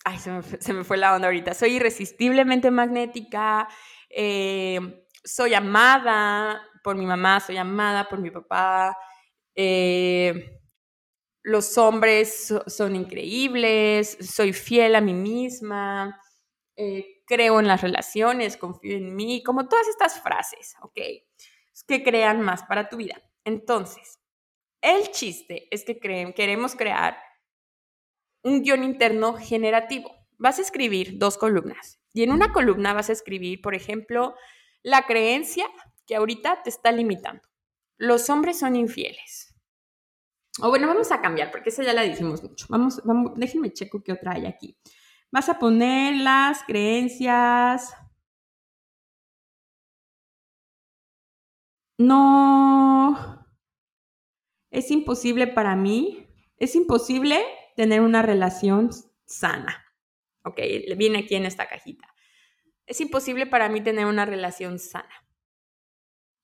ay, 0.05 0.19
se 0.19 0.73
me, 0.73 0.85
fue 0.85 0.97
la 0.97 1.15
onda 1.15 1.27
ahorita, 1.29 1.53
soy 1.53 1.77
irresistiblemente 1.77 2.71
magnética, 2.71 3.69
eh, 4.09 4.81
soy 5.23 5.53
amada 5.53 6.63
por 6.83 6.97
mi 6.97 7.05
mamá, 7.05 7.41
soy 7.41 7.59
amada 7.59 8.09
por 8.09 8.21
mi 8.21 8.31
papá, 8.31 8.97
eh, 9.55 10.62
los 11.43 11.77
hombres 11.79 12.55
son 12.67 12.97
increíbles, 12.97 14.17
soy 14.21 14.53
fiel 14.53 14.95
a 14.95 15.01
mí 15.01 15.13
misma, 15.13 16.21
eh, 16.77 17.23
creo 17.27 17.61
en 17.61 17.67
las 17.67 17.83
relaciones, 17.83 18.57
confío 18.57 18.97
en 18.97 19.15
mí, 19.15 19.43
como 19.43 19.69
todas 19.69 19.89
estas 19.89 20.21
frases, 20.21 20.75
¿ok? 20.83 21.01
Que 21.87 22.03
crean 22.05 22.41
más 22.41 22.63
para 22.65 22.89
tu 22.89 22.97
vida. 22.97 23.23
Entonces, 23.45 24.21
el 24.81 25.11
chiste 25.11 25.69
es 25.71 25.85
que 25.85 25.99
creen, 25.99 26.33
queremos 26.33 26.75
crear 26.75 27.17
un 28.43 28.63
guion 28.63 28.85
interno 28.85 29.35
generativo. 29.35 30.11
vas 30.39 30.59
a 30.59 30.63
escribir 30.63 31.19
dos 31.19 31.39
columnas. 31.39 32.01
Y 32.13 32.25
en 32.25 32.33
una 32.33 32.53
columna 32.53 32.93
vas 32.93 33.11
a 33.11 33.13
escribir, 33.13 33.61
por 33.63 33.77
ejemplo, 33.77 34.35
la 34.83 35.07
creencia 35.07 35.65
que 36.05 36.17
ahorita 36.17 36.65
te 36.65 36.71
está 36.71 36.91
limitando. 36.91 37.43
Los 37.97 38.29
hombres 38.29 38.59
son 38.59 38.75
infieles. 38.75 39.52
O 40.61 40.69
bueno, 40.69 40.87
vamos 40.87 41.11
a 41.13 41.21
cambiar, 41.21 41.51
porque 41.51 41.71
esa 41.71 41.83
ya 41.83 41.95
la 41.95 42.03
dijimos 42.03 42.43
mucho. 42.43 42.67
Vamos, 42.69 43.01
vamos, 43.05 43.33
déjenme 43.37 43.73
checo 43.73 44.03
qué 44.03 44.13
otra 44.13 44.33
hay 44.33 44.47
aquí. 44.47 44.77
Vas 45.31 45.49
a 45.49 45.59
poner 45.59 46.17
las 46.17 46.63
creencias. 46.65 47.95
No. 51.99 53.47
Es 54.71 54.91
imposible 54.91 55.47
para 55.47 55.75
mí. 55.75 56.27
Es 56.59 56.75
imposible 56.77 57.43
tener 57.77 58.03
una 58.03 58.21
relación 58.21 58.91
sana. 59.25 59.83
Ok, 60.45 60.61
viene 60.99 61.21
aquí 61.21 61.35
en 61.35 61.47
esta 61.47 61.67
cajita. 61.67 62.13
Es 62.87 63.01
imposible 63.01 63.47
para 63.47 63.69
mí 63.69 63.81
tener 63.81 64.07
una 64.07 64.27
relación 64.27 64.79
sana. 64.79 65.15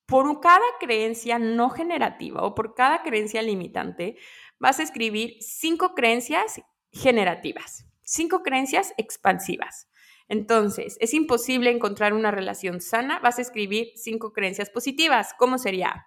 Por 0.09 0.41
cada 0.41 0.65
creencia 0.81 1.39
no 1.39 1.69
generativa 1.69 2.43
o 2.43 2.55
por 2.55 2.75
cada 2.75 3.03
creencia 3.03 3.43
limitante, 3.43 4.17
vas 4.59 4.81
a 4.81 4.83
escribir 4.83 5.37
cinco 5.41 5.95
creencias 5.95 6.63
generativas, 6.91 7.87
cinco 8.03 8.43
creencias 8.43 8.95
expansivas. 8.97 9.91
Entonces, 10.27 10.97
es 11.01 11.13
imposible 11.13 11.71
encontrar 11.71 12.15
una 12.15 12.31
relación 12.31 12.81
sana, 12.81 13.19
vas 13.19 13.39
a 13.39 13.43
escribir 13.43 13.89
cinco 13.97 14.33
creencias 14.33 14.71
positivas. 14.71 15.35
¿Cómo 15.39 15.59
sería? 15.59 16.07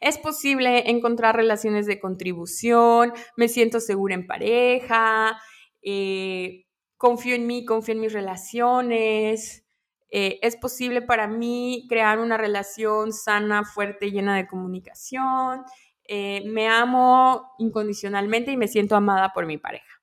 Es 0.00 0.16
posible 0.16 0.88
encontrar 0.90 1.36
relaciones 1.36 1.84
de 1.84 2.00
contribución, 2.00 3.12
me 3.36 3.48
siento 3.48 3.78
segura 3.78 4.14
en 4.14 4.26
pareja, 4.26 5.38
eh, 5.82 6.64
confío 6.96 7.34
en 7.34 7.46
mí, 7.46 7.66
confío 7.66 7.92
en 7.92 8.00
mis 8.00 8.14
relaciones. 8.14 9.65
Eh, 10.10 10.38
es 10.42 10.56
posible 10.56 11.02
para 11.02 11.26
mí 11.26 11.86
crear 11.88 12.18
una 12.18 12.36
relación 12.36 13.12
sana, 13.12 13.64
fuerte, 13.64 14.10
llena 14.10 14.36
de 14.36 14.46
comunicación. 14.46 15.64
Eh, 16.04 16.42
me 16.46 16.68
amo 16.68 17.54
incondicionalmente 17.58 18.52
y 18.52 18.56
me 18.56 18.68
siento 18.68 18.96
amada 18.96 19.32
por 19.32 19.46
mi 19.46 19.58
pareja. 19.58 20.02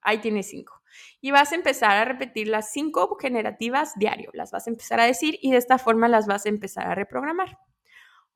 Ahí 0.00 0.18
tienes 0.18 0.48
cinco. 0.48 0.82
Y 1.20 1.30
vas 1.30 1.52
a 1.52 1.56
empezar 1.56 1.96
a 1.96 2.04
repetir 2.04 2.48
las 2.48 2.72
cinco 2.72 3.16
generativas 3.20 3.94
diario. 3.96 4.30
Las 4.34 4.50
vas 4.50 4.66
a 4.66 4.70
empezar 4.70 5.00
a 5.00 5.04
decir 5.04 5.38
y 5.42 5.52
de 5.52 5.58
esta 5.58 5.78
forma 5.78 6.08
las 6.08 6.26
vas 6.26 6.46
a 6.46 6.48
empezar 6.48 6.86
a 6.86 6.94
reprogramar. 6.94 7.58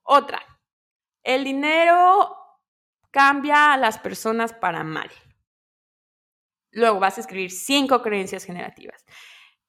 Otra, 0.02 0.42
el 1.22 1.44
dinero 1.44 2.36
cambia 3.10 3.72
a 3.72 3.76
las 3.76 3.98
personas 3.98 4.52
para 4.52 4.84
mal. 4.84 5.10
Luego 6.70 7.00
vas 7.00 7.18
a 7.18 7.20
escribir 7.20 7.50
cinco 7.50 8.02
creencias 8.02 8.44
generativas. 8.44 9.04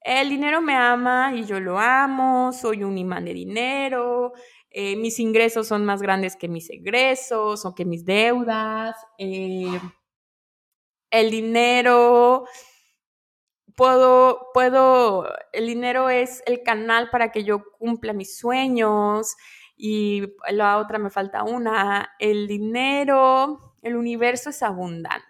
El 0.04 0.30
dinero 0.30 0.62
me 0.62 0.76
ama 0.76 1.34
y 1.34 1.46
yo 1.46 1.60
lo 1.62 1.80
amo, 1.80 2.52
soy 2.52 2.84
un 2.84 2.98
imán 2.98 3.24
de 3.26 3.34
dinero, 3.34 4.34
eh, 4.70 4.98
mis 4.98 5.18
ingresos 5.20 5.68
son 5.68 5.86
más 5.86 6.02
grandes 6.02 6.36
que 6.36 6.50
mis 6.50 6.70
egresos 6.70 7.66
o 7.66 7.74
que 7.74 7.86
mis 7.86 8.04
deudas, 8.04 8.96
eh, 9.18 9.80
el 11.12 11.32
dinero, 11.32 12.46
puedo, 13.76 14.48
puedo, 14.54 15.28
el 15.54 15.68
dinero 15.68 16.10
es 16.10 16.44
el 16.46 16.64
canal 16.64 17.10
para 17.10 17.32
que 17.32 17.44
yo 17.44 17.64
cumpla 17.80 18.14
mis 18.14 18.38
sueños 18.38 19.36
y 19.78 20.24
la 20.52 20.78
otra 20.80 21.00
me 21.00 21.10
falta 21.10 21.44
una, 21.44 22.14
el 22.20 22.48
dinero, 22.48 23.76
el 23.82 23.96
universo 23.96 24.50
es 24.50 24.62
abundante. 24.64 25.24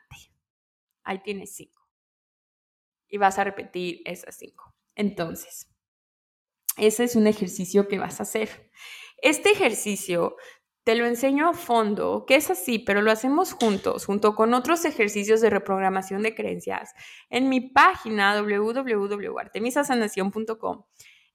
Ahí 1.03 1.19
tienes 1.23 1.55
cinco. 1.55 1.82
Y 3.13 3.17
vas 3.19 3.37
a 3.37 3.43
repetir 3.43 4.01
esas 4.05 4.37
cinco. 4.37 4.73
Entonces, 4.95 5.69
ese 6.77 7.03
es 7.03 7.15
un 7.15 7.27
ejercicio 7.27 7.87
que 7.87 7.99
vas 7.99 8.19
a 8.19 8.23
hacer. 8.23 8.71
Este 9.21 9.51
ejercicio 9.51 10.35
te 10.83 10.95
lo 10.95 11.05
enseño 11.05 11.47
a 11.47 11.53
fondo, 11.53 12.25
que 12.25 12.33
es 12.33 12.49
así, 12.49 12.79
pero 12.79 13.03
lo 13.03 13.11
hacemos 13.11 13.53
juntos, 13.53 14.07
junto 14.07 14.33
con 14.33 14.55
otros 14.55 14.83
ejercicios 14.83 15.41
de 15.41 15.51
reprogramación 15.51 16.23
de 16.23 16.33
creencias, 16.33 16.95
en 17.29 17.49
mi 17.49 17.61
página 17.61 18.41
www.artemisasanación.com. 18.41 20.85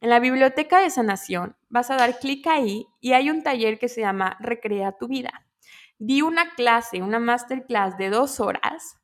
En 0.01 0.11
la 0.11 0.19
biblioteca 0.19 0.81
de 0.81 0.91
sanación 0.91 1.57
vas 1.69 1.93
a 1.93 1.97
dar 1.97 2.19
clic 2.19 2.45
ahí 2.49 2.89
y 3.01 3.13
hay 3.13 3.31
un 3.31 3.45
taller 3.45 3.79
que 3.79 3.89
se 3.89 4.01
llama 4.01 4.37
Recrea 4.41 4.97
tu 4.99 5.07
vida. 5.07 5.47
Di 6.01 6.23
una 6.23 6.57
clase, 6.57 7.03
una 7.03 7.21
masterclass 7.21 7.97
de 7.99 8.11
dos 8.11 8.41
horas 8.41 8.99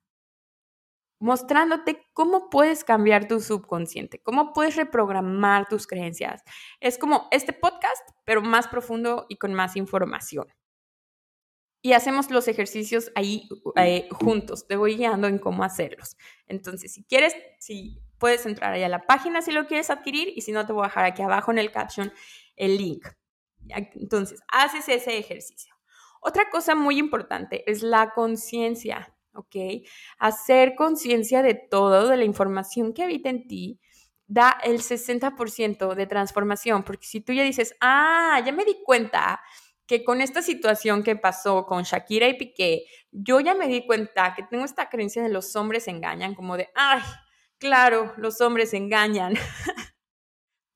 mostrándote 1.25 2.07
cómo 2.13 2.51
puedes 2.51 2.85
cambiar 2.85 3.27
tu 3.27 3.41
subconsciente, 3.41 4.21
cómo 4.21 4.53
puedes 4.53 4.77
reprogramar 4.77 5.67
tus 5.67 5.87
creencias. 5.87 6.43
Es 6.81 6.99
como 6.99 7.29
este 7.31 7.55
podcast, 7.55 8.07
pero 8.27 8.43
más 8.43 8.69
profundo 8.69 9.25
y 9.31 9.37
con 9.37 9.55
más 9.55 9.75
información. 9.75 10.47
Y 11.81 11.95
hacemos 11.95 12.31
los 12.31 12.47
ejercicios 12.47 13.11
ahí 13.15 13.49
eh, 13.77 14.07
juntos. 14.11 14.69
Te 14.69 14.77
voy 14.77 14.97
guiando 14.97 15.27
en 15.27 15.39
cómo 15.39 15.65
hacerlos. 15.65 16.19
Entonces, 16.47 16.93
si 16.93 17.05
quieres, 17.05 17.35
si 17.59 18.03
puedes 18.19 18.45
entrar 18.45 18.75
ahí 18.75 18.83
a 18.83 18.91
la 18.91 19.07
página 19.07 19.41
si 19.41 19.51
lo 19.51 19.67
quieres 19.67 19.89
adquirir 19.89 20.31
y 20.37 20.43
si 20.43 20.53
no, 20.53 20.67
te 20.67 20.75
voy 20.75 20.85
a 20.85 20.89
dejar 20.89 21.07
aquí 21.07 21.23
abajo 21.23 21.51
en 21.53 21.59
el 21.59 21.73
caption 21.73 22.13
el 22.57 22.77
link. 22.77 23.09
Entonces, 23.71 24.43
haces 24.49 24.91
ese 24.91 25.17
ejercicio. 25.17 25.75
Otra 26.21 26.51
cosa 26.51 26.75
muy 26.75 26.99
importante 26.99 27.65
es 27.71 27.83
la 27.83 28.11
conciencia. 28.11 29.14
¿Ok? 29.35 29.85
Hacer 30.19 30.75
conciencia 30.75 31.43
de 31.43 31.55
todo, 31.55 32.09
de 32.09 32.17
la 32.17 32.25
información 32.25 32.93
que 32.93 33.03
habita 33.03 33.31
en 33.31 33.47
ti, 33.47 33.81
da 34.27 34.59
el 34.65 34.81
60% 34.81 35.95
de 35.95 36.07
transformación, 36.07 36.83
porque 36.83 37.07
si 37.07 37.21
tú 37.21 37.33
ya 37.33 37.43
dices, 37.43 37.77
ah, 37.81 38.41
ya 38.45 38.53
me 38.53 38.65
di 38.65 38.77
cuenta 38.85 39.41
que 39.87 40.03
con 40.03 40.21
esta 40.21 40.41
situación 40.43 41.03
que 41.03 41.17
pasó 41.17 41.67
con 41.67 41.83
Shakira 41.83 42.29
y 42.29 42.35
Piqué, 42.39 42.85
yo 43.11 43.41
ya 43.41 43.55
me 43.55 43.69
di 43.69 43.87
cuenta 43.87 44.35
que 44.35 44.43
tengo 44.43 44.65
esta 44.65 44.89
creencia 44.89 45.23
de 45.23 45.29
los 45.29 45.55
hombres 45.57 45.89
engañan, 45.89 46.35
como 46.35 46.57
de, 46.57 46.71
ay, 46.75 47.03
claro, 47.59 48.15
los 48.17 48.41
hombres 48.41 48.73
engañan. 48.73 49.35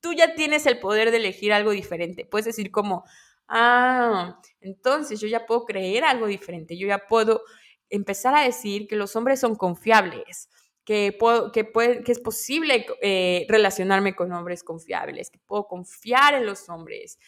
tú 0.01 0.13
ya 0.13 0.35
tienes 0.35 0.65
el 0.65 0.79
poder 0.79 1.11
de 1.11 1.17
elegir 1.17 1.53
algo 1.53 1.71
diferente. 1.71 2.25
Puedes 2.25 2.45
decir 2.45 2.71
como, 2.71 3.03
ah, 3.47 4.39
entonces 4.61 5.19
yo 5.19 5.27
ya 5.27 5.45
puedo 5.45 5.65
creer 5.65 6.03
algo 6.03 6.27
diferente, 6.27 6.77
yo 6.77 6.87
ya 6.87 7.07
puedo 7.07 7.41
empezar 7.89 8.35
a 8.35 8.43
decir 8.43 8.87
que 8.87 8.95
los 8.95 9.15
hombres 9.15 9.39
son 9.39 9.55
confiables, 9.55 10.49
que, 10.83 11.15
puedo, 11.17 11.51
que, 11.51 11.63
puede, 11.65 12.03
que 12.03 12.11
es 12.11 12.19
posible 12.19 12.85
eh, 13.01 13.45
relacionarme 13.49 14.15
con 14.15 14.31
hombres 14.31 14.63
confiables, 14.63 15.29
que 15.29 15.39
puedo 15.39 15.67
confiar 15.67 16.33
en 16.33 16.45
los 16.45 16.69
hombres. 16.69 17.19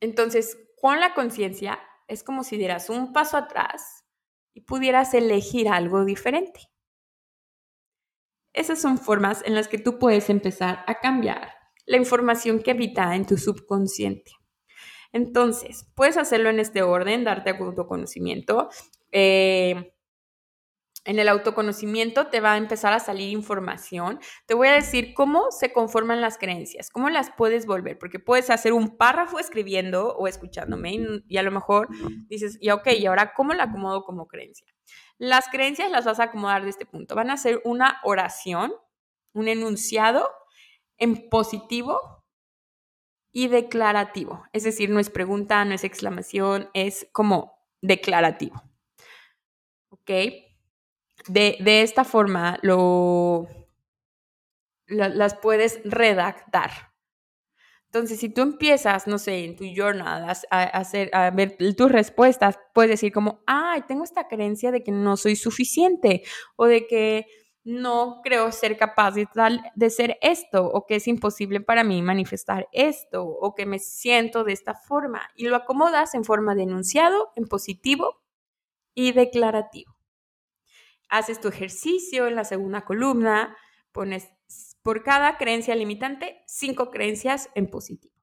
Entonces, 0.00 0.58
con 0.80 1.00
la 1.00 1.14
conciencia 1.14 1.78
es 2.08 2.22
como 2.22 2.44
si 2.44 2.56
dieras 2.56 2.90
un 2.90 3.12
paso 3.12 3.36
atrás 3.36 4.04
y 4.52 4.62
pudieras 4.62 5.14
elegir 5.14 5.68
algo 5.68 6.04
diferente. 6.04 6.60
Esas 8.52 8.80
son 8.80 8.98
formas 8.98 9.42
en 9.44 9.54
las 9.54 9.68
que 9.68 9.78
tú 9.78 9.98
puedes 9.98 10.30
empezar 10.30 10.82
a 10.86 10.98
cambiar 10.98 11.52
la 11.84 11.98
información 11.98 12.60
que 12.60 12.70
habita 12.70 13.14
en 13.14 13.26
tu 13.26 13.36
subconsciente. 13.36 14.32
Entonces, 15.16 15.86
puedes 15.94 16.18
hacerlo 16.18 16.50
en 16.50 16.60
este 16.60 16.82
orden, 16.82 17.24
darte 17.24 17.48
autoconocimiento. 17.48 18.68
Eh, 19.12 19.94
en 21.06 21.18
el 21.18 21.30
autoconocimiento 21.30 22.26
te 22.26 22.40
va 22.40 22.52
a 22.52 22.56
empezar 22.58 22.92
a 22.92 23.00
salir 23.00 23.30
información. 23.30 24.20
Te 24.44 24.52
voy 24.52 24.68
a 24.68 24.72
decir 24.72 25.14
cómo 25.14 25.50
se 25.52 25.72
conforman 25.72 26.20
las 26.20 26.36
creencias, 26.36 26.90
cómo 26.90 27.08
las 27.08 27.30
puedes 27.30 27.64
volver, 27.64 27.98
porque 27.98 28.18
puedes 28.18 28.50
hacer 28.50 28.74
un 28.74 28.98
párrafo 28.98 29.38
escribiendo 29.38 30.14
o 30.18 30.28
escuchándome 30.28 31.22
y, 31.26 31.38
a 31.38 31.42
lo 31.42 31.50
mejor 31.50 31.88
dices, 32.28 32.58
ya 32.60 32.74
ok, 32.74 32.88
¿y 32.98 33.06
ahora 33.06 33.32
cómo 33.32 33.54
la 33.54 33.62
acomodo 33.62 34.04
como 34.04 34.26
creencia? 34.26 34.66
Las 35.16 35.48
creencias 35.48 35.90
las 35.90 36.04
vas 36.04 36.20
a 36.20 36.24
acomodar 36.24 36.62
de 36.62 36.68
este 36.68 36.84
punto. 36.84 37.14
Van 37.14 37.30
a 37.30 37.38
ser 37.38 37.62
una 37.64 38.00
oración, 38.04 38.70
un 39.32 39.48
enunciado 39.48 40.28
en 40.98 41.30
positivo 41.30 42.15
y 43.36 43.48
declarativo. 43.48 44.46
Es 44.54 44.64
decir, 44.64 44.88
no 44.88 44.98
es 44.98 45.10
pregunta, 45.10 45.62
no 45.66 45.74
es 45.74 45.84
exclamación, 45.84 46.70
es 46.72 47.06
como 47.12 47.58
declarativo. 47.82 48.62
¿Ok? 49.90 50.10
De, 51.28 51.82
esta 51.82 52.04
forma 52.04 52.58
lo, 52.62 53.46
las 54.86 55.34
puedes 55.34 55.82
redactar. 55.84 56.70
Entonces, 57.88 58.20
si 58.20 58.30
tú 58.30 58.40
empiezas, 58.40 59.06
no 59.06 59.18
sé, 59.18 59.44
en 59.44 59.54
tu 59.54 59.66
journal 59.66 60.24
a, 60.50 60.62
hacer, 60.62 61.10
a 61.12 61.30
ver 61.30 61.58
tus 61.76 61.92
respuestas, 61.92 62.58
puedes 62.72 62.92
decir 62.92 63.12
como, 63.12 63.42
ay, 63.46 63.82
tengo 63.86 64.04
esta 64.04 64.28
creencia 64.28 64.70
de 64.70 64.82
que 64.82 64.92
no 64.92 65.18
soy 65.18 65.36
suficiente 65.36 66.22
o 66.56 66.64
de 66.64 66.86
que 66.86 67.26
no 67.66 68.20
creo 68.22 68.52
ser 68.52 68.76
capaz 68.78 69.10
de, 69.10 69.26
de 69.74 69.90
ser 69.90 70.18
esto 70.22 70.64
o 70.66 70.86
que 70.86 70.94
es 70.94 71.08
imposible 71.08 71.60
para 71.60 71.82
mí 71.82 72.00
manifestar 72.00 72.68
esto 72.70 73.24
o 73.24 73.56
que 73.56 73.66
me 73.66 73.80
siento 73.80 74.44
de 74.44 74.52
esta 74.52 74.74
forma 74.74 75.28
y 75.34 75.48
lo 75.48 75.56
acomodas 75.56 76.14
en 76.14 76.22
forma 76.22 76.54
de 76.54 76.62
enunciado, 76.62 77.32
en 77.34 77.46
positivo 77.48 78.22
y 78.94 79.10
declarativo. 79.10 79.96
Haces 81.08 81.40
tu 81.40 81.48
ejercicio 81.48 82.28
en 82.28 82.36
la 82.36 82.44
segunda 82.44 82.84
columna, 82.84 83.56
pones 83.90 84.28
por 84.82 85.02
cada 85.02 85.36
creencia 85.36 85.74
limitante 85.74 86.44
cinco 86.46 86.92
creencias 86.92 87.50
en 87.56 87.68
positivo. 87.68 88.14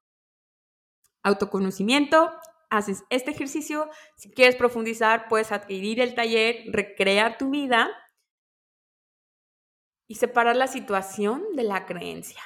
Autoconocimiento, 1.22 2.32
haces 2.70 3.04
este 3.10 3.32
ejercicio. 3.32 3.90
Si 4.16 4.30
quieres 4.30 4.56
profundizar, 4.56 5.28
puedes 5.28 5.52
adquirir 5.52 6.00
el 6.00 6.14
taller, 6.14 6.64
recrear 6.72 7.36
tu 7.36 7.50
vida 7.50 7.90
y 10.06 10.16
separar 10.16 10.56
la 10.56 10.66
situación 10.66 11.44
de 11.54 11.64
la 11.64 11.86
creencia. 11.86 12.40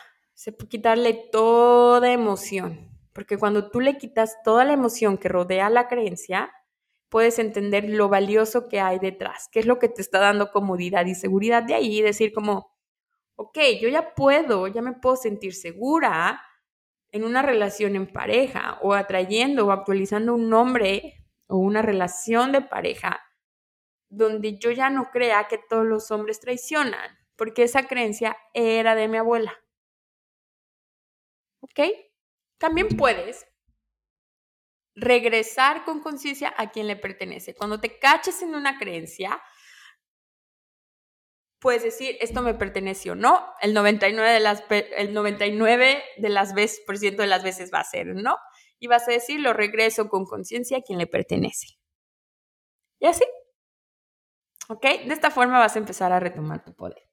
Quitarle 0.68 1.28
toda 1.32 2.12
emoción, 2.12 2.88
porque 3.12 3.36
cuando 3.36 3.70
tú 3.70 3.80
le 3.80 3.98
quitas 3.98 4.36
toda 4.44 4.64
la 4.64 4.72
emoción 4.72 5.18
que 5.18 5.28
rodea 5.28 5.68
la 5.68 5.88
creencia, 5.88 6.52
puedes 7.08 7.38
entender 7.38 7.88
lo 7.88 8.08
valioso 8.08 8.68
que 8.68 8.80
hay 8.80 8.98
detrás, 8.98 9.48
qué 9.50 9.60
es 9.60 9.66
lo 9.66 9.78
que 9.78 9.88
te 9.88 10.00
está 10.00 10.20
dando 10.20 10.52
comodidad 10.52 11.06
y 11.06 11.14
seguridad 11.14 11.62
de 11.64 11.74
ahí 11.74 12.02
decir 12.02 12.32
como, 12.32 12.72
ok, 13.36 13.58
yo 13.80 13.88
ya 13.88 14.14
puedo, 14.14 14.68
ya 14.68 14.82
me 14.82 14.92
puedo 14.92 15.16
sentir 15.16 15.54
segura 15.54 16.40
en 17.10 17.24
una 17.24 17.42
relación 17.42 17.96
en 17.96 18.06
pareja 18.06 18.78
o 18.82 18.94
atrayendo 18.94 19.66
o 19.66 19.72
actualizando 19.72 20.34
un 20.34 20.50
nombre 20.50 21.24
o 21.46 21.56
una 21.56 21.82
relación 21.82 22.52
de 22.52 22.60
pareja 22.60 23.20
donde 24.10 24.58
yo 24.58 24.70
ya 24.70 24.90
no 24.90 25.10
crea 25.10 25.48
que 25.48 25.58
todos 25.58 25.86
los 25.86 26.10
hombres 26.10 26.40
traicionan, 26.40 27.18
porque 27.38 27.62
esa 27.62 27.86
creencia 27.86 28.36
era 28.52 28.96
de 28.96 29.06
mi 29.06 29.16
abuela. 29.16 29.56
¿Ok? 31.60 31.80
También 32.58 32.88
puedes 32.88 33.46
regresar 34.96 35.84
con 35.84 36.00
conciencia 36.00 36.52
a 36.56 36.72
quien 36.72 36.88
le 36.88 36.96
pertenece. 36.96 37.54
Cuando 37.54 37.80
te 37.80 38.00
caches 38.00 38.42
en 38.42 38.56
una 38.56 38.76
creencia, 38.76 39.40
puedes 41.60 41.84
decir, 41.84 42.16
esto 42.20 42.42
me 42.42 42.54
pertenece 42.54 43.12
o 43.12 43.14
no. 43.14 43.54
El 43.60 43.72
99 43.72 44.32
de 44.32 44.40
las, 44.40 44.64
el 44.68 45.14
99 45.14 46.02
de 46.16 46.28
las 46.28 46.54
veces, 46.54 46.80
por 46.84 46.98
ciento 46.98 47.22
de 47.22 47.28
las 47.28 47.44
veces 47.44 47.70
va 47.72 47.78
a 47.80 47.84
ser 47.84 48.08
no. 48.08 48.36
Y 48.80 48.88
vas 48.88 49.06
a 49.06 49.12
decir, 49.12 49.38
lo 49.38 49.52
regreso 49.52 50.08
con 50.08 50.24
conciencia 50.24 50.78
a 50.78 50.82
quien 50.82 50.98
le 50.98 51.06
pertenece. 51.06 51.78
Y 52.98 53.06
así. 53.06 53.24
¿Ok? 54.68 54.82
De 54.82 55.14
esta 55.14 55.30
forma 55.30 55.60
vas 55.60 55.76
a 55.76 55.78
empezar 55.78 56.10
a 56.12 56.18
retomar 56.18 56.64
tu 56.64 56.74
poder. 56.74 57.07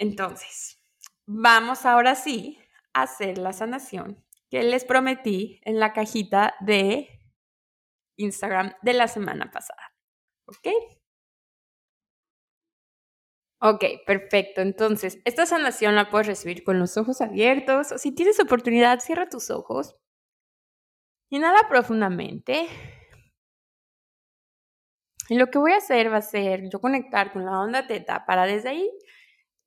Entonces, 0.00 0.82
vamos 1.26 1.84
ahora 1.84 2.14
sí 2.14 2.58
a 2.94 3.02
hacer 3.02 3.36
la 3.36 3.52
sanación 3.52 4.24
que 4.50 4.62
les 4.62 4.86
prometí 4.86 5.60
en 5.62 5.78
la 5.78 5.92
cajita 5.92 6.54
de 6.60 7.20
Instagram 8.16 8.72
de 8.80 8.94
la 8.94 9.08
semana 9.08 9.50
pasada. 9.50 9.94
¿Ok? 10.46 10.68
Ok, 13.62 13.84
perfecto. 14.06 14.62
Entonces, 14.62 15.18
esta 15.26 15.44
sanación 15.44 15.94
la 15.94 16.08
puedes 16.08 16.26
recibir 16.26 16.64
con 16.64 16.78
los 16.78 16.96
ojos 16.96 17.20
abiertos 17.20 17.92
o 17.92 17.98
si 17.98 18.12
tienes 18.12 18.40
oportunidad, 18.40 19.00
cierra 19.00 19.28
tus 19.28 19.50
ojos. 19.50 19.96
Inhala 21.30 21.68
profundamente. 21.68 22.68
Y 25.28 25.36
lo 25.36 25.48
que 25.48 25.58
voy 25.58 25.72
a 25.72 25.76
hacer 25.76 26.10
va 26.10 26.16
a 26.16 26.22
ser 26.22 26.70
yo 26.70 26.80
conectar 26.80 27.32
con 27.34 27.44
la 27.44 27.60
onda 27.60 27.86
teta 27.86 28.24
para 28.24 28.46
desde 28.46 28.70
ahí 28.70 28.90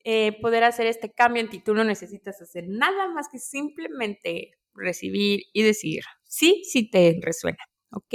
eh, 0.04 0.40
poder 0.42 0.64
hacer 0.64 0.88
este 0.88 1.12
cambio 1.12 1.42
en 1.42 1.50
ti. 1.50 1.60
Tú 1.60 1.74
no 1.74 1.84
necesitas 1.84 2.42
hacer 2.42 2.66
nada 2.68 3.08
más 3.10 3.28
que 3.30 3.40
simplemente 3.40 4.52
recibir 4.74 5.44
y 5.54 5.64
decir 5.64 6.04
sí, 6.24 6.64
sí 6.66 6.90
te 6.90 7.20
resuena. 7.22 7.64
¿Ok? 7.92 8.14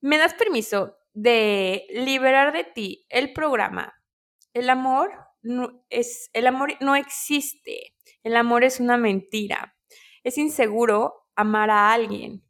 Me 0.00 0.18
das 0.18 0.34
permiso 0.34 0.96
de 1.12 1.86
liberar 1.90 2.52
de 2.52 2.64
ti 2.64 3.06
el 3.08 3.32
programa 3.32 3.92
el 4.56 4.70
amor 4.70 5.10
es, 5.90 6.30
el 6.32 6.46
amor 6.46 6.72
no 6.80 6.96
existe. 6.96 7.94
El 8.22 8.36
amor 8.36 8.64
es 8.64 8.80
una 8.80 8.96
mentira. 8.96 9.76
Es 10.24 10.38
inseguro 10.38 11.26
amar 11.36 11.68
a 11.70 11.92
alguien. 11.92 12.42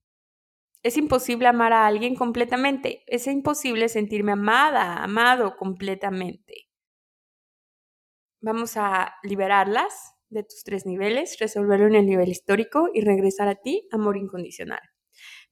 Es 0.84 0.96
imposible 0.96 1.48
amar 1.48 1.72
a 1.72 1.86
alguien 1.86 2.14
completamente. 2.14 3.02
Es 3.08 3.26
imposible 3.26 3.88
sentirme 3.88 4.32
amada, 4.32 5.02
amado 5.02 5.56
completamente. 5.56 6.65
Vamos 8.46 8.76
a 8.76 9.16
liberarlas 9.24 10.14
de 10.28 10.44
tus 10.44 10.62
tres 10.62 10.86
niveles, 10.86 11.36
resolverlo 11.40 11.88
en 11.88 11.96
el 11.96 12.06
nivel 12.06 12.28
histórico 12.28 12.88
y 12.94 13.00
regresar 13.00 13.48
a 13.48 13.56
ti, 13.56 13.88
amor 13.90 14.16
incondicional. 14.16 14.78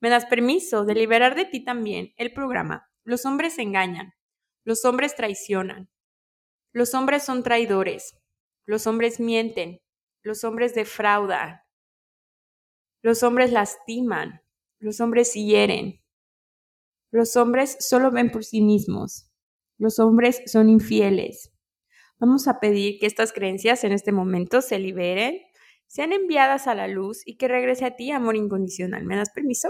Me 0.01 0.11
das 0.11 0.27
permiso 0.27 0.85
de 0.85 0.95
liberar 0.95 1.35
de 1.35 1.45
ti 1.45 1.65
también 1.65 2.15
el 2.19 2.33
programa. 2.33 2.89
Los 3.03 3.27
hombres 3.27 3.59
engañan, 3.59 4.15
los 4.65 4.85
hombres 4.85 5.17
traicionan, 5.17 5.91
los 6.73 6.95
hombres 6.95 7.25
son 7.25 7.43
traidores, 7.43 8.17
los 8.65 8.87
hombres 8.87 9.19
mienten, 9.19 9.81
los 10.23 10.45
hombres 10.45 10.77
defraudan, 10.77 11.63
los 13.03 13.25
hombres 13.25 13.51
lastiman, 13.51 14.41
los 14.79 15.01
hombres 15.01 15.35
hieren, 15.35 16.01
los 17.11 17.35
hombres 17.35 17.77
solo 17.81 18.13
ven 18.13 18.31
por 18.31 18.45
sí 18.45 18.61
mismos, 18.61 19.33
los 19.79 19.99
hombres 19.99 20.43
son 20.47 20.69
infieles. 20.69 21.54
Vamos 22.19 22.49
a 22.49 22.61
pedir 22.61 22.99
que 22.99 23.07
estas 23.07 23.33
creencias 23.33 23.85
en 23.85 23.93
este 23.93 24.13
momento 24.13 24.63
se 24.63 24.79
liberen, 24.79 25.41
sean 25.87 26.13
enviadas 26.13 26.67
a 26.67 26.75
la 26.75 26.89
luz 26.89 27.23
y 27.27 27.37
que 27.37 27.49
regrese 27.49 27.85
a 27.85 27.97
ti 27.97 28.11
amor 28.11 28.37
incondicional. 28.37 29.05
¿Me 29.05 29.17
das 29.17 29.31
permiso? 29.31 29.69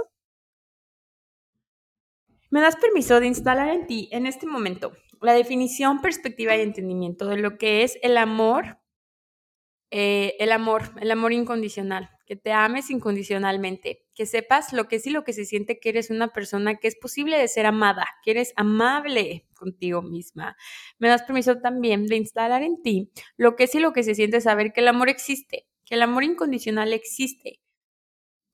Me 2.51 2.61
das 2.61 2.77
permiso 2.77 3.19
de 3.19 3.27
instalar 3.27 3.69
en 3.69 3.87
ti 3.87 4.09
en 4.13 4.27
este 4.27 4.47
momento 4.47 4.93
la 5.25 5.33
definición, 5.33 6.01
perspectiva 6.01 6.57
y 6.57 6.61
entendimiento 6.61 7.27
de 7.27 7.39
lo 7.39 7.57
que 7.57 7.83
es 7.83 7.99
el 8.03 8.17
amor, 8.17 8.79
eh, 9.91 10.35
el 10.39 10.53
amor, 10.53 10.93
el 11.01 11.11
amor 11.11 11.33
incondicional, 11.33 12.11
que 12.27 12.37
te 12.37 12.53
ames 12.53 12.91
incondicionalmente, 12.91 14.05
que 14.15 14.27
sepas 14.27 14.73
lo 14.73 14.89
que 14.89 14.97
es 14.97 15.07
y 15.07 15.11
lo 15.11 15.25
que 15.25 15.33
se 15.33 15.45
siente 15.45 15.79
que 15.79 15.91
eres 15.91 16.11
una 16.11 16.29
persona 16.29 16.77
que 16.77 16.89
es 16.89 16.97
posible 16.97 17.39
de 17.39 17.49
ser 17.49 17.67
amada, 17.67 18.07
que 18.25 18.33
eres 18.33 18.53
amable 18.57 19.47
contigo 19.55 20.03
misma. 20.03 20.57
Me 20.99 21.09
das 21.09 21.23
permiso 21.23 21.61
también 21.61 22.07
de 22.07 22.17
instalar 22.17 22.63
en 22.63 22.83
ti 22.83 23.11
lo 23.37 23.57
que 23.57 23.65
es 23.65 23.75
y 23.75 23.81
lo 23.81 23.93
que 23.93 24.03
se 24.03 24.15
siente 24.15 24.41
saber 24.41 24.73
que 24.73 24.81
el 24.81 24.89
amor 24.89 25.09
existe, 25.09 25.67
que 25.85 25.95
el 25.95 26.03
amor 26.03 26.25
incondicional 26.25 26.93
existe, 26.93 27.61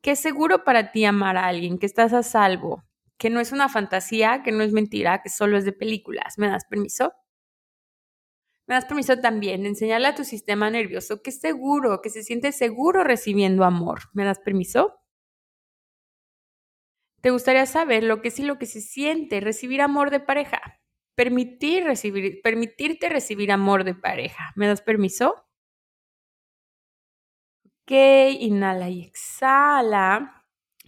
que 0.02 0.12
es 0.12 0.18
seguro 0.20 0.64
para 0.64 0.92
ti 0.92 1.04
amar 1.04 1.36
a 1.36 1.46
alguien, 1.46 1.78
que 1.78 1.86
estás 1.86 2.12
a 2.12 2.22
salvo, 2.22 2.84
que 3.18 3.30
no 3.30 3.40
es 3.40 3.52
una 3.52 3.68
fantasía, 3.68 4.42
que 4.42 4.52
no 4.52 4.62
es 4.62 4.72
mentira, 4.72 5.22
que 5.22 5.28
solo 5.28 5.58
es 5.58 5.64
de 5.64 5.72
películas. 5.72 6.38
¿Me 6.38 6.48
das 6.48 6.64
permiso? 6.64 7.12
Me 8.70 8.76
das 8.76 8.84
permiso 8.84 9.18
también 9.18 9.64
de 9.64 9.70
enseñarle 9.70 10.06
a 10.06 10.14
tu 10.14 10.22
sistema 10.22 10.70
nervioso 10.70 11.22
que 11.22 11.30
es 11.30 11.40
seguro, 11.40 12.00
que 12.00 12.08
se 12.08 12.22
siente 12.22 12.52
seguro 12.52 13.02
recibiendo 13.02 13.64
amor. 13.64 14.02
¿Me 14.12 14.24
das 14.24 14.38
permiso? 14.38 15.00
¿Te 17.20 17.30
gustaría 17.32 17.66
saber 17.66 18.04
lo 18.04 18.22
que 18.22 18.28
es 18.28 18.38
y 18.38 18.44
lo 18.44 18.58
que 18.60 18.66
se 18.66 18.80
siente 18.80 19.40
recibir 19.40 19.82
amor 19.82 20.10
de 20.10 20.20
pareja? 20.20 20.60
Permitir 21.16 21.82
recibir, 21.82 22.42
permitirte 22.42 23.08
recibir 23.08 23.50
amor 23.50 23.82
de 23.82 23.96
pareja. 23.96 24.52
¿Me 24.54 24.68
das 24.68 24.82
permiso? 24.82 25.34
Ok, 27.64 27.90
inhala 28.38 28.88
y 28.88 29.02
exhala. 29.02 30.39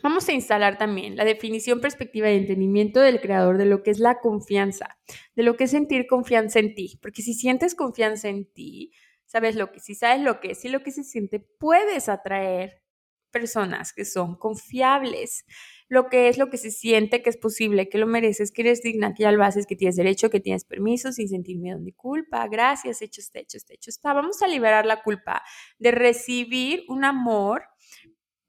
Vamos 0.03 0.29
a 0.29 0.33
instalar 0.33 0.79
también 0.79 1.17
la 1.17 1.25
definición, 1.25 1.81
perspectiva 1.81 2.31
y 2.31 2.37
entendimiento 2.37 3.01
del 3.01 3.21
creador 3.21 3.59
de 3.59 3.67
lo 3.67 3.83
que 3.83 3.91
es 3.91 3.99
la 3.99 4.21
confianza, 4.21 4.99
de 5.37 5.43
lo 5.43 5.57
que 5.57 5.65
es 5.65 5.71
sentir 5.71 6.07
confianza 6.07 6.59
en 6.59 6.75
ti, 6.75 6.99
porque 7.01 7.23
si 7.23 7.35
sientes 7.35 7.75
confianza 7.75 8.29
en 8.29 8.51
ti, 8.53 8.93
sabes 9.27 9.55
lo 9.55 9.71
que, 9.73 9.81
si 9.81 9.95
sabes 9.95 10.23
lo 10.23 10.41
que 10.41 10.53
es 10.53 10.65
y 10.65 10.69
lo 10.69 10.83
que 10.83 10.91
se 10.91 11.05
siente, 11.05 11.41
puedes 11.41 12.09
atraer 12.09 12.83
personas 13.31 13.93
que 13.93 14.05
son 14.05 14.37
confiables, 14.37 15.45
lo 15.89 16.09
que 16.09 16.29
es 16.29 16.39
lo 16.39 16.51
que 16.51 16.59
se 16.59 16.71
siente 16.71 17.23
que 17.23 17.31
es 17.31 17.37
posible, 17.37 17.89
que 17.89 17.99
lo 17.99 18.07
mereces, 18.07 18.53
que 18.53 18.63
eres 18.63 18.83
digna, 18.83 19.15
que 19.15 19.25
ya 19.25 19.33
lo 19.33 19.43
haces, 19.43 19.67
que 19.67 19.77
tienes 19.77 19.97
derecho, 19.97 20.31
que 20.31 20.41
tienes 20.41 20.65
permiso, 20.65 21.13
sin 21.13 21.29
sentir 21.29 21.59
miedo 21.59 21.79
ni 21.79 21.93
culpa. 21.93 22.47
Gracias, 22.49 23.03
hecho 23.03 23.21
está, 23.21 23.41
hecho 23.41 23.57
está, 23.57 23.75
hecho 23.75 23.91
está. 23.91 24.13
Vamos 24.13 24.43
a 24.43 24.49
liberar 24.49 24.87
la 24.87 25.03
culpa 25.03 25.43
de 25.79 25.91
recibir 25.91 26.85
un 26.89 27.05
amor 27.05 27.65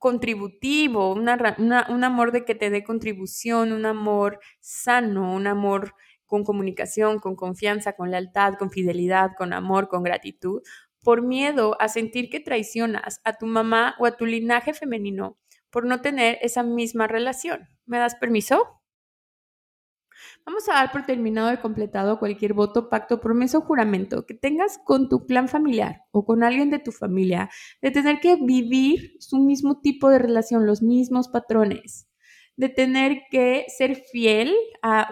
contributivo, 0.04 1.14
un 1.14 1.30
amor 1.30 2.34
de 2.34 2.44
que 2.44 2.56
te 2.56 2.70
dé 2.70 2.84
contribución, 2.84 3.72
un 3.72 3.86
amor 3.86 4.42
sano, 4.60 5.34
un 5.34 5.48
amor 5.48 5.94
con 6.26 6.44
comunicación, 6.44 7.20
con 7.20 7.38
confianza, 7.38 7.94
con 7.94 8.12
lealtad, 8.12 8.56
con 8.56 8.70
fidelidad, 8.70 9.32
con 9.38 9.54
amor, 9.54 9.88
con 9.88 10.04
gratitud, 10.04 10.62
por 11.02 11.22
miedo 11.22 11.78
a 11.80 11.88
sentir 11.88 12.30
que 12.30 12.42
traicionas 12.42 13.22
a 13.24 13.38
tu 13.38 13.46
mamá 13.46 13.96
o 13.98 14.06
a 14.06 14.18
tu 14.18 14.26
linaje 14.26 14.74
femenino 14.74 15.38
por 15.70 15.86
no 15.86 16.02
tener 16.02 16.38
esa 16.42 16.64
misma 16.64 17.08
relación. 17.08 17.70
¿Me 17.86 17.98
das 17.98 18.16
permiso? 18.16 18.83
Vamos 20.46 20.68
a 20.68 20.74
dar 20.74 20.92
por 20.92 21.06
terminado 21.06 21.54
y 21.54 21.58
completado 21.58 22.20
cualquier 22.20 22.54
voto, 22.54 22.90
pacto, 22.90 23.22
promesa 23.22 23.58
o 23.60 23.62
juramento 23.62 24.26
que 24.26 24.34
tengas 24.34 24.78
con 24.84 25.08
tu 25.08 25.26
clan 25.26 25.48
familiar 25.48 26.02
o 26.12 26.26
con 26.26 26.44
alguien 26.44 26.70
de 26.70 26.80
tu 26.80 26.92
familia 26.92 27.50
de 27.82 27.92
tener 27.92 28.20
que 28.20 28.36
vivir 28.36 29.14
su 29.20 29.38
mismo 29.40 29.80
tipo 29.80 30.10
de 30.10 30.20
relación, 30.20 30.66
los 30.66 30.82
mismos 30.82 31.30
patrones. 31.30 32.08
de 32.56 32.70
tener 32.70 33.24
que 33.32 33.66
ser 33.68 33.96
fiel 33.96 34.54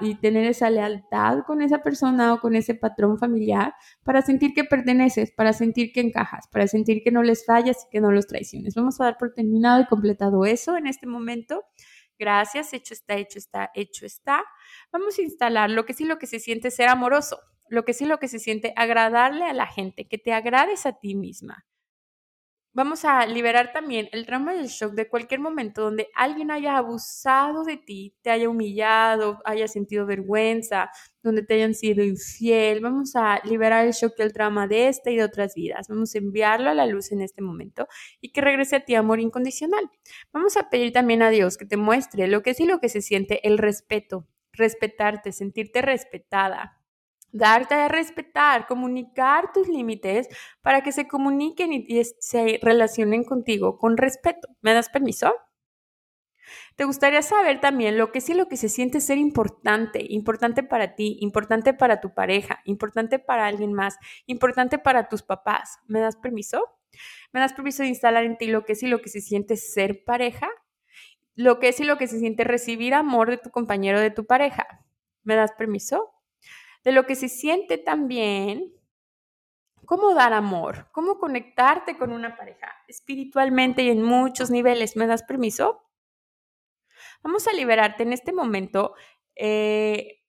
y 0.02 0.16
tener 0.20 0.46
esa 0.46 0.70
lealtad 0.70 1.40
con 1.48 1.62
esa 1.64 1.80
persona 1.82 2.34
o 2.36 2.40
con 2.40 2.56
ese 2.56 2.76
patrón 2.76 3.18
familiar 3.18 3.74
para 4.04 4.22
sentir 4.22 4.54
que 4.54 4.64
perteneces, 4.64 5.32
para 5.32 5.52
sentir 5.54 5.92
que 5.92 6.02
encajas, 6.02 6.48
para 6.52 6.68
sentir 6.68 7.02
que 7.04 7.12
no 7.12 7.24
les 7.24 7.44
fallas 7.46 7.86
y 7.88 7.90
que 7.92 8.00
no 8.02 8.12
los 8.12 8.28
traiciones. 8.28 8.76
Vamos 8.76 9.02
a 9.02 9.06
dar 9.06 9.18
por 9.18 9.34
terminado 9.34 9.82
y 9.82 9.88
completado 9.88 10.46
eso 10.46 10.78
en 10.78 10.86
este 10.88 11.08
momento. 11.08 11.64
Gracias, 12.20 12.74
hecho 12.74 12.94
está, 12.94 13.16
hecho 13.16 13.40
está, 13.40 13.72
hecho 13.74 14.06
está. 14.06 14.44
Vamos 14.92 15.18
a 15.18 15.22
instalar 15.22 15.70
lo 15.70 15.86
que 15.86 15.94
sí 15.94 16.06
lo 16.06 16.18
que 16.20 16.28
se 16.28 16.40
siente 16.40 16.72
ser 16.72 16.88
amoroso, 16.90 17.40
lo 17.70 17.86
que 17.86 17.94
sí 17.94 18.06
lo 18.06 18.20
que 18.20 18.28
se 18.28 18.40
siente 18.40 18.74
agradarle 18.76 19.46
a 19.46 19.54
la 19.54 19.68
gente, 19.68 20.08
que 20.08 20.18
te 20.18 20.34
agrades 20.34 20.86
a 20.86 20.94
ti 21.00 21.16
misma, 21.16 21.66
Vamos 22.74 23.04
a 23.04 23.26
liberar 23.26 23.74
también 23.74 24.08
el 24.14 24.26
trauma 24.26 24.54
del 24.54 24.68
shock 24.68 24.94
de 24.94 25.10
cualquier 25.10 25.42
momento 25.42 25.82
donde 25.82 26.08
alguien 26.16 26.52
haya 26.52 26.78
abusado 26.78 27.66
de 27.66 27.76
ti, 27.76 28.16
te 28.22 28.30
haya 28.30 28.48
humillado, 28.48 29.42
haya 29.44 29.68
sentido 29.68 30.06
vergüenza, 30.06 30.90
donde 31.22 31.44
te 31.44 31.56
hayan 31.56 31.74
sido 31.74 32.02
infiel. 32.02 32.80
Vamos 32.80 33.18
a 33.18 33.42
liberar 33.44 33.86
el 33.86 33.92
shock 33.92 34.14
y 34.18 34.22
el 34.22 34.32
trauma 34.32 34.68
de 34.68 34.88
esta 34.88 35.12
y 35.12 35.18
de 35.18 35.24
otras 35.26 35.54
vidas. 35.54 35.90
Vamos 35.90 36.16
a 36.16 36.20
enviarlo 36.20 36.70
a 36.70 36.74
la 36.74 36.86
luz 36.86 37.12
en 37.12 37.22
este 37.22 37.42
momento 37.42 37.90
y 38.22 38.32
que 38.32 38.40
regrese 38.40 38.78
a 38.78 38.86
ti 38.86 38.96
amor 38.96 39.20
incondicional. 39.20 39.90
Vamos 40.32 40.56
a 40.56 40.70
pedir 40.70 40.94
también 40.94 41.22
a 41.24 41.30
Dios 41.30 41.58
que 41.58 41.66
te 41.66 41.76
muestre 41.76 42.28
lo 42.30 42.42
que 42.42 42.52
es 42.52 42.60
y 42.62 42.66
lo 42.66 42.80
que 42.80 42.88
se 42.88 43.02
siente 43.02 43.46
el 43.46 43.58
respeto, 43.58 44.28
respetarte, 44.54 45.32
sentirte 45.32 45.82
respetada, 45.82 46.82
darte 47.32 47.76
a 47.76 47.88
respetar, 47.88 48.68
comunicar 48.68 49.52
tus 49.54 49.68
límites 49.68 50.28
para 50.62 50.82
que 50.82 50.92
se 50.92 51.08
comuniquen 51.08 51.74
y, 51.74 52.04
se 52.20 52.60
relacionen 52.62 53.24
contigo 53.24 53.78
con 53.78 53.98
respeto. 53.98 54.48
¿Me 54.62 54.74
das 54.74 54.90
permiso? 54.90 55.34
¿Te 56.76 56.84
gustaría 56.86 57.22
saber 57.22 57.62
también 57.62 57.98
lo 57.98 58.12
que 58.12 58.22
sí, 58.22 58.34
lo 58.34 58.48
que 58.48 58.58
se 58.58 58.70
siente 58.70 59.02
ser 59.02 59.18
importante, 59.18 60.06
importante 60.10 60.64
para 60.64 60.96
ti, 60.96 61.18
importante 61.22 61.74
para 61.74 62.02
tu 62.02 62.14
pareja, 62.14 62.62
importante 62.66 63.20
para 63.20 63.46
alguien 63.46 63.74
más, 63.74 63.98
importante 64.26 64.78
para 64.78 65.08
tus 65.08 65.22
papás? 65.22 65.80
¿Me 65.88 66.00
das 66.00 66.16
permiso? 66.18 66.62
¿Me 67.32 67.40
das 67.40 67.54
permiso 67.54 67.84
de 67.84 67.90
instalar 67.90 68.26
en 68.26 68.38
ti 68.38 68.48
lo 68.48 68.66
que 68.66 68.76
sí, 68.76 68.88
lo 68.88 69.02
que 69.02 69.10
se 69.10 69.22
siente 69.22 69.56
ser 69.56 70.04
pareja? 70.04 70.50
Lo 71.36 71.60
que 71.60 71.74
sí, 71.74 71.84
lo 71.84 71.98
que 71.98 72.08
se 72.08 72.20
siente 72.20 72.44
recibir 72.44 72.94
amor 72.94 73.30
de 73.30 73.38
tu 73.38 73.52
compañero, 73.52 74.00
de 74.00 74.12
tu 74.12 74.26
pareja. 74.26 74.84
¿Me 75.24 75.36
das 75.36 75.52
permiso? 75.54 76.14
de 76.84 76.92
lo 76.92 77.06
que 77.06 77.16
se 77.16 77.30
siente 77.30 77.78
también 77.78 78.74
cómo 79.86 80.14
dar 80.14 80.34
amor, 80.34 80.88
cómo 80.92 81.18
conectarte 81.20 81.98
con 81.98 82.12
una 82.12 82.36
pareja 82.36 82.72
espiritualmente 82.88 83.84
y 83.84 83.90
en 83.90 84.04
muchos 84.04 84.50
niveles. 84.50 84.96
¿Me 84.96 85.08
das 85.08 85.24
permiso? 85.24 85.84
Vamos 87.24 87.48
a 87.48 87.54
liberarte 87.54 88.04
en 88.04 88.14
este 88.14 88.32
momento. 88.32 88.96
Eh, 89.36 90.24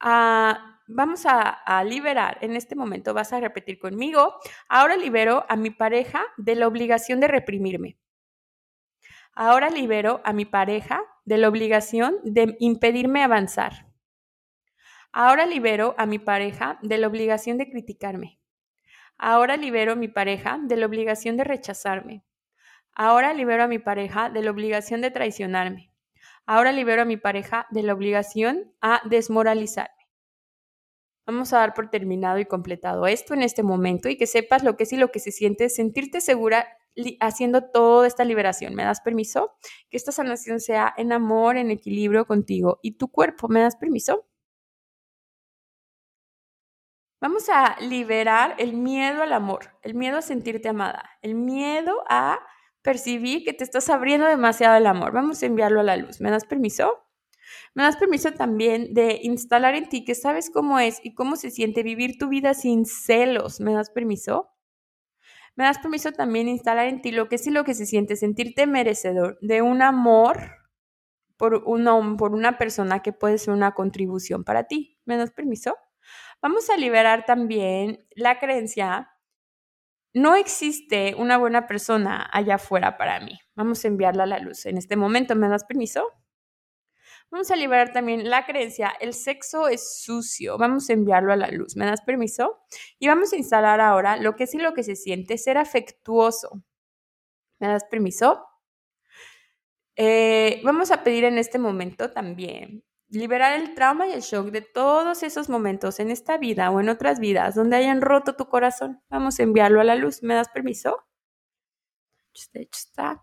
vamos 0.00 1.26
a, 1.26 1.50
a, 1.50 1.84
liberar 1.84 2.38
en 2.40 2.56
este 2.56 2.74
momento, 2.74 3.14
vas 3.14 3.32
a 3.32 3.40
repetir 3.40 3.78
conmigo, 3.78 4.34
ahora 4.68 4.96
libero 4.96 5.44
a 5.48 5.56
mi 5.56 5.70
pareja 5.70 6.24
de 6.36 6.56
la 6.56 6.66
obligación 6.66 7.20
de 7.20 7.28
reprimirme. 7.28 7.98
Ahora 9.34 9.70
libero 9.70 10.20
a 10.24 10.34
mi 10.34 10.44
pareja 10.44 11.02
de 11.24 11.38
la 11.38 11.48
obligación 11.48 12.16
de 12.22 12.54
impedirme 12.58 13.22
avanzar. 13.22 13.86
Ahora 15.10 15.46
libero 15.46 15.94
a 15.96 16.04
mi 16.04 16.18
pareja 16.18 16.78
de 16.82 16.98
la 16.98 17.06
obligación 17.06 17.56
de 17.56 17.70
criticarme. 17.70 18.40
Ahora 19.16 19.56
libero 19.56 19.92
a 19.92 19.96
mi 19.96 20.08
pareja 20.08 20.58
de 20.62 20.76
la 20.76 20.84
obligación 20.84 21.38
de 21.38 21.44
rechazarme. 21.44 22.24
Ahora 22.94 23.32
libero 23.32 23.62
a 23.62 23.68
mi 23.68 23.78
pareja 23.78 24.28
de 24.28 24.42
la 24.42 24.50
obligación 24.50 25.00
de 25.00 25.10
traicionarme. 25.10 25.90
Ahora 26.44 26.72
libero 26.72 27.02
a 27.02 27.06
mi 27.06 27.16
pareja 27.16 27.66
de 27.70 27.84
la 27.84 27.94
obligación 27.94 28.74
a 28.82 29.00
desmoralizarme. 29.04 30.08
Vamos 31.24 31.54
a 31.54 31.58
dar 31.58 31.72
por 31.72 31.88
terminado 31.88 32.38
y 32.38 32.44
completado 32.44 33.06
esto 33.06 33.32
en 33.32 33.42
este 33.42 33.62
momento 33.62 34.10
y 34.10 34.18
que 34.18 34.26
sepas 34.26 34.62
lo 34.62 34.76
que 34.76 34.82
es 34.82 34.92
y 34.92 34.96
lo 34.96 35.10
que 35.10 35.20
se 35.20 35.30
siente 35.30 35.70
sentirte 35.70 36.20
segura 36.20 36.66
haciendo 37.20 37.64
toda 37.70 38.06
esta 38.06 38.24
liberación. 38.24 38.74
¿Me 38.74 38.84
das 38.84 39.00
permiso? 39.00 39.54
Que 39.90 39.96
esta 39.96 40.12
sanación 40.12 40.60
sea 40.60 40.92
en 40.96 41.12
amor, 41.12 41.56
en 41.56 41.70
equilibrio 41.70 42.26
contigo 42.26 42.78
y 42.82 42.92
tu 42.92 43.08
cuerpo. 43.08 43.48
¿Me 43.48 43.60
das 43.60 43.76
permiso? 43.76 44.26
Vamos 47.20 47.48
a 47.48 47.76
liberar 47.80 48.56
el 48.58 48.72
miedo 48.74 49.22
al 49.22 49.32
amor, 49.32 49.76
el 49.82 49.94
miedo 49.94 50.18
a 50.18 50.22
sentirte 50.22 50.68
amada, 50.68 51.08
el 51.22 51.36
miedo 51.36 52.02
a 52.08 52.40
percibir 52.82 53.44
que 53.44 53.52
te 53.52 53.62
estás 53.64 53.88
abriendo 53.90 54.26
demasiado 54.26 54.76
el 54.76 54.86
amor. 54.88 55.12
Vamos 55.12 55.42
a 55.42 55.46
enviarlo 55.46 55.80
a 55.80 55.84
la 55.84 55.96
luz. 55.96 56.20
¿Me 56.20 56.30
das 56.30 56.44
permiso? 56.44 56.98
Me 57.74 57.84
das 57.84 57.96
permiso 57.96 58.32
también 58.32 58.92
de 58.92 59.20
instalar 59.22 59.74
en 59.76 59.88
ti 59.88 60.04
que 60.04 60.14
sabes 60.16 60.50
cómo 60.50 60.78
es 60.80 60.98
y 61.04 61.14
cómo 61.14 61.36
se 61.36 61.50
siente 61.50 61.82
vivir 61.82 62.18
tu 62.18 62.28
vida 62.28 62.54
sin 62.54 62.84
celos. 62.86 63.60
¿Me 63.60 63.72
das 63.72 63.90
permiso? 63.90 64.51
Me 65.56 65.64
das 65.64 65.78
permiso 65.78 66.12
también 66.12 66.48
instalar 66.48 66.86
en 66.86 67.02
ti 67.02 67.12
lo 67.12 67.28
que 67.28 67.36
es 67.36 67.46
y 67.46 67.50
lo 67.50 67.64
que 67.64 67.74
se 67.74 67.86
siente 67.86 68.16
sentirte 68.16 68.66
merecedor 68.66 69.38
de 69.40 69.62
un 69.62 69.82
amor 69.82 70.56
por 71.36 71.62
una, 71.66 72.16
por 72.16 72.32
una 72.32 72.58
persona 72.58 73.00
que 73.00 73.12
puede 73.12 73.38
ser 73.38 73.52
una 73.52 73.74
contribución 73.74 74.44
para 74.44 74.64
ti. 74.64 74.98
¿Me 75.04 75.16
das 75.16 75.30
permiso? 75.30 75.76
Vamos 76.40 76.70
a 76.70 76.76
liberar 76.76 77.24
también 77.24 78.06
la 78.16 78.38
creencia, 78.38 79.12
no 80.14 80.34
existe 80.34 81.14
una 81.16 81.38
buena 81.38 81.66
persona 81.66 82.28
allá 82.32 82.56
afuera 82.56 82.98
para 82.98 83.20
mí. 83.20 83.38
Vamos 83.54 83.84
a 83.84 83.88
enviarla 83.88 84.24
a 84.24 84.26
la 84.26 84.38
luz. 84.38 84.66
En 84.66 84.76
este 84.76 84.96
momento, 84.96 85.34
¿me 85.36 85.48
das 85.48 85.64
permiso? 85.64 86.06
Vamos 87.32 87.50
a 87.50 87.56
liberar 87.56 87.94
también 87.94 88.28
la 88.28 88.44
creencia, 88.44 88.92
el 89.00 89.14
sexo 89.14 89.66
es 89.66 90.02
sucio. 90.02 90.58
Vamos 90.58 90.90
a 90.90 90.92
enviarlo 90.92 91.32
a 91.32 91.36
la 91.36 91.48
luz. 91.48 91.76
¿Me 91.76 91.86
das 91.86 92.02
permiso? 92.02 92.60
Y 92.98 93.08
vamos 93.08 93.32
a 93.32 93.36
instalar 93.36 93.80
ahora 93.80 94.18
lo 94.18 94.36
que 94.36 94.44
es 94.44 94.54
y 94.54 94.58
lo 94.58 94.74
que 94.74 94.82
se 94.82 94.96
siente 94.96 95.38
ser 95.38 95.56
afectuoso. 95.56 96.62
¿Me 97.58 97.68
das 97.68 97.84
permiso? 97.84 98.44
Eh, 99.96 100.60
vamos 100.62 100.90
a 100.90 101.02
pedir 101.02 101.24
en 101.24 101.38
este 101.38 101.58
momento 101.58 102.12
también 102.12 102.84
liberar 103.08 103.58
el 103.58 103.74
trauma 103.74 104.06
y 104.06 104.12
el 104.12 104.20
shock 104.20 104.48
de 104.50 104.60
todos 104.60 105.22
esos 105.22 105.48
momentos 105.48 106.00
en 106.00 106.10
esta 106.10 106.36
vida 106.36 106.70
o 106.70 106.80
en 106.80 106.90
otras 106.90 107.18
vidas 107.18 107.54
donde 107.54 107.76
hayan 107.76 108.02
roto 108.02 108.36
tu 108.36 108.48
corazón. 108.48 109.02
Vamos 109.08 109.40
a 109.40 109.42
enviarlo 109.42 109.80
a 109.80 109.84
la 109.84 109.94
luz. 109.94 110.22
¿Me 110.22 110.34
das 110.34 110.50
permiso? 110.50 110.98
De 112.52 112.68
está. 112.70 113.22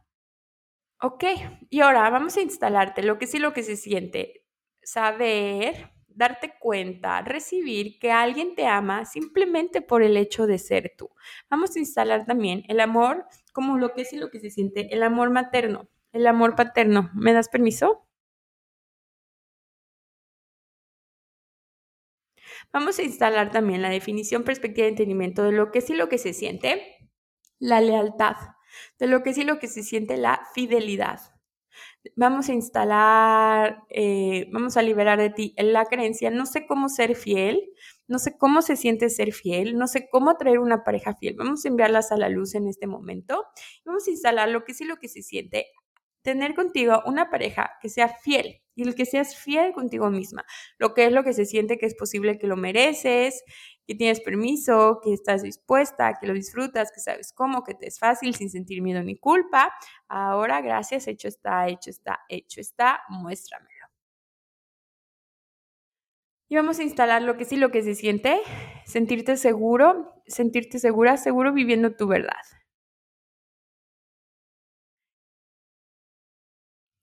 Ok, 1.02 1.24
y 1.70 1.80
ahora 1.80 2.10
vamos 2.10 2.36
a 2.38 2.42
instalarte 2.42 3.04
lo 3.04 3.18
que 3.18 3.28
sí, 3.28 3.40
lo 3.40 3.54
que 3.54 3.64
se 3.64 3.78
siente. 3.78 4.44
Saber, 4.84 5.92
darte 6.08 6.54
cuenta, 6.60 7.22
recibir 7.22 8.00
que 8.00 8.12
alguien 8.12 8.54
te 8.56 8.66
ama 8.68 9.06
simplemente 9.06 9.82
por 9.82 10.04
el 10.04 10.18
hecho 10.18 10.46
de 10.46 10.58
ser 10.58 10.94
tú. 10.98 11.10
Vamos 11.50 11.76
a 11.76 11.80
instalar 11.80 12.26
también 12.26 12.64
el 12.68 12.82
amor 12.82 13.26
como 13.54 13.78
lo 13.78 13.94
que 13.94 14.04
sí, 14.06 14.18
lo 14.18 14.30
que 14.30 14.40
se 14.42 14.50
siente, 14.50 14.94
el 14.94 15.04
amor 15.04 15.30
materno, 15.30 15.88
el 16.12 16.28
amor 16.28 16.56
paterno. 16.56 17.10
¿Me 17.14 17.32
das 17.34 17.48
permiso? 17.50 18.06
Vamos 22.74 23.00
a 23.00 23.04
instalar 23.04 23.52
también 23.52 23.82
la 23.82 23.90
definición, 23.90 24.44
perspectiva 24.44 24.86
de 24.86 24.90
entendimiento 24.92 25.44
de 25.44 25.52
lo 25.52 25.72
que 25.72 25.82
sí 25.82 25.94
lo 25.96 26.10
que 26.10 26.18
se 26.18 26.34
siente, 26.34 26.82
la 27.60 27.82
lealtad, 27.82 28.36
de 29.00 29.08
lo 29.08 29.24
que 29.24 29.34
sí 29.34 29.44
lo 29.44 29.60
que 29.60 29.68
se 29.68 29.84
siente, 29.84 30.18
la 30.18 30.42
fidelidad. 30.54 31.20
Vamos 32.16 32.50
a 32.50 32.54
instalar, 32.54 33.84
eh, 33.90 34.48
vamos 34.52 34.78
a 34.78 34.82
liberar 34.82 35.20
de 35.20 35.30
ti 35.30 35.54
la 35.58 35.86
creencia, 35.86 36.30
no 36.32 36.46
sé 36.46 36.66
cómo 36.66 36.90
ser 36.90 37.16
fiel, 37.16 37.72
no 38.08 38.20
sé 38.20 38.38
cómo 38.38 38.62
se 38.62 38.76
siente 38.76 39.10
ser 39.10 39.34
fiel, 39.34 39.78
no 39.78 39.88
sé 39.88 40.10
cómo 40.10 40.38
traer 40.38 40.60
una 40.60 40.84
pareja 40.84 41.16
fiel. 41.16 41.36
Vamos 41.38 41.66
a 41.66 41.68
enviarlas 41.68 42.12
a 42.12 42.18
la 42.18 42.30
luz 42.30 42.56
en 42.56 42.68
este 42.68 42.88
momento. 42.88 43.46
Vamos 43.86 44.08
a 44.08 44.12
instalar 44.12 44.50
lo 44.50 44.64
que 44.64 44.74
sí 44.74 44.86
lo 44.86 44.98
que 44.98 45.10
se 45.10 45.22
siente, 45.22 45.68
tener 46.22 46.56
contigo 46.56 47.02
una 47.06 47.30
pareja 47.30 47.72
que 47.82 47.90
sea 47.90 48.10
fiel 48.10 48.62
y 48.76 48.84
el 48.84 48.96
que 48.96 49.06
seas 49.06 49.36
fiel 49.36 49.74
contigo 49.74 50.10
misma, 50.10 50.46
lo 50.78 50.94
que 50.94 51.06
es 51.06 51.12
lo 51.12 51.24
que 51.24 51.34
se 51.34 51.46
siente 51.46 51.78
que 51.78 51.86
es 51.86 51.96
posible 51.96 52.38
que 52.38 52.48
lo 52.48 52.56
mereces, 52.56 53.44
que 53.90 53.96
tienes 53.96 54.22
permiso, 54.22 55.02
que 55.04 55.12
estás 55.12 55.42
dispuesta, 55.42 56.14
que 56.22 56.28
lo 56.28 56.36
disfrutas, 56.36 56.92
que 56.92 57.00
sabes 57.00 57.34
cómo, 57.34 57.64
que 57.64 57.74
te 57.74 57.88
es 57.88 57.98
fácil 57.98 58.36
sin 58.36 58.52
sentir 58.52 58.84
miedo 58.84 59.02
ni 59.02 59.18
culpa. 59.18 59.74
Ahora, 60.08 60.62
gracias, 60.62 61.08
hecho 61.08 61.28
está, 61.28 61.68
hecho 61.68 61.90
está, 61.90 62.20
hecho 62.30 62.62
está, 62.62 63.02
muéstramelo. 63.10 63.88
Y 66.50 66.56
vamos 66.56 66.78
a 66.78 66.84
instalar 66.84 67.24
lo 67.24 67.36
que 67.36 67.46
sí, 67.46 67.56
lo 67.56 67.72
que 67.72 67.82
se 67.82 67.96
siente, 67.96 68.40
sentirte 68.86 69.38
seguro, 69.38 70.14
sentirte 70.28 70.78
segura, 70.78 71.18
seguro 71.18 71.52
viviendo 71.52 71.96
tu 71.96 72.06
verdad. 72.08 72.44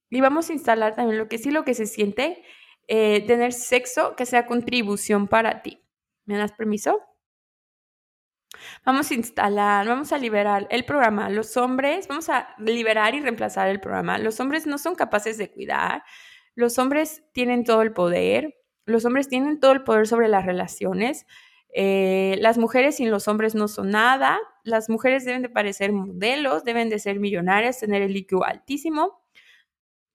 Y 0.09 0.21
vamos 0.21 0.51
a 0.51 0.53
instalar 0.53 0.95
también 0.95 1.19
lo 1.19 1.27
que 1.27 1.39
sí, 1.39 1.51
lo 1.51 1.65
que 1.65 1.75
se 1.75 1.87
siente, 1.87 2.45
eh, 2.87 3.27
tener 3.27 3.53
sexo 3.53 4.15
que 4.15 4.25
sea 4.25 4.47
contribución 4.47 5.27
para 5.27 5.63
ti. 5.63 5.83
¿Me 6.27 6.37
das 6.37 6.53
permiso? 6.53 7.01
Vamos 8.85 9.11
a 9.11 9.15
instalar, 9.15 9.87
vamos 9.87 10.13
a 10.13 10.19
liberar 10.19 10.67
el 10.71 10.85
programa. 10.85 11.29
Los 11.29 11.57
hombres, 11.57 12.09
vamos 12.09 12.29
a 12.29 12.55
liberar 12.59 13.15
y 13.15 13.21
reemplazar 13.21 13.69
el 13.69 13.81
programa. 13.81 14.19
Los 14.19 14.41
hombres 14.41 14.67
no 14.67 14.79
son 14.79 14.95
capaces 14.95 15.39
de 15.39 15.51
cuidar. 15.51 16.03
Los 16.55 16.79
hombres 16.79 17.23
tienen 17.33 17.65
todo 17.65 17.83
el 17.83 17.93
poder. 17.93 18.57
Los 18.87 19.05
hombres 19.05 19.29
tienen 19.29 19.61
todo 19.61 19.73
el 19.73 19.85
poder 19.85 20.07
sobre 20.07 20.29
las 20.29 20.47
relaciones. 20.47 21.27
Eh, 21.75 22.37
las 22.41 22.59
mujeres 22.59 22.97
sin 22.97 23.11
los 23.11 23.29
hombres 23.29 23.55
no 23.55 23.69
son 23.69 23.91
nada. 23.91 24.39
Las 24.65 24.89
mujeres 24.89 25.25
deben 25.25 25.43
de 25.43 25.49
parecer 25.49 25.93
modelos, 25.93 26.65
deben 26.65 26.89
de 26.89 26.99
ser 26.99 27.21
millonarias, 27.21 27.81
tener 27.81 28.03
el 28.03 28.17
IQ 28.17 28.43
altísimo 28.45 29.23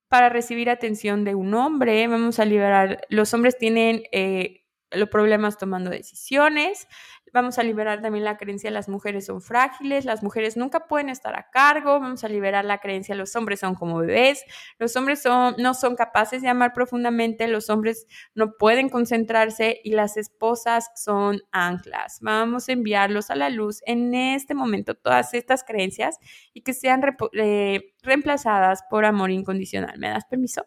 para 0.08 0.28
recibir 0.28 0.68
atención 0.68 1.24
de 1.24 1.34
un 1.34 1.54
hombre. 1.54 2.06
Vamos 2.08 2.38
a 2.38 2.44
liberar, 2.44 3.02
los 3.08 3.32
hombres 3.34 3.56
tienen 3.56 4.02
eh, 4.12 4.61
los 4.94 5.08
problemas 5.08 5.58
tomando 5.58 5.90
decisiones. 5.90 6.88
Vamos 7.32 7.58
a 7.58 7.62
liberar 7.62 8.02
también 8.02 8.24
la 8.24 8.36
creencia 8.36 8.70
las 8.70 8.90
mujeres 8.90 9.26
son 9.26 9.40
frágiles, 9.40 10.04
las 10.04 10.22
mujeres 10.22 10.58
nunca 10.58 10.86
pueden 10.86 11.08
estar 11.08 11.34
a 11.34 11.48
cargo. 11.50 11.98
Vamos 11.98 12.24
a 12.24 12.28
liberar 12.28 12.64
la 12.64 12.78
creencia 12.78 13.14
los 13.14 13.34
hombres 13.36 13.60
son 13.60 13.74
como 13.74 13.98
bebés, 13.98 14.44
los 14.78 14.94
hombres 14.96 15.22
son, 15.22 15.54
no 15.58 15.74
son 15.74 15.96
capaces 15.96 16.42
de 16.42 16.48
amar 16.48 16.72
profundamente, 16.74 17.48
los 17.48 17.70
hombres 17.70 18.06
no 18.34 18.52
pueden 18.58 18.88
concentrarse 18.88 19.80
y 19.82 19.92
las 19.92 20.16
esposas 20.16 20.90
son 20.94 21.40
anclas. 21.52 22.18
Vamos 22.20 22.68
a 22.68 22.72
enviarlos 22.72 23.30
a 23.30 23.36
la 23.36 23.48
luz 23.48 23.80
en 23.86 24.14
este 24.14 24.54
momento 24.54 24.94
todas 24.94 25.32
estas 25.34 25.64
creencias 25.64 26.18
y 26.52 26.62
que 26.62 26.74
sean 26.74 27.02
eh, 27.32 27.94
reemplazadas 28.02 28.84
por 28.90 29.04
amor 29.04 29.30
incondicional. 29.30 29.98
¿Me 29.98 30.08
das 30.08 30.24
permiso? 30.26 30.66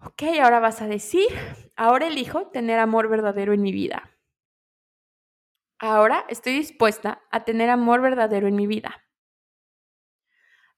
Ok, 0.00 0.22
ahora 0.42 0.60
vas 0.60 0.82
a 0.82 0.88
decir, 0.88 1.28
ahora 1.74 2.06
elijo 2.08 2.48
tener 2.48 2.78
amor 2.78 3.08
verdadero 3.08 3.54
en 3.54 3.62
mi 3.62 3.72
vida. 3.72 4.10
Ahora 5.78 6.24
estoy 6.28 6.52
dispuesta 6.54 7.22
a 7.30 7.44
tener 7.44 7.70
amor 7.70 8.00
verdadero 8.02 8.46
en 8.46 8.56
mi 8.56 8.66
vida. 8.66 9.04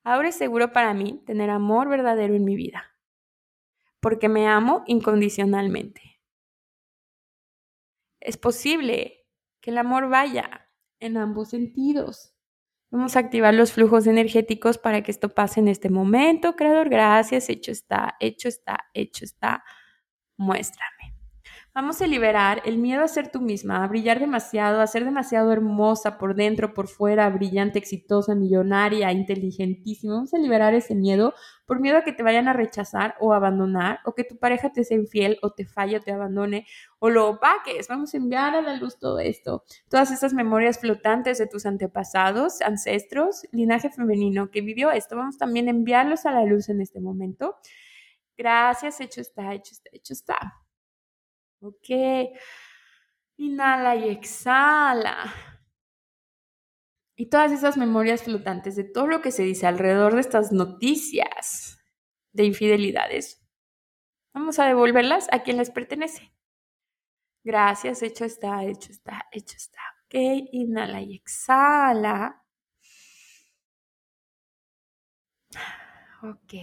Ahora 0.04 0.28
es 0.28 0.36
seguro 0.36 0.72
para 0.72 0.94
mí 0.94 1.22
tener 1.26 1.50
amor 1.50 1.88
verdadero 1.88 2.34
en 2.34 2.44
mi 2.44 2.56
vida, 2.56 2.96
porque 4.00 4.28
me 4.28 4.46
amo 4.48 4.84
incondicionalmente. 4.86 6.20
Es 8.20 8.36
posible 8.36 9.26
que 9.60 9.70
el 9.70 9.78
amor 9.78 10.08
vaya 10.08 10.70
en 11.00 11.16
ambos 11.16 11.50
sentidos. 11.50 12.37
Vamos 12.90 13.16
a 13.16 13.20
activar 13.20 13.54
los 13.54 13.72
flujos 13.72 14.06
energéticos 14.06 14.78
para 14.78 15.02
que 15.02 15.10
esto 15.10 15.28
pase 15.28 15.60
en 15.60 15.68
este 15.68 15.90
momento. 15.90 16.56
Creador, 16.56 16.88
gracias. 16.88 17.50
Hecho 17.50 17.70
está, 17.70 18.16
hecho 18.20 18.48
está, 18.48 18.88
hecho 18.94 19.24
está. 19.24 19.62
Muéstrame. 20.38 20.97
Vamos 21.80 22.02
a 22.02 22.08
liberar 22.08 22.60
el 22.64 22.76
miedo 22.76 23.04
a 23.04 23.06
ser 23.06 23.30
tú 23.30 23.40
misma, 23.40 23.84
a 23.84 23.86
brillar 23.86 24.18
demasiado, 24.18 24.80
a 24.80 24.86
ser 24.88 25.04
demasiado 25.04 25.52
hermosa 25.52 26.18
por 26.18 26.34
dentro, 26.34 26.74
por 26.74 26.88
fuera, 26.88 27.30
brillante, 27.30 27.78
exitosa, 27.78 28.34
millonaria, 28.34 29.12
inteligentísima. 29.12 30.14
Vamos 30.14 30.34
a 30.34 30.38
liberar 30.38 30.74
ese 30.74 30.96
miedo 30.96 31.34
por 31.66 31.78
miedo 31.78 31.98
a 31.98 32.02
que 32.02 32.12
te 32.12 32.24
vayan 32.24 32.48
a 32.48 32.52
rechazar 32.52 33.14
o 33.20 33.32
abandonar, 33.32 34.00
o 34.04 34.16
que 34.16 34.24
tu 34.24 34.36
pareja 34.38 34.72
te 34.72 34.82
sea 34.82 34.96
infiel 34.96 35.38
o 35.40 35.52
te 35.52 35.66
falle 35.66 35.98
o 35.98 36.00
te 36.00 36.10
abandone 36.10 36.66
o 36.98 37.10
lo 37.10 37.28
opaques. 37.28 37.86
Vamos 37.86 38.12
a 38.12 38.16
enviar 38.16 38.56
a 38.56 38.60
la 38.60 38.74
luz 38.74 38.98
todo 38.98 39.20
esto. 39.20 39.62
Todas 39.88 40.10
esas 40.10 40.34
memorias 40.34 40.80
flotantes 40.80 41.38
de 41.38 41.46
tus 41.46 41.64
antepasados, 41.64 42.60
ancestros, 42.60 43.46
linaje 43.52 43.88
femenino 43.88 44.50
que 44.50 44.62
vivió 44.62 44.90
esto. 44.90 45.14
Vamos 45.14 45.38
también 45.38 45.68
a 45.68 45.70
enviarlos 45.70 46.26
a 46.26 46.32
la 46.32 46.42
luz 46.42 46.70
en 46.70 46.80
este 46.80 46.98
momento. 46.98 47.54
Gracias, 48.36 49.00
hecho 49.00 49.20
está, 49.20 49.54
hecho 49.54 49.74
está, 49.74 49.90
hecho 49.92 50.12
está. 50.12 50.67
Ok. 51.60 51.88
Inhala 53.36 53.96
y 53.96 54.08
exhala. 54.08 55.32
Y 57.16 57.26
todas 57.30 57.50
esas 57.52 57.76
memorias 57.76 58.22
flotantes 58.22 58.76
de 58.76 58.84
todo 58.84 59.06
lo 59.08 59.20
que 59.22 59.32
se 59.32 59.42
dice 59.42 59.66
alrededor 59.66 60.14
de 60.14 60.20
estas 60.20 60.52
noticias 60.52 61.78
de 62.32 62.44
infidelidades, 62.44 63.44
vamos 64.32 64.58
a 64.60 64.66
devolverlas 64.66 65.28
a 65.32 65.42
quien 65.42 65.56
les 65.56 65.70
pertenece. 65.70 66.32
Gracias, 67.44 68.02
hecho 68.02 68.24
está, 68.24 68.64
hecho 68.64 68.92
está, 68.92 69.26
hecho 69.32 69.56
está. 69.56 69.80
Ok, 70.06 70.14
inhala 70.52 71.00
y 71.00 71.16
exhala. 71.16 72.44
Ok. 76.22 76.54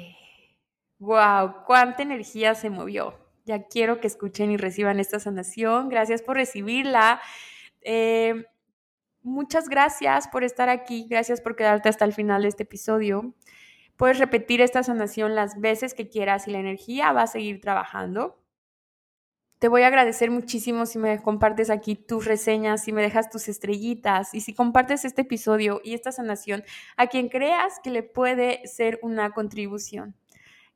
Wow, 0.99 1.63
cuánta 1.65 2.03
energía 2.03 2.55
se 2.55 2.69
movió. 2.69 3.24
Ya 3.45 3.63
quiero 3.67 3.99
que 3.99 4.07
escuchen 4.07 4.51
y 4.51 4.57
reciban 4.57 4.99
esta 4.99 5.19
sanación. 5.19 5.89
Gracias 5.89 6.21
por 6.23 6.35
recibirla. 6.35 7.21
Eh, 7.81 8.45
muchas 9.21 9.69
gracias 9.69 10.27
por 10.27 10.43
estar 10.43 10.69
aquí. 10.69 11.05
Gracias 11.09 11.41
por 11.41 11.55
quedarte 11.55 11.89
hasta 11.89 12.05
el 12.05 12.13
final 12.13 12.41
de 12.41 12.47
este 12.47 12.63
episodio. 12.63 13.35
Puedes 13.97 14.19
repetir 14.19 14.61
esta 14.61 14.83
sanación 14.83 15.35
las 15.35 15.61
veces 15.61 15.93
que 15.93 16.09
quieras 16.09 16.47
y 16.47 16.51
la 16.51 16.59
energía 16.59 17.11
va 17.11 17.23
a 17.23 17.27
seguir 17.27 17.61
trabajando. 17.61 18.41
Te 19.59 19.69
voy 19.69 19.83
a 19.83 19.87
agradecer 19.87 20.31
muchísimo 20.31 20.85
si 20.85 20.99
me 20.99 21.21
compartes 21.21 21.69
aquí 21.69 21.95
tus 21.95 22.25
reseñas, 22.25 22.83
si 22.83 22.91
me 22.91 23.01
dejas 23.01 23.29
tus 23.29 23.47
estrellitas 23.47 24.33
y 24.33 24.41
si 24.41 24.53
compartes 24.53 25.05
este 25.05 25.21
episodio 25.21 25.81
y 25.83 25.93
esta 25.93 26.11
sanación 26.11 26.63
a 26.97 27.07
quien 27.07 27.29
creas 27.29 27.79
que 27.81 27.89
le 27.89 28.03
puede 28.03 28.67
ser 28.67 28.99
una 29.01 29.31
contribución. 29.31 30.15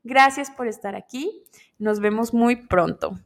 Gracias 0.04 0.50
por 0.52 0.68
estar 0.68 0.95
aquí. 0.95 1.43
Nos 1.78 2.00
vemos 2.00 2.34
muy 2.34 2.56
pronto. 2.68 3.20